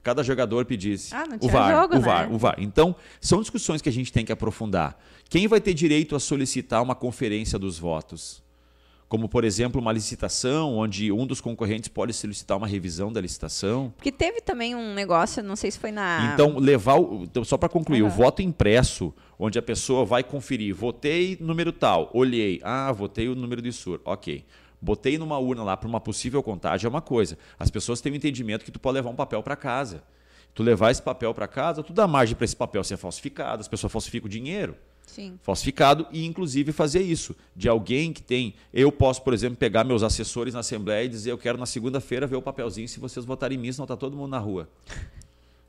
[0.00, 1.12] Cada jogador pedisse.
[1.12, 2.04] Ah, não tinha o VAR, jogo, o né?
[2.04, 2.54] VAR, o VAR.
[2.58, 4.96] Então, são discussões que a gente tem que aprofundar.
[5.28, 8.46] Quem vai ter direito a solicitar uma conferência dos votos?
[9.08, 13.92] Como por exemplo uma licitação onde um dos concorrentes pode solicitar uma revisão da licitação.
[13.96, 16.32] Porque teve também um negócio, não sei se foi na.
[16.34, 18.08] Então levar, o, então, só para concluir, uhum.
[18.08, 23.34] o voto impresso, onde a pessoa vai conferir, votei número tal, olhei, ah, votei o
[23.34, 24.44] número de sur, ok.
[24.80, 27.36] Botei numa urna lá para uma possível contagem é uma coisa.
[27.58, 30.04] As pessoas têm o entendimento que tu pode levar um papel para casa.
[30.54, 33.68] Tu levar esse papel para casa, tu dá margem para esse papel ser falsificado, as
[33.68, 34.76] pessoas falsificam o dinheiro.
[35.08, 35.38] Sim.
[35.42, 37.34] falsificado e inclusive fazer isso.
[37.56, 41.32] De alguém que tem eu posso por exemplo pegar meus assessores na assembleia e dizer
[41.32, 44.16] eu quero na segunda-feira ver o papelzinho se vocês votarem em mim senão está todo
[44.16, 44.68] mundo na rua.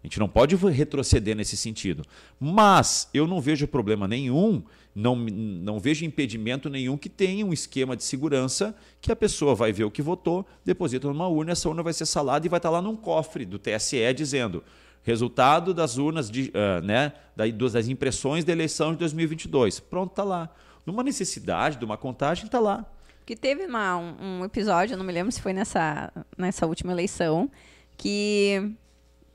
[0.02, 2.06] A gente não pode retroceder nesse sentido.
[2.40, 4.64] Mas eu não vejo problema nenhum
[4.94, 9.72] não, não vejo impedimento nenhum que tenha um esquema de segurança que a pessoa vai
[9.72, 12.70] ver o que votou deposita numa urna essa urna vai ser salada e vai estar
[12.70, 14.64] lá num cofre do TSE dizendo
[15.10, 19.80] Resultado das urnas, de, uh, né, das impressões da eleição de 2022.
[19.80, 20.53] Pronto, está lá.
[20.86, 22.86] Numa necessidade de uma contagem, está lá.
[23.26, 27.49] Que teve uma, um, um, episódio, não me lembro se foi nessa, nessa última eleição,
[27.97, 28.72] que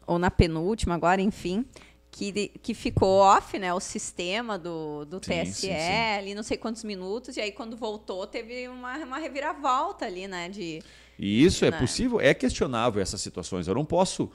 [0.07, 1.64] ou na penúltima agora, enfim,
[2.09, 6.16] que, que ficou off, né, o sistema do, do sim, TSE sim, sim.
[6.18, 10.49] ali não sei quantos minutos, e aí quando voltou teve uma, uma reviravolta ali, né,
[10.49, 10.81] de...
[11.18, 11.81] E isso é né?
[11.81, 13.66] possível, é questionável essas situações.
[13.66, 14.31] Eu não posso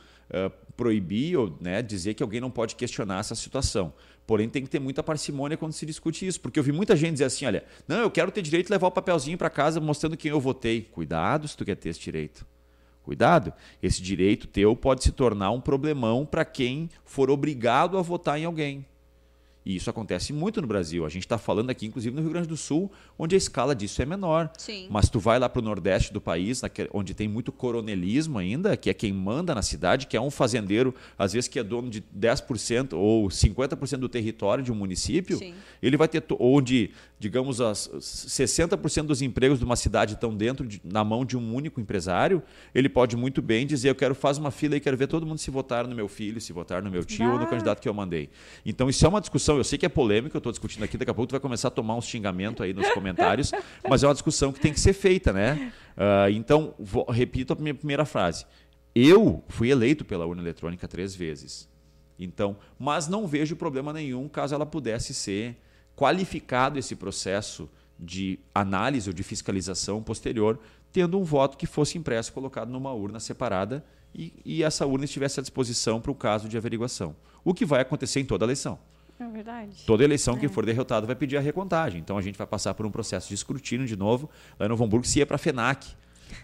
[0.77, 3.93] proibir ou né, dizer que alguém não pode questionar essa situação.
[4.25, 7.13] Porém, tem que ter muita parcimônia quando se discute isso, porque eu vi muita gente
[7.13, 10.15] dizer assim: olha, não, eu quero ter direito de levar o papelzinho para casa mostrando
[10.15, 10.83] quem eu votei.
[10.83, 12.45] Cuidado se tu quer ter esse direito.
[13.01, 13.51] Cuidado,
[13.81, 18.45] esse direito teu pode se tornar um problemão para quem for obrigado a votar em
[18.45, 18.85] alguém.
[19.65, 21.05] E isso acontece muito no Brasil.
[21.05, 24.01] A gente está falando aqui, inclusive, no Rio Grande do Sul, onde a escala disso
[24.01, 24.49] é menor.
[24.57, 24.87] Sim.
[24.89, 26.61] Mas tu vai lá para o Nordeste do país,
[26.93, 30.95] onde tem muito coronelismo ainda, que é quem manda na cidade, que é um fazendeiro,
[31.17, 35.37] às vezes que é dono de 10% ou 50% do território de um município.
[35.37, 35.53] Sim.
[35.81, 40.81] Ele vai ter, onde, digamos, as 60% dos empregos de uma cidade estão dentro de,
[40.85, 42.41] na mão de um único empresário.
[42.73, 45.37] Ele pode muito bem dizer: Eu quero fazer uma fila e quero ver todo mundo
[45.37, 47.93] se votar no meu filho, se votar no meu tio ou no candidato que eu
[47.93, 48.29] mandei.
[48.65, 51.11] Então, isso é uma discussão eu sei que é polêmica, eu estou discutindo aqui, daqui
[51.11, 53.51] a pouco tu vai começar a tomar uns xingamentos aí nos comentários,
[53.87, 55.73] mas é uma discussão que tem que ser feita, né?
[55.97, 58.45] Uh, então, vou, repito a minha primeira frase.
[58.95, 61.67] Eu fui eleito pela urna eletrônica três vezes.
[62.17, 65.57] Então, mas não vejo problema nenhum caso ela pudesse ser
[65.99, 67.69] qualificado esse processo
[67.99, 70.57] de análise ou de fiscalização posterior,
[70.93, 73.83] tendo um voto que fosse impresso colocado numa urna separada
[74.15, 77.13] e, e essa urna estivesse à disposição para o caso de averiguação.
[77.43, 78.79] O que vai acontecer em toda eleição.
[79.19, 79.83] É verdade.
[79.85, 80.39] Toda eleição, é.
[80.39, 81.99] quem for derrotado vai pedir a recontagem.
[81.99, 84.29] Então a gente vai passar por um processo de escrutínio de novo.
[84.57, 85.85] Lá em Novo Hamburgo se ia para a FENAC.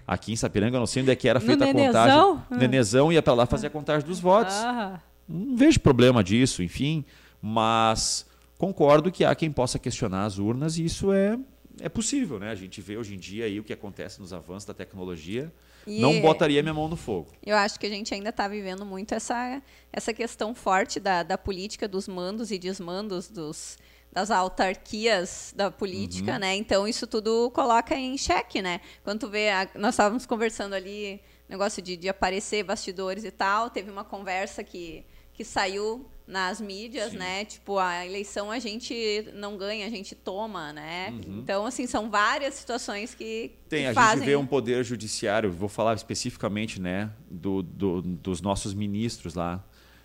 [0.06, 2.40] Aqui em Sapiranga, eu não sei onde é que era feita a nenezão?
[2.40, 2.58] contagem.
[2.60, 4.54] Nenezão ia para lá fazer a contagem dos votos.
[4.56, 5.00] Ah.
[5.30, 7.06] Não vejo problema disso, enfim.
[7.42, 8.26] Mas
[8.58, 11.38] concordo que há quem possa questionar as urnas e isso é,
[11.80, 12.40] é possível.
[12.40, 12.50] Né?
[12.50, 15.52] A gente vê hoje em dia aí o que acontece nos avanços da tecnologia.
[15.88, 17.32] E não botaria minha mão no fogo.
[17.46, 19.62] Eu acho que a gente ainda está vivendo muito essa,
[19.94, 23.78] essa questão forte da, da política dos mandos e desmandos dos,
[24.12, 26.40] das autarquias da política, uhum.
[26.40, 26.56] né?
[26.56, 28.82] Então isso tudo coloca em xeque, né?
[29.04, 33.70] Quando tu vê, a, nós estávamos conversando ali, negócio de, de aparecer bastidores e tal,
[33.70, 37.18] teve uma conversa que, que saiu nas mídias, Sim.
[37.18, 37.46] né?
[37.46, 41.12] Tipo, a eleição a gente não ganha, a gente toma, né?
[41.12, 41.40] Uhum.
[41.40, 43.52] Então, assim, são várias situações que.
[43.70, 44.20] Tem, que a fazem...
[44.20, 49.64] gente vê um poder judiciário, vou falar especificamente, né, do, do dos nossos ministros lá.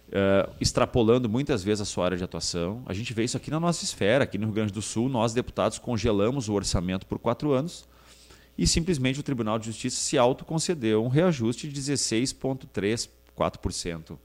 [0.08, 2.82] Uh, extrapolando muitas vezes a sua área de atuação.
[2.84, 5.32] A gente vê isso aqui na nossa esfera, aqui no Rio Grande do Sul, nós
[5.32, 7.88] deputados congelamos o orçamento por quatro anos
[8.58, 14.18] e simplesmente o Tribunal de Justiça se autoconcedeu um reajuste de 16,34%.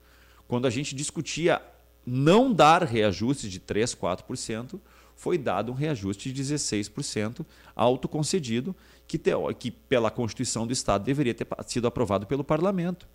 [0.47, 1.61] Quando a gente discutia
[2.05, 4.79] não dar reajuste de 3, 4%,
[5.15, 7.45] foi dado um reajuste de 16%
[7.75, 8.75] autoconcedido,
[9.07, 13.07] que, te, que pela Constituição do Estado deveria ter sido aprovado pelo Parlamento.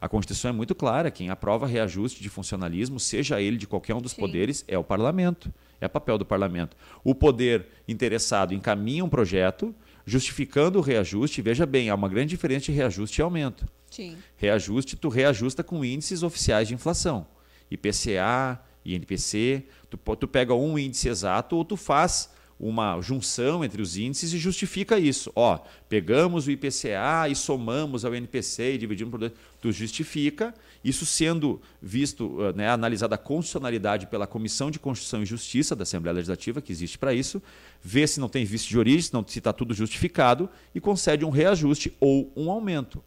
[0.00, 4.00] A Constituição é muito clara: quem aprova reajuste de funcionalismo, seja ele de qualquer um
[4.00, 4.20] dos Sim.
[4.20, 5.52] poderes, é o Parlamento.
[5.80, 6.76] É papel do Parlamento.
[7.04, 9.74] O poder interessado encaminha um projeto
[10.04, 11.40] justificando o reajuste.
[11.40, 13.66] Veja bem, há uma grande diferença de reajuste e aumento.
[13.88, 14.16] Sim.
[14.36, 17.26] Reajuste, tu reajusta com índices oficiais de inflação.
[17.70, 23.96] IPCA, INPC, tu, tu pega um índice exato ou tu faz uma junção entre os
[23.96, 25.30] índices e justifica isso.
[25.36, 25.58] Ó,
[25.88, 29.32] pegamos o IPCA e somamos ao INPC e dividimos por dois.
[29.60, 35.76] Tu justifica, isso sendo visto, né, analisada a constitucionalidade pela Comissão de Constituição e Justiça
[35.76, 37.40] da Assembleia Legislativa, que existe para isso,
[37.80, 41.92] vê se não tem vício de origem, se está tudo justificado e concede um reajuste
[42.00, 43.02] ou um aumento.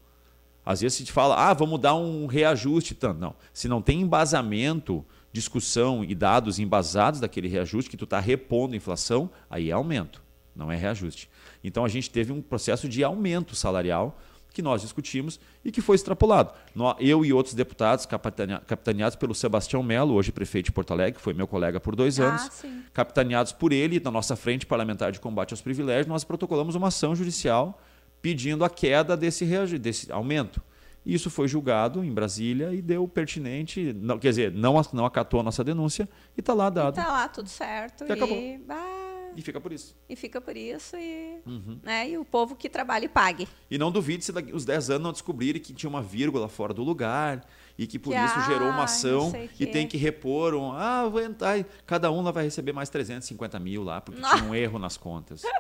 [0.72, 3.20] Às vezes se te fala, ah, vamos dar um reajuste tanto.
[3.20, 3.36] Não.
[3.54, 8.78] Se não tem embasamento, discussão e dados embasados daquele reajuste que tu está repondo a
[8.78, 10.22] inflação, aí é aumento,
[10.56, 11.30] não é reajuste.
[11.64, 14.18] Então a gente teve um processo de aumento salarial
[14.54, 16.54] que nós discutimos e que foi extrapolado.
[17.00, 21.34] Eu e outros deputados, capitaneados pelo Sebastião Melo, hoje prefeito de Porto Alegre, que foi
[21.34, 22.84] meu colega por dois ah, anos, sim.
[22.94, 27.16] capitaneados por ele, na nossa frente parlamentar de combate aos privilégios, nós protocolamos uma ação
[27.16, 27.80] judicial
[28.22, 29.46] pedindo a queda desse,
[29.80, 30.62] desse aumento.
[31.06, 35.44] Isso foi julgado em Brasília e deu pertinente, não, quer dizer, não, não acatou a
[35.44, 36.08] nossa denúncia
[36.38, 37.00] e está lá dado.
[37.00, 38.06] Está lá tudo certo.
[38.06, 38.38] E, acabou.
[39.36, 39.96] E fica por isso.
[40.08, 41.80] E fica por isso e, uhum.
[41.82, 43.48] né, e o povo que trabalha e pague.
[43.70, 46.74] E não duvide se daqui, os 10 anos não descobrirem que tinha uma vírgula fora
[46.74, 47.44] do lugar
[47.78, 50.72] e que por que, isso ah, gerou uma ação e tem que repor um.
[50.74, 51.64] Ah, vou entrar.
[51.86, 55.42] Cada um lá vai receber mais 350 mil lá, porque tinha um erro nas contas.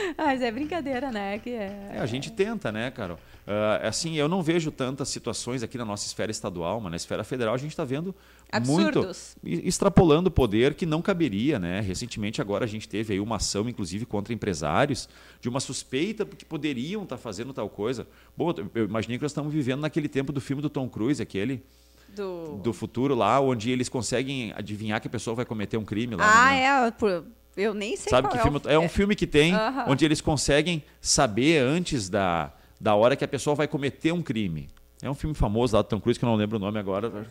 [0.16, 1.38] Mas é brincadeira, né?
[1.38, 1.92] Que é...
[1.94, 3.18] é a gente tenta, né, Carol?
[3.46, 7.24] Uh, assim, eu não vejo tantas situações aqui na nossa esfera estadual, mas na esfera
[7.24, 8.14] federal a gente está vendo
[8.52, 9.36] Absurdos.
[9.42, 11.80] muito extrapolando o poder que não caberia, né?
[11.80, 15.08] Recentemente agora a gente teve aí uma ação, inclusive, contra empresários
[15.40, 18.06] de uma suspeita que poderiam estar tá fazendo tal coisa.
[18.36, 21.62] Bom, eu imaginei que nós estamos vivendo naquele tempo do filme do Tom Cruise, aquele
[22.14, 22.58] do...
[22.58, 26.24] do futuro lá, onde eles conseguem adivinhar que a pessoa vai cometer um crime lá.
[26.24, 26.86] Ah, né?
[26.86, 26.90] é.
[26.90, 27.24] Por
[27.60, 28.60] eu nem sei Sabe que é filme?
[28.66, 29.52] É, um filme que tem,
[29.86, 34.68] onde eles conseguem saber antes da, da hora que a pessoa vai cometer um crime.
[35.02, 37.26] É um filme famoso lá do Tom Cruise, que eu não lembro o nome agora.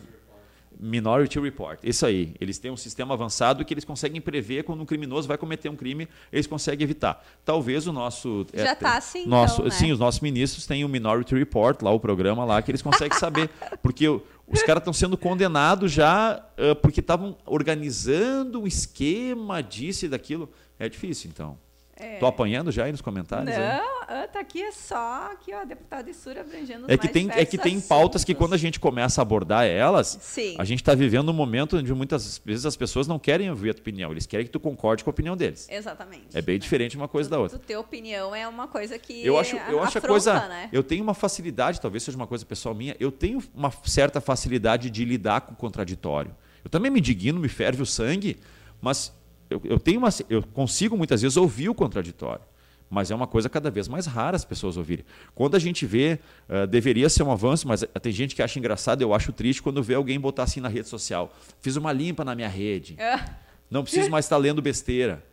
[0.80, 1.78] Minority Report.
[1.84, 2.34] Isso aí.
[2.40, 5.76] Eles têm um sistema avançado que eles conseguem prever quando um criminoso vai cometer um
[5.76, 7.22] crime, eles conseguem evitar.
[7.44, 8.46] Talvez o nosso.
[8.52, 9.26] É, Já está assim.
[9.26, 9.70] Nosso, então, né?
[9.72, 13.16] Sim, os nossos ministros têm o Minority Report, lá o programa lá, que eles conseguem
[13.18, 13.50] saber.
[13.82, 14.06] Porque
[14.50, 20.50] os caras estão sendo condenados já uh, porque estavam organizando um esquema disso e daquilo.
[20.78, 21.56] É difícil, então.
[22.00, 22.18] É.
[22.18, 23.54] Tô apanhando já aí nos comentários?
[23.54, 24.26] Não, é?
[24.26, 27.80] tá aqui é só aqui, ó, deputado Isura abrangendo é que tem É que tem
[27.80, 30.56] pautas que quando a gente começa a abordar elas, Sim.
[30.58, 33.74] a gente está vivendo um momento onde muitas vezes as pessoas não querem ouvir a
[33.74, 35.68] tua opinião, eles querem que tu concorde com a opinião deles.
[35.70, 36.26] Exatamente.
[36.32, 37.58] É bem diferente uma coisa tu, da outra.
[37.58, 40.68] Tu ter opinião é uma coisa que Eu acho, eu acho afronta, a coisa, né?
[40.72, 44.88] eu tenho uma facilidade, talvez seja uma coisa pessoal minha, eu tenho uma certa facilidade
[44.90, 46.34] de lidar com o contraditório.
[46.64, 48.38] Eu também me digno, me ferve o sangue,
[48.80, 49.12] mas
[49.50, 52.42] eu, eu tenho uma, eu consigo muitas vezes ouvir o contraditório
[52.90, 55.04] mas é uma coisa cada vez mais rara as pessoas ouvirem.
[55.32, 56.18] Quando a gente vê,
[56.48, 59.80] uh, deveria ser um avanço, mas tem gente que acha engraçado, eu acho triste quando
[59.80, 61.32] vê alguém botar assim na rede social.
[61.62, 62.96] Fiz uma limpa na minha rede.
[62.98, 63.24] É.
[63.70, 65.24] Não preciso mais estar lendo besteira.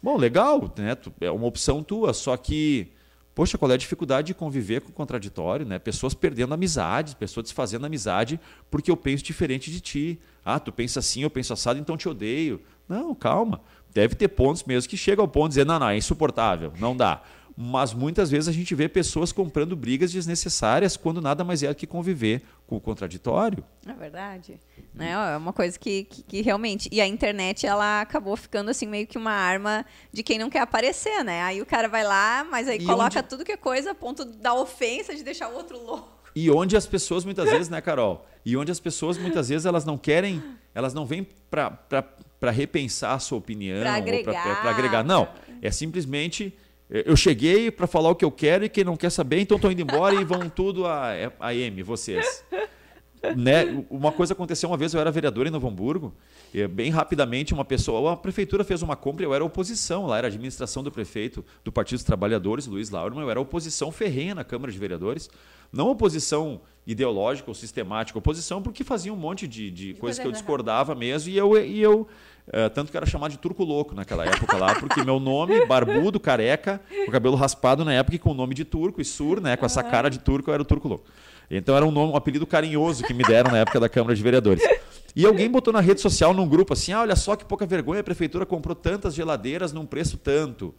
[0.00, 0.96] Bom, legal, né?
[1.20, 2.92] É uma opção tua, só que
[3.34, 5.80] Poxa, qual é a dificuldade de conviver com o contraditório, né?
[5.80, 8.38] Pessoas perdendo amizade, pessoas desfazendo amizade
[8.70, 10.20] porque eu penso diferente de ti.
[10.44, 12.60] Ah, tu pensa assim, eu penso assado, então te odeio.
[12.88, 13.60] Não, calma.
[13.92, 16.96] Deve ter pontos mesmo que chegam ao ponto de dizer, não, não, é insuportável, não
[16.96, 17.22] dá
[17.56, 21.74] mas muitas vezes a gente vê pessoas comprando brigas desnecessárias quando nada mais é do
[21.74, 23.64] que conviver com o contraditório.
[23.86, 24.60] É verdade.
[24.92, 25.12] Né?
[25.12, 26.88] É uma coisa que, que, que, realmente.
[26.90, 30.60] E a internet ela acabou ficando assim meio que uma arma de quem não quer
[30.60, 31.42] aparecer, né?
[31.42, 33.28] Aí o cara vai lá, mas aí e coloca onde...
[33.28, 36.12] tudo que é coisa a ponto da ofensa de deixar o outro louco.
[36.34, 38.26] E onde as pessoas muitas vezes, né, Carol?
[38.44, 40.42] E onde as pessoas muitas vezes elas não querem,
[40.74, 41.78] elas não vêm para
[42.50, 44.66] repensar a sua opinião, para agregar.
[44.66, 45.04] Agregar.
[45.04, 45.28] Não,
[45.62, 46.54] é simplesmente
[46.90, 49.72] eu cheguei para falar o que eu quero e quem não quer saber, então estou
[49.72, 52.44] indo embora e vão tudo a, a M, vocês.
[53.36, 53.84] né?
[53.88, 56.14] Uma coisa aconteceu uma vez, eu era vereador em Novo Hamburgo,
[56.52, 60.26] e bem rapidamente uma pessoa, a prefeitura fez uma compra, eu era oposição, lá era
[60.26, 64.44] a administração do prefeito do Partido dos Trabalhadores, Luiz Laurman, eu era oposição ferrenha na
[64.44, 65.30] Câmara de Vereadores,
[65.72, 70.32] não oposição ideológica ou sistemática, oposição porque fazia um monte de, de coisas que eu
[70.32, 72.06] discordava mesmo e eu, e eu
[72.46, 76.20] Uh, tanto que era chamado de turco louco naquela época lá, porque meu nome, barbudo,
[76.20, 79.56] careca, com cabelo raspado na época e com o nome de turco e sur, né,
[79.56, 81.06] com essa cara de turco, eu era o turco louco.
[81.50, 84.22] Então era um nome, um apelido carinhoso que me deram na época da Câmara de
[84.22, 84.62] Vereadores.
[85.16, 88.00] E alguém botou na rede social, num grupo, assim: ah, olha só que pouca vergonha,
[88.00, 90.74] a prefeitura comprou tantas geladeiras num preço tanto.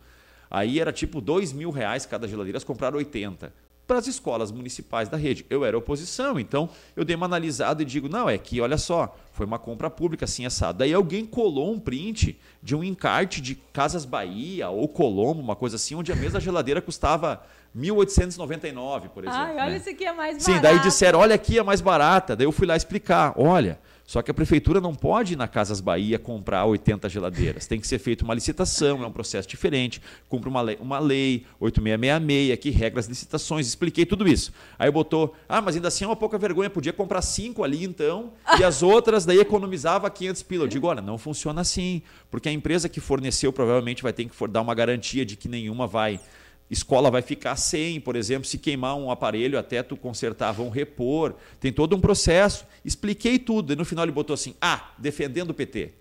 [0.51, 3.51] Aí era tipo dois mil reais cada geladeira, eles compraram 80
[3.87, 5.45] para as escolas municipais da rede.
[5.49, 9.15] Eu era oposição, então eu dei uma analisada e digo, não, é que, olha só,
[9.31, 10.79] foi uma compra pública assim assada.
[10.79, 15.75] Daí alguém colou um print de um encarte de Casas Bahia ou Colombo, uma coisa
[15.75, 17.43] assim, onde a mesma geladeira custava
[17.77, 19.41] 1.899, por exemplo.
[19.41, 19.77] Ai, olha, né?
[19.77, 20.51] isso aqui é mais barato.
[20.51, 22.35] Sim, daí disseram, olha aqui é mais barata.
[22.35, 25.81] Daí eu fui lá explicar, olha, só que a prefeitura não pode ir na Casas
[25.81, 27.65] Bahia comprar 80 geladeiras.
[27.65, 29.99] Tem que ser feita uma licitação, é um processo diferente.
[30.29, 33.67] Cumpre uma lei, uma lei 8666, que regra as licitações.
[33.67, 34.53] Expliquei tudo isso.
[34.77, 38.31] Aí botou, ah, mas ainda assim é uma pouca vergonha, podia comprar cinco ali então,
[38.59, 40.63] e as outras daí economizava 500 pila.
[40.65, 44.47] Eu digo, olha, não funciona assim, porque a empresa que forneceu provavelmente vai ter que
[44.47, 46.19] dar uma garantia de que nenhuma vai
[46.69, 51.35] escola vai ficar sem, por exemplo, se queimar um aparelho até tu consertar, vão repor.
[51.59, 52.65] Tem todo um processo.
[52.83, 53.73] Expliquei tudo.
[53.73, 55.93] E no final ele botou assim: ah, defendendo o PT.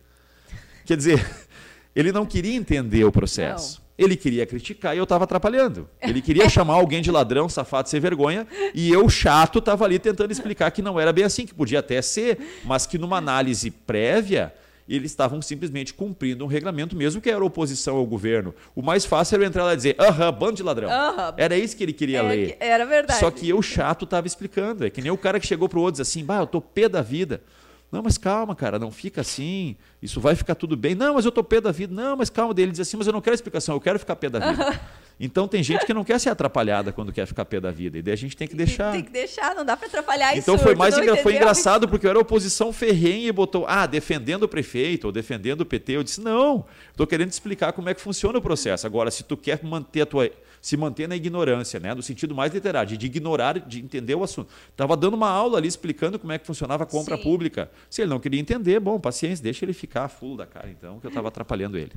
[0.84, 1.24] Quer dizer,
[1.94, 3.78] ele não queria entender o processo.
[3.78, 3.84] Não.
[3.96, 5.88] Ele queria criticar e eu estava atrapalhando.
[6.02, 10.32] Ele queria chamar alguém de ladrão, safado, sem vergonha, e eu, chato, estava ali tentando
[10.32, 14.52] explicar que não era bem assim, que podia até ser, mas que numa análise prévia
[14.88, 18.54] eles estavam simplesmente cumprindo um regulamento, mesmo que era oposição ao governo.
[18.74, 20.88] O mais fácil era entrar lá e dizer, aham, bando de ladrão.
[21.36, 22.56] Era isso que ele queria é, ler.
[22.60, 23.18] Era verdade.
[23.18, 24.84] Só que eu, chato, estava explicando.
[24.84, 26.46] É que nem o cara que chegou para o outro e disse assim, bah, eu
[26.46, 27.42] tô pé da vida.
[27.90, 29.76] Não, mas calma, cara, não fica assim.
[30.02, 30.94] Isso vai ficar tudo bem.
[30.94, 31.94] Não, mas eu tô pé da vida.
[31.94, 32.52] Não, mas calma.
[32.56, 34.80] Ele diz assim, mas eu não quero explicação, eu quero ficar pé da vida.
[35.18, 37.98] Então tem gente que não quer ser atrapalhada quando quer ficar pé da vida.
[37.98, 38.92] E daí a gente tem que deixar.
[38.92, 40.50] Tem que deixar, não dá para atrapalhar isso.
[40.50, 41.16] Então foi mais engra...
[41.16, 45.62] foi engraçado porque eu era oposição ferrenha e botou, ah, defendendo o prefeito ou defendendo
[45.62, 45.92] o PT.
[45.92, 48.86] Eu disse, não, estou querendo te explicar como é que funciona o processo.
[48.86, 50.30] Agora, se tu quer manter a tua
[50.64, 51.92] se manter na ignorância, né?
[51.92, 54.48] no sentido mais literário, de ignorar, de entender o assunto.
[54.70, 57.22] Estava dando uma aula ali explicando como é que funcionava a compra Sim.
[57.22, 57.70] pública.
[57.90, 61.06] Se ele não queria entender, bom, paciência, deixa ele ficar full da cara, então, que
[61.06, 61.92] eu estava atrapalhando ele.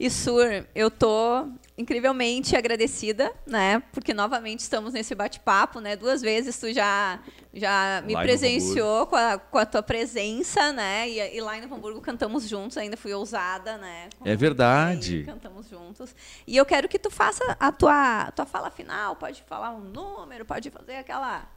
[0.00, 1.46] E Sur, eu tô
[1.78, 3.82] incrivelmente agradecida, né?
[3.92, 5.96] Porque novamente estamos nesse bate-papo, né?
[5.96, 7.20] Duas vezes tu já
[7.54, 11.08] já me lá presenciou com a, com a tua presença, né?
[11.08, 14.08] E, e, lá em Novo Hamburgo cantamos juntos, ainda fui ousada, né?
[14.24, 15.24] é verdade.
[15.24, 16.14] cantamos juntos.
[16.46, 20.44] E eu quero que tu faça a tua, tua fala final, pode falar um número,
[20.44, 21.48] pode fazer aquela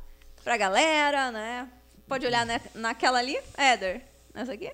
[0.44, 1.68] pra galera, né?
[2.08, 4.02] Pode olhar na, naquela ali, Éder,
[4.34, 4.72] nessa aqui?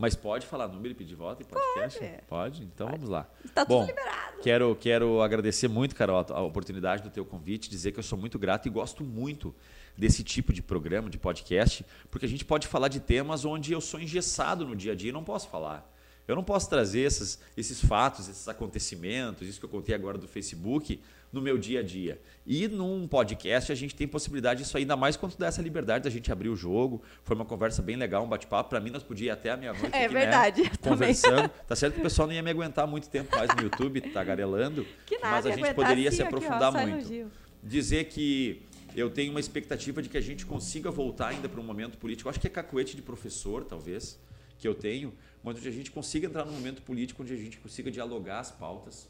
[0.00, 1.98] Mas pode falar número e pedir voto em podcast?
[1.98, 2.22] Pode.
[2.26, 2.62] pode?
[2.62, 2.98] Então pode.
[2.98, 3.28] vamos lá.
[3.44, 4.40] Está tudo Bom, liberado.
[4.42, 8.38] Quero, quero agradecer muito, Carol, a oportunidade do teu convite, dizer que eu sou muito
[8.38, 9.54] grato e gosto muito
[9.94, 13.80] desse tipo de programa, de podcast, porque a gente pode falar de temas onde eu
[13.82, 15.86] sou engessado no dia a dia e não posso falar.
[16.26, 20.26] Eu não posso trazer esses, esses fatos, esses acontecimentos, isso que eu contei agora do
[20.26, 20.98] Facebook,
[21.32, 22.20] no meu dia a dia.
[22.46, 26.10] E num podcast a gente tem possibilidade disso ainda mais quando dá essa liberdade da
[26.10, 27.02] gente abrir o jogo.
[27.22, 28.70] Foi uma conversa bem legal, um bate-papo.
[28.70, 29.94] Para mim, nós podíamos ir até a meia-noite.
[29.94, 30.62] É aqui, verdade.
[30.62, 30.70] Né?
[30.80, 31.50] Conversando.
[31.66, 34.84] Tá certo que o pessoal não ia me aguentar muito tempo mais no YouTube, tagarelando.
[35.06, 37.32] Que nada, mas a gente poderia assim, se aprofundar aqui, ó, muito.
[37.62, 38.62] Dizer que
[38.96, 42.28] eu tenho uma expectativa de que a gente consiga voltar ainda para um momento político.
[42.28, 44.18] Eu acho que é cacuete de professor, talvez,
[44.58, 45.12] que eu tenho,
[45.44, 48.50] mas onde a gente consiga entrar num momento político onde a gente consiga dialogar as
[48.50, 49.08] pautas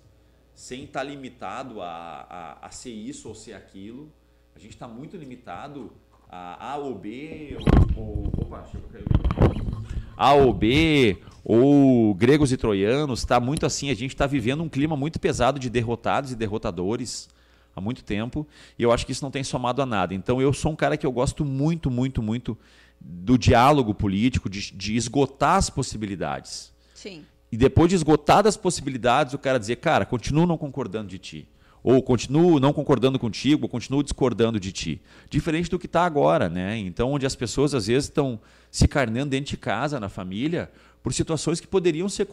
[0.61, 1.87] sem estar tá limitado a,
[2.61, 4.13] a, a ser isso ou ser aquilo.
[4.55, 5.91] A gente está muito limitado
[6.29, 7.57] a A ou B,
[7.97, 8.69] ou, ou opa,
[10.15, 14.69] A ou B, ou gregos e troianos, está muito assim, a gente está vivendo um
[14.69, 17.31] clima muito pesado de derrotados e derrotadores
[17.75, 18.47] há muito tempo,
[18.79, 20.15] e eu acho que isso não tem somado a nada.
[20.15, 22.57] Então eu sou um cara que eu gosto muito, muito, muito
[23.01, 26.71] do diálogo político, de, de esgotar as possibilidades.
[26.95, 27.25] Sim.
[27.53, 31.49] E depois de esgotadas as possibilidades, o cara dizer, cara, continuo não concordando de ti.
[31.83, 35.01] Ou continuo não concordando contigo, ou continuo discordando de ti.
[35.29, 36.77] Diferente do que está agora, né?
[36.77, 38.39] Então, onde as pessoas às vezes estão
[38.71, 40.71] se carnando dentro de casa, na família,
[41.03, 42.27] por situações que poderiam ser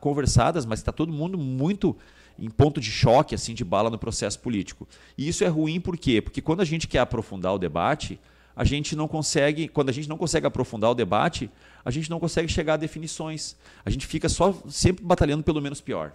[0.00, 1.96] conversadas, mas está todo mundo muito
[2.38, 4.86] em ponto de choque, assim, de bala no processo político.
[5.18, 6.20] E isso é ruim por quê?
[6.20, 8.20] Porque quando a gente quer aprofundar o debate,
[8.56, 11.50] a gente não consegue, quando a gente não consegue aprofundar o debate,
[11.84, 13.54] a gente não consegue chegar a definições.
[13.84, 16.12] A gente fica só sempre batalhando pelo menos pior.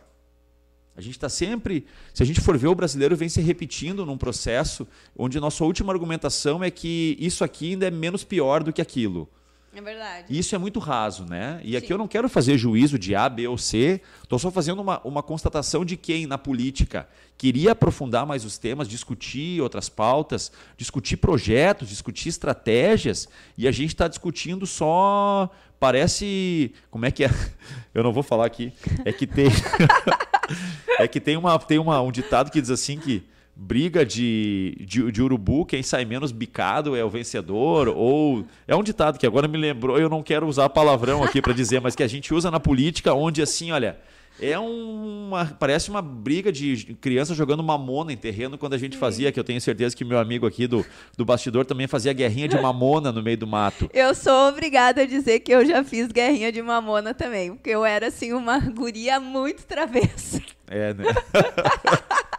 [0.97, 4.17] A gente está sempre, se a gente for ver, o brasileiro vem se repetindo num
[4.17, 8.81] processo onde nossa última argumentação é que isso aqui ainda é menos pior do que
[8.81, 9.29] aquilo.
[9.73, 10.25] É verdade.
[10.29, 11.61] E isso é muito raso, né?
[11.63, 11.93] E aqui Sim.
[11.93, 15.23] eu não quero fazer juízo de A, B ou C, estou só fazendo uma, uma
[15.23, 17.07] constatação de quem, na política,
[17.37, 23.89] queria aprofundar mais os temas, discutir outras pautas, discutir projetos, discutir estratégias, e a gente
[23.89, 25.49] está discutindo só.
[25.79, 26.73] Parece.
[26.91, 27.29] Como é que é?
[27.95, 28.73] Eu não vou falar aqui.
[29.05, 29.47] É que tem.
[30.99, 33.23] é que tem, uma, tem uma, um ditado que diz assim que
[33.61, 38.81] briga de, de, de, urubu, quem sai menos bicado é o vencedor, ou é um
[38.81, 42.01] ditado que agora me lembrou, eu não quero usar palavrão aqui para dizer, mas que
[42.01, 43.99] a gente usa na política, onde assim, olha,
[44.41, 49.31] é uma parece uma briga de criança jogando mamona em terreno quando a gente fazia,
[49.31, 50.83] que eu tenho certeza que meu amigo aqui do,
[51.15, 53.87] do bastidor também fazia guerrinha de mamona no meio do mato.
[53.93, 57.85] Eu sou obrigada a dizer que eu já fiz guerrinha de mamona também, porque eu
[57.85, 60.41] era assim uma guria muito travessa.
[60.67, 61.03] É, né?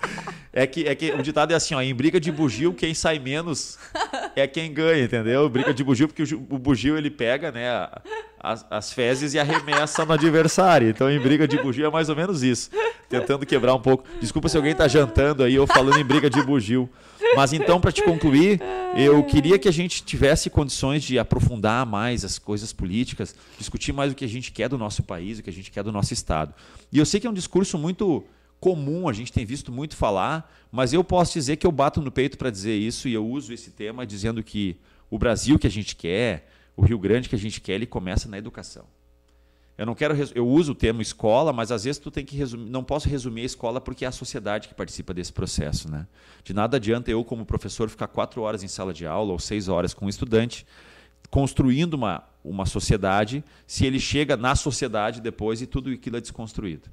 [0.54, 3.18] É que, é que o ditado é assim, ó, em briga de bugio, quem sai
[3.18, 3.78] menos
[4.36, 5.48] é quem ganha, entendeu?
[5.48, 7.88] Briga de bugio, porque o, bugio ele pega, né,
[8.38, 10.90] as, as fezes e arremessa no adversário.
[10.90, 12.70] Então, em briga de bugio é mais ou menos isso.
[13.08, 14.04] Tentando quebrar um pouco.
[14.20, 16.86] Desculpa se alguém está jantando aí ou falando em briga de bugio.
[17.34, 18.60] Mas então, para te concluir,
[18.94, 24.12] eu queria que a gente tivesse condições de aprofundar mais as coisas políticas, discutir mais
[24.12, 26.12] o que a gente quer do nosso país, o que a gente quer do nosso
[26.12, 26.52] Estado.
[26.92, 28.22] E eu sei que é um discurso muito
[28.62, 32.12] comum, a gente tem visto muito falar, mas eu posso dizer que eu bato no
[32.12, 34.76] peito para dizer isso e eu uso esse tema dizendo que
[35.10, 38.28] o Brasil que a gente quer, o Rio Grande que a gente quer, ele começa
[38.28, 38.84] na educação.
[39.76, 42.70] Eu não quero eu uso o termo escola, mas às vezes tu tem que resumir,
[42.70, 46.06] não posso resumir a escola porque é a sociedade que participa desse processo, né?
[46.44, 49.66] De nada adianta eu como professor ficar quatro horas em sala de aula ou seis
[49.66, 50.64] horas com um estudante
[51.30, 56.88] construindo uma uma sociedade se ele chega na sociedade depois e tudo aquilo é desconstruído.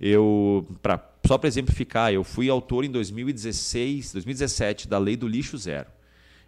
[0.00, 5.56] Eu, pra, só para exemplificar, eu fui autor em 2016, 2017 da Lei do Lixo
[5.56, 5.88] Zero.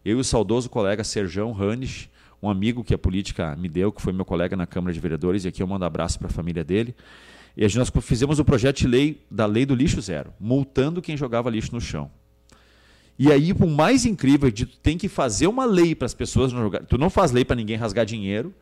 [0.05, 2.09] Eu e o saudoso colega Serjão Ranisch,
[2.43, 5.45] um amigo que a política me deu, que foi meu colega na Câmara de Vereadores,
[5.45, 6.95] e aqui eu mando abraço para a família dele.
[7.57, 11.49] E nós fizemos o projeto de lei da Lei do Lixo Zero, multando quem jogava
[11.49, 12.11] lixo no chão.
[13.19, 16.63] E aí, o mais incrível tu tem que fazer uma lei para as pessoas não
[16.63, 16.85] jogar.
[16.85, 18.53] Tu não faz lei para ninguém rasgar dinheiro,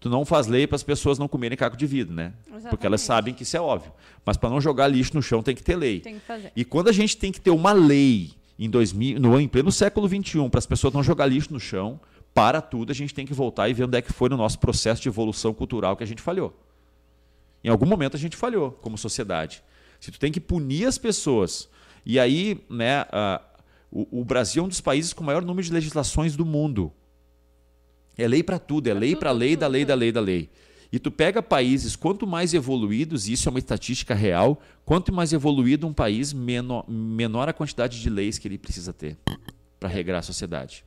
[0.00, 2.32] tu não faz lei para as pessoas não comerem caco de vidro, né?
[2.46, 2.70] Exatamente.
[2.70, 3.92] Porque elas sabem que isso é óbvio.
[4.24, 6.00] Mas para não jogar lixo no chão tem que ter lei.
[6.00, 6.52] Tem que fazer.
[6.54, 10.08] E quando a gente tem que ter uma lei em 2000, no em pleno século
[10.08, 12.00] 21 para as pessoas não jogar lixo no chão,
[12.34, 14.58] para tudo a gente tem que voltar e ver onde é que foi no nosso
[14.58, 16.54] processo de evolução cultural que a gente falhou.
[17.64, 19.62] Em algum momento a gente falhou como sociedade.
[19.98, 21.68] Se tu tem que punir as pessoas
[22.04, 23.42] e aí, né, uh,
[23.90, 26.92] o, o Brasil é um dos países com o maior número de legislações do mundo.
[28.16, 30.50] É lei para tudo, é pra lei para lei, da lei, da lei, da lei.
[30.92, 35.32] E tu pega países, quanto mais evoluídos, e isso é uma estatística real, quanto mais
[35.32, 39.16] evoluído um país, menor, menor a quantidade de leis que ele precisa ter
[39.78, 40.84] para regrar a sociedade.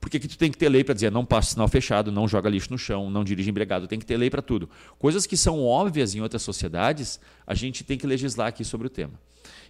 [0.00, 2.50] Porque que tu tem que ter lei para dizer não passa sinal fechado, não joga
[2.50, 4.68] lixo no chão, não dirige embriagado, tem que ter lei para tudo.
[4.98, 8.90] Coisas que são óbvias em outras sociedades, a gente tem que legislar aqui sobre o
[8.90, 9.14] tema.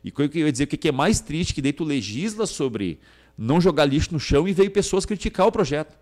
[0.02, 2.46] E o que eu ia dizer, o que é mais triste, que daí tu legisla
[2.46, 2.98] sobre
[3.36, 5.98] não jogar lixo no chão e veio pessoas criticar o projeto.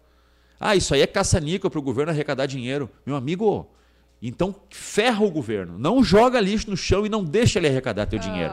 [0.61, 2.91] Ah, isso aí é caça-níquel para o governo arrecadar dinheiro.
[3.07, 3.66] Meu amigo,
[4.20, 5.78] então ferra o governo.
[5.78, 8.53] Não joga lixo no chão e não deixa ele arrecadar teu dinheiro.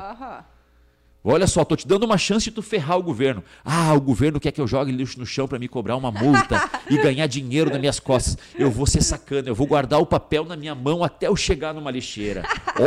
[1.30, 3.44] Olha só, tô te dando uma chance de tu ferrar o governo.
[3.66, 6.70] Ah, o governo quer que eu jogue lixo no chão para me cobrar uma multa
[6.90, 8.38] e ganhar dinheiro nas minhas costas.
[8.58, 11.74] Eu vou ser sacana, eu vou guardar o papel na minha mão até eu chegar
[11.74, 12.44] numa lixeira.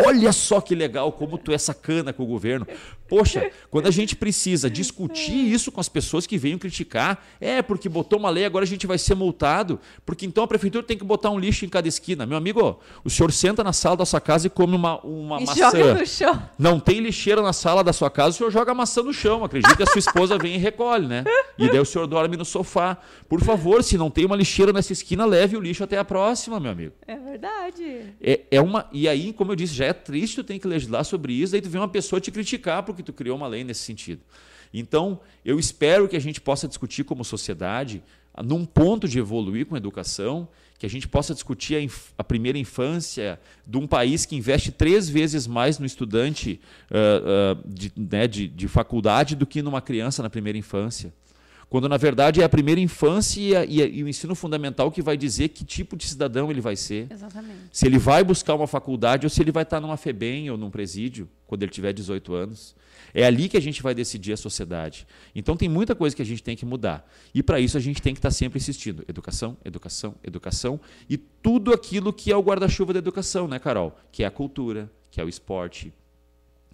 [0.06, 2.66] Olha só que legal como tu é sacana com o governo.
[3.06, 7.88] Poxa, quando a gente precisa discutir isso com as pessoas que venham criticar, é porque
[7.90, 11.04] botou uma lei, agora a gente vai ser multado, porque então a prefeitura tem que
[11.04, 12.24] botar um lixo em cada esquina.
[12.24, 15.44] Meu amigo, o senhor senta na sala da sua casa e come uma, uma e
[15.44, 15.70] maçã.
[15.72, 16.42] Joga no chão.
[16.58, 19.12] Não tem lixeira na sala da sua casa casa, o senhor joga a maçã no
[19.12, 19.44] chão.
[19.44, 21.24] Acredito que a sua esposa vem e recolhe, né?
[21.58, 22.96] E daí o senhor dorme no sofá.
[23.28, 26.58] Por favor, se não tem uma lixeira nessa esquina, leve o lixo até a próxima,
[26.58, 26.94] meu amigo.
[27.06, 28.14] É verdade.
[28.20, 31.04] É, é uma, e aí, como eu disse, já é triste tu tem que legislar
[31.04, 33.82] sobre isso, daí tu vê uma pessoa te criticar porque tu criou uma lei nesse
[33.82, 34.22] sentido.
[34.72, 38.02] Então, eu espero que a gente possa discutir como sociedade,
[38.44, 40.48] num ponto de evoluir com a educação,
[40.80, 44.72] que a gente possa discutir a, inf a, primeira infância de um país que investe
[44.72, 46.58] três vezes mais no estudante
[46.90, 51.12] uh, uh, de, né, de, de, faculdade do que numa criança na primeira infância.
[51.70, 54.90] Quando, na verdade, é a primeira infância e, a, e, a, e, o ensino fundamental
[54.90, 57.06] que vai dizer que tipo de cidadão ele vai ser.
[57.08, 57.60] Exatamente.
[57.72, 60.68] Se ele vai buscar uma faculdade ou se ele vai estar numa FEBEM ou num
[60.68, 62.74] presídio, quando ele tiver 18 anos.
[63.14, 65.06] É ali que a gente vai decidir a sociedade.
[65.32, 67.08] Então tem muita coisa que a gente tem que mudar.
[67.32, 69.04] E para isso a gente tem que estar sempre insistindo.
[69.08, 73.96] Educação, educação, educação e tudo aquilo que é o guarda-chuva da educação, né, Carol?
[74.10, 75.92] Que é a cultura, que é o esporte,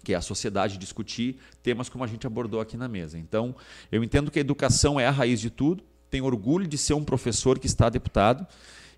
[0.07, 3.19] que é a sociedade discutir temas como a gente abordou aqui na mesa.
[3.19, 3.53] Então,
[3.91, 5.83] eu entendo que a educação é a raiz de tudo.
[6.09, 8.47] Tenho orgulho de ser um professor que está deputado.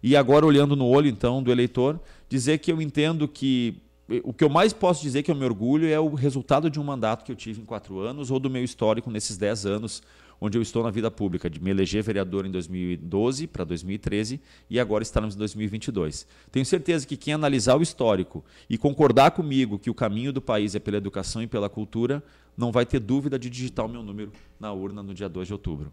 [0.04, 2.00] E agora, olhando no olho, então, do eleitor,
[2.30, 3.82] dizer que eu entendo que
[4.24, 6.84] o que eu mais posso dizer que eu me orgulho é o resultado de um
[6.84, 10.04] mandato que eu tive em quatro anos ou do meu histórico nesses dez anos
[10.42, 14.40] onde eu estou na vida pública, de me eleger vereador em 2012 para 2013
[14.70, 16.28] e agora estamos em 2022.
[16.52, 20.76] Tenho certeza que quem analisar o histórico e concordar comigo que o caminho do país
[20.76, 22.24] é pela educação e pela cultura,
[22.58, 25.54] não vai ter dúvida de digitar o meu número na urna no dia 2 de
[25.54, 25.92] outubro.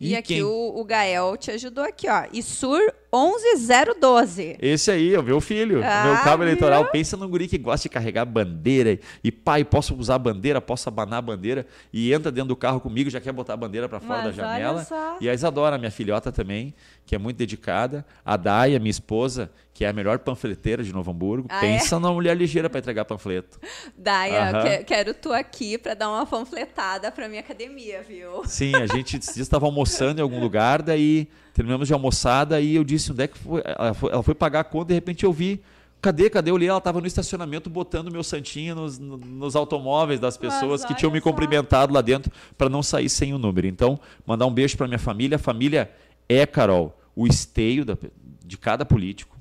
[0.00, 0.42] E, e aqui quem...
[0.42, 2.24] o, o, Gael te ajudou aqui, ó.
[2.30, 4.56] ISUR 11012.
[4.60, 5.80] Esse aí, é o meu filho.
[5.82, 6.90] Ah, meu cabo eleitoral.
[6.90, 8.98] Pensa num guri que gosta de carregar bandeira.
[9.24, 11.66] E pai, posso usar bandeira, posso abanar a bandeira.
[11.90, 14.42] E entra dentro do carro comigo, já quer botar a bandeira para fora Mas da
[14.42, 14.86] janela.
[15.18, 16.74] E a Isadora, minha filhota também,
[17.06, 18.04] que é muito dedicada.
[18.22, 21.48] A Daia, minha esposa, que é a melhor panfleteira de Novo Hamburgo.
[21.50, 21.98] Ah, Pensa é?
[21.98, 23.60] numa mulher ligeira para entregar panfleto.
[23.94, 28.42] Daia, que, quero tu aqui para dar uma panfletada para minha academia, viu?
[28.46, 33.12] Sim, a gente estava almoçando em algum lugar, daí terminamos de almoçada e eu disse
[33.12, 33.60] onde é que foi.
[33.66, 35.62] Ela foi, ela foi pagar a conta e de repente eu vi
[36.00, 36.50] Cadê, cadê?
[36.50, 40.94] Eu olhei, ela estava no estacionamento botando meu santinho nos, nos automóveis das pessoas que
[40.94, 43.66] tinham me cumprimentado lá dentro para não sair sem o número.
[43.66, 45.36] Então, mandar um beijo para minha família.
[45.36, 45.90] A família
[46.28, 47.96] é, Carol, o esteio da,
[48.44, 49.35] de cada político.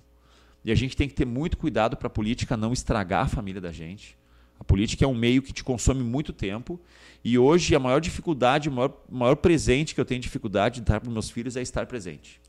[0.65, 3.61] E a gente tem que ter muito cuidado para a política não estragar a família
[3.61, 4.17] da gente.
[4.59, 6.81] A política é um meio que te consome muito tempo.
[7.23, 10.99] E hoje a maior dificuldade, o maior, maior presente que eu tenho dificuldade de dar
[10.99, 12.41] para meus filhos é estar presente.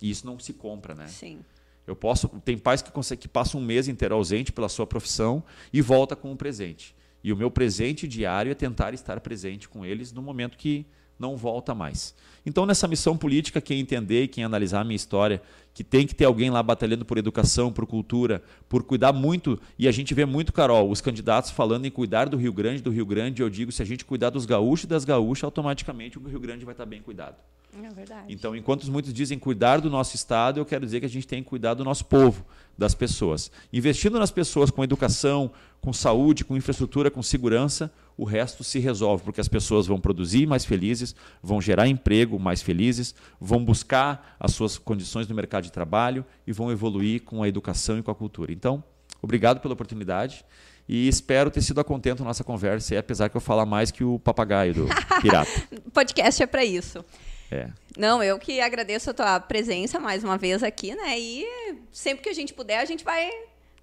[0.00, 1.08] E isso não se compra, né?
[1.08, 1.40] Sim.
[1.84, 2.28] Eu posso.
[2.44, 5.42] Tem pais que, conseguem, que passam um mês inteiro ausente pela sua profissão
[5.72, 6.94] e volta com um presente.
[7.24, 10.86] E o meu presente diário é tentar estar presente com eles no momento que
[11.18, 12.14] não volta mais.
[12.46, 15.42] Então, nessa missão política, quem entender e quem analisar a minha história,
[15.74, 19.86] que tem que ter alguém lá batalhando por educação, por cultura, por cuidar muito, e
[19.86, 23.06] a gente vê muito, Carol, os candidatos falando em cuidar do Rio Grande, do Rio
[23.06, 26.40] Grande, eu digo, se a gente cuidar dos gaúchos e das gaúchas, automaticamente o Rio
[26.40, 27.36] Grande vai estar bem cuidado.
[27.76, 28.24] É verdade.
[28.28, 31.42] Então, enquanto muitos dizem cuidar do nosso Estado, eu quero dizer que a gente tem
[31.42, 32.44] que cuidar do nosso povo,
[32.76, 33.50] das pessoas.
[33.72, 35.50] Investindo nas pessoas com educação,
[35.80, 40.44] com saúde, com infraestrutura, com segurança, o resto se resolve, porque as pessoas vão produzir
[40.44, 45.72] mais felizes, vão gerar emprego mais felizes, vão buscar as suas condições no mercado de
[45.72, 48.52] trabalho e vão evoluir com a educação e com a cultura.
[48.52, 48.82] Então,
[49.22, 50.44] obrigado pela oportunidade
[50.88, 54.18] e espero ter sido a contento nossa conversa, apesar que eu falar mais que o
[54.18, 54.88] papagaio do
[55.22, 55.50] pirata.
[55.94, 57.04] Podcast é para isso.
[57.52, 57.70] É.
[57.96, 61.18] Não, eu que agradeço a tua presença mais uma vez aqui, né?
[61.18, 61.46] E
[61.92, 63.30] sempre que a gente puder, a gente vai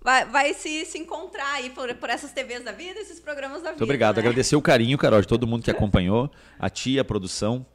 [0.06, 3.70] vai, vai se, se encontrar aí por, por essas TVs da vida, esses programas da
[3.70, 3.72] vida.
[3.72, 4.18] Muito obrigado.
[4.18, 4.22] Né?
[4.22, 7.66] Agradecer o carinho, Carol, de todo mundo que acompanhou, a tia, a produção,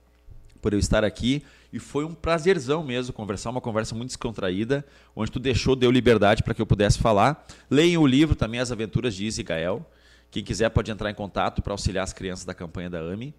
[0.62, 1.43] por eu estar aqui.
[1.73, 6.44] E foi um prazerzão mesmo conversar, uma conversa muito descontraída, onde tu deixou, deu liberdade
[6.44, 7.44] para que eu pudesse falar.
[7.69, 9.85] Leiam o livro também, As Aventuras de Izzy Gael.
[10.31, 13.35] Quem quiser pode entrar em contato para auxiliar as crianças da campanha da AMI.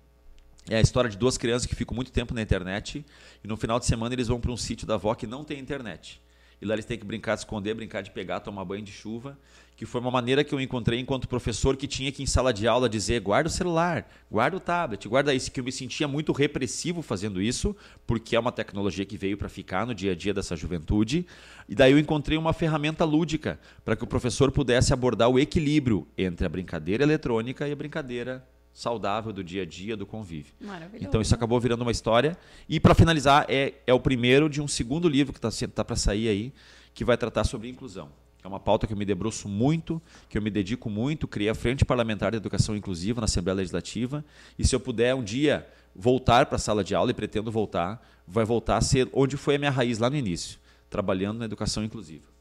[0.70, 3.06] É a história de duas crianças que ficam muito tempo na internet
[3.42, 5.58] e no final de semana eles vão para um sítio da avó que não tem
[5.58, 6.22] internet
[6.62, 9.38] e lá eles têm que brincar de esconder, brincar de pegar, tomar banho de chuva,
[9.76, 12.68] que foi uma maneira que eu encontrei enquanto professor que tinha que em sala de
[12.68, 16.32] aula dizer guarda o celular, guarda o tablet, guarda isso, que eu me sentia muito
[16.32, 17.76] repressivo fazendo isso,
[18.06, 21.26] porque é uma tecnologia que veio para ficar no dia a dia dessa juventude,
[21.68, 26.08] e daí eu encontrei uma ferramenta lúdica para que o professor pudesse abordar o equilíbrio
[26.16, 30.54] entre a brincadeira eletrônica e a brincadeira saudável do dia a dia, do convívio.
[31.00, 32.38] Então isso acabou virando uma história.
[32.68, 35.96] E para finalizar, é, é o primeiro de um segundo livro que está tá para
[35.96, 36.54] sair aí,
[36.94, 38.10] que vai tratar sobre inclusão.
[38.44, 41.28] É uma pauta que eu me debruço muito, que eu me dedico muito.
[41.28, 44.26] Criei a Frente Parlamentar de Educação Inclusiva na Assembleia Legislativa.
[44.58, 48.02] E se eu puder um dia voltar para a sala de aula, e pretendo voltar,
[48.28, 50.58] vai voltar a ser onde foi a minha raiz lá no início,
[50.90, 52.32] trabalhando na educação inclusiva.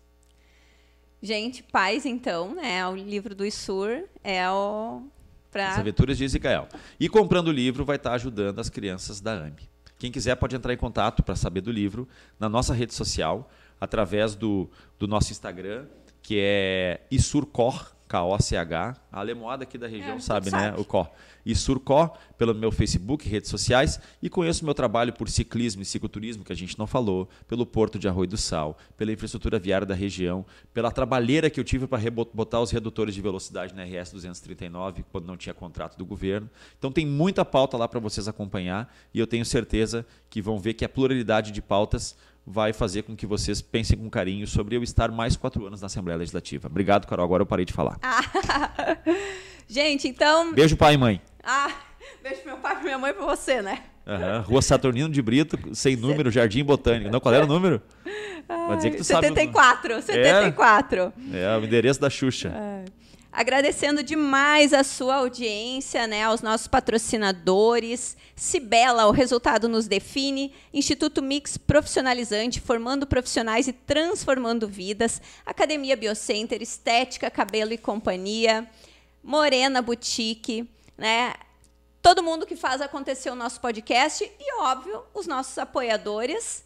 [1.23, 2.87] Gente, pais, então, né?
[2.87, 5.03] O livro do ISUR é o
[5.51, 5.71] Pra...
[5.71, 6.69] As Aventuras de Ezequiel.
[6.99, 9.61] E comprando o livro vai estar ajudando as crianças da AMB.
[9.99, 12.09] Quem quiser pode entrar em contato para saber do livro
[12.39, 13.51] na nossa rede social,
[13.81, 15.87] através do, do nosso Instagram,
[16.23, 18.97] que é Isurcor, K-O-C-H.
[19.13, 20.63] A alemoada aqui da região É, sabe, sabe.
[20.63, 20.75] né?
[20.77, 21.09] O Có.
[21.47, 26.45] E Surcó, pelo meu Facebook, redes sociais, e conheço meu trabalho por ciclismo e cicloturismo,
[26.45, 29.95] que a gente não falou, pelo Porto de Arroio do Sal, pela infraestrutura viária da
[29.95, 32.03] região, pela trabalheira que eu tive para
[32.35, 36.51] botar os redutores de velocidade na RS 239, quando não tinha contrato do governo.
[36.79, 40.75] Então tem muita pauta lá para vocês acompanhar, e eu tenho certeza que vão ver
[40.75, 42.17] que a pluralidade de pautas
[42.51, 45.87] vai fazer com que vocês pensem com carinho sobre eu estar mais quatro anos na
[45.87, 46.67] Assembleia Legislativa.
[46.67, 47.25] Obrigado, Carol.
[47.25, 47.99] Agora eu parei de falar.
[49.69, 50.53] Gente, então.
[50.53, 51.21] Beijo, pai e mãe.
[51.45, 51.71] Ah,
[52.23, 53.85] beijo pro meu pai e pra minha mãe e pra você, né?
[54.07, 54.41] Aham.
[54.41, 57.11] Rua Saturnino de Brito, sem número, Jardim Botânico.
[57.11, 57.81] Não, qual era o número?
[58.49, 59.27] Vai dizer que tu sabe.
[59.27, 61.13] o- 74, 74.
[61.33, 62.53] É, o endereço da Xuxa.
[63.33, 68.17] Agradecendo demais a sua audiência, né, aos nossos patrocinadores.
[68.35, 70.53] Cibela, o resultado nos define.
[70.75, 75.23] Instituto Mix Profissionalizante, formando profissionais e transformando vidas.
[75.47, 78.69] Academia Biocenter, Estética, Cabelo e Companhia.
[79.23, 81.35] Morena Boutique, né?
[82.03, 86.65] Todo mundo que faz acontecer o nosso podcast e, óbvio, os nossos apoiadores.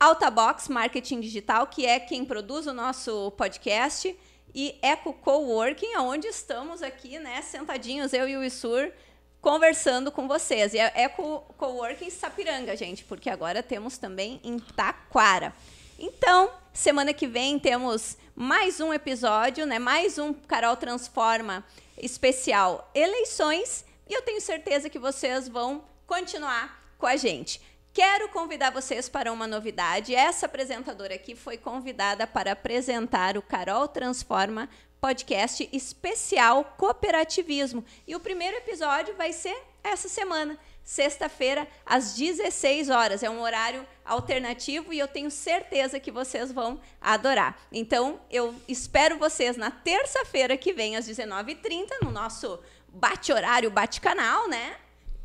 [0.00, 4.16] Altabox Marketing Digital, que é quem produz o nosso podcast,
[4.54, 8.92] e Eco Coworking, onde estamos aqui, né, sentadinhos, eu e o Isur,
[9.40, 10.72] conversando com vocês.
[10.72, 15.52] E é Eco Coworking Sapiranga, gente, porque agora temos também em Taquara.
[15.98, 21.64] Então, semana que vem temos mais um episódio, né, mais um Carol Transforma
[21.98, 27.60] especial eleições, e eu tenho certeza que vocês vão continuar com a gente.
[27.94, 30.16] Quero convidar vocês para uma novidade.
[30.16, 34.68] Essa apresentadora aqui foi convidada para apresentar o Carol Transforma
[35.00, 37.84] podcast especial cooperativismo.
[38.04, 43.22] E o primeiro episódio vai ser essa semana, sexta-feira, às 16 horas.
[43.22, 47.56] É um horário alternativo e eu tenho certeza que vocês vão adorar.
[47.70, 52.58] Então, eu espero vocês na terça-feira que vem, às 19h30, no nosso
[52.88, 54.78] bate-horário, bate-canal, né?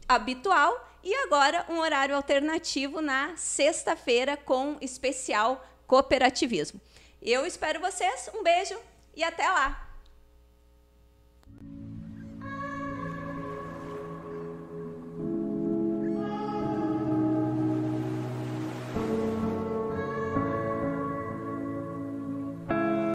[0.08, 0.89] Habitual.
[1.03, 6.80] E agora, um horário alternativo na sexta-feira com especial cooperativismo.
[7.21, 8.30] Eu espero vocês.
[8.34, 8.77] Um beijo
[9.15, 9.89] e até lá!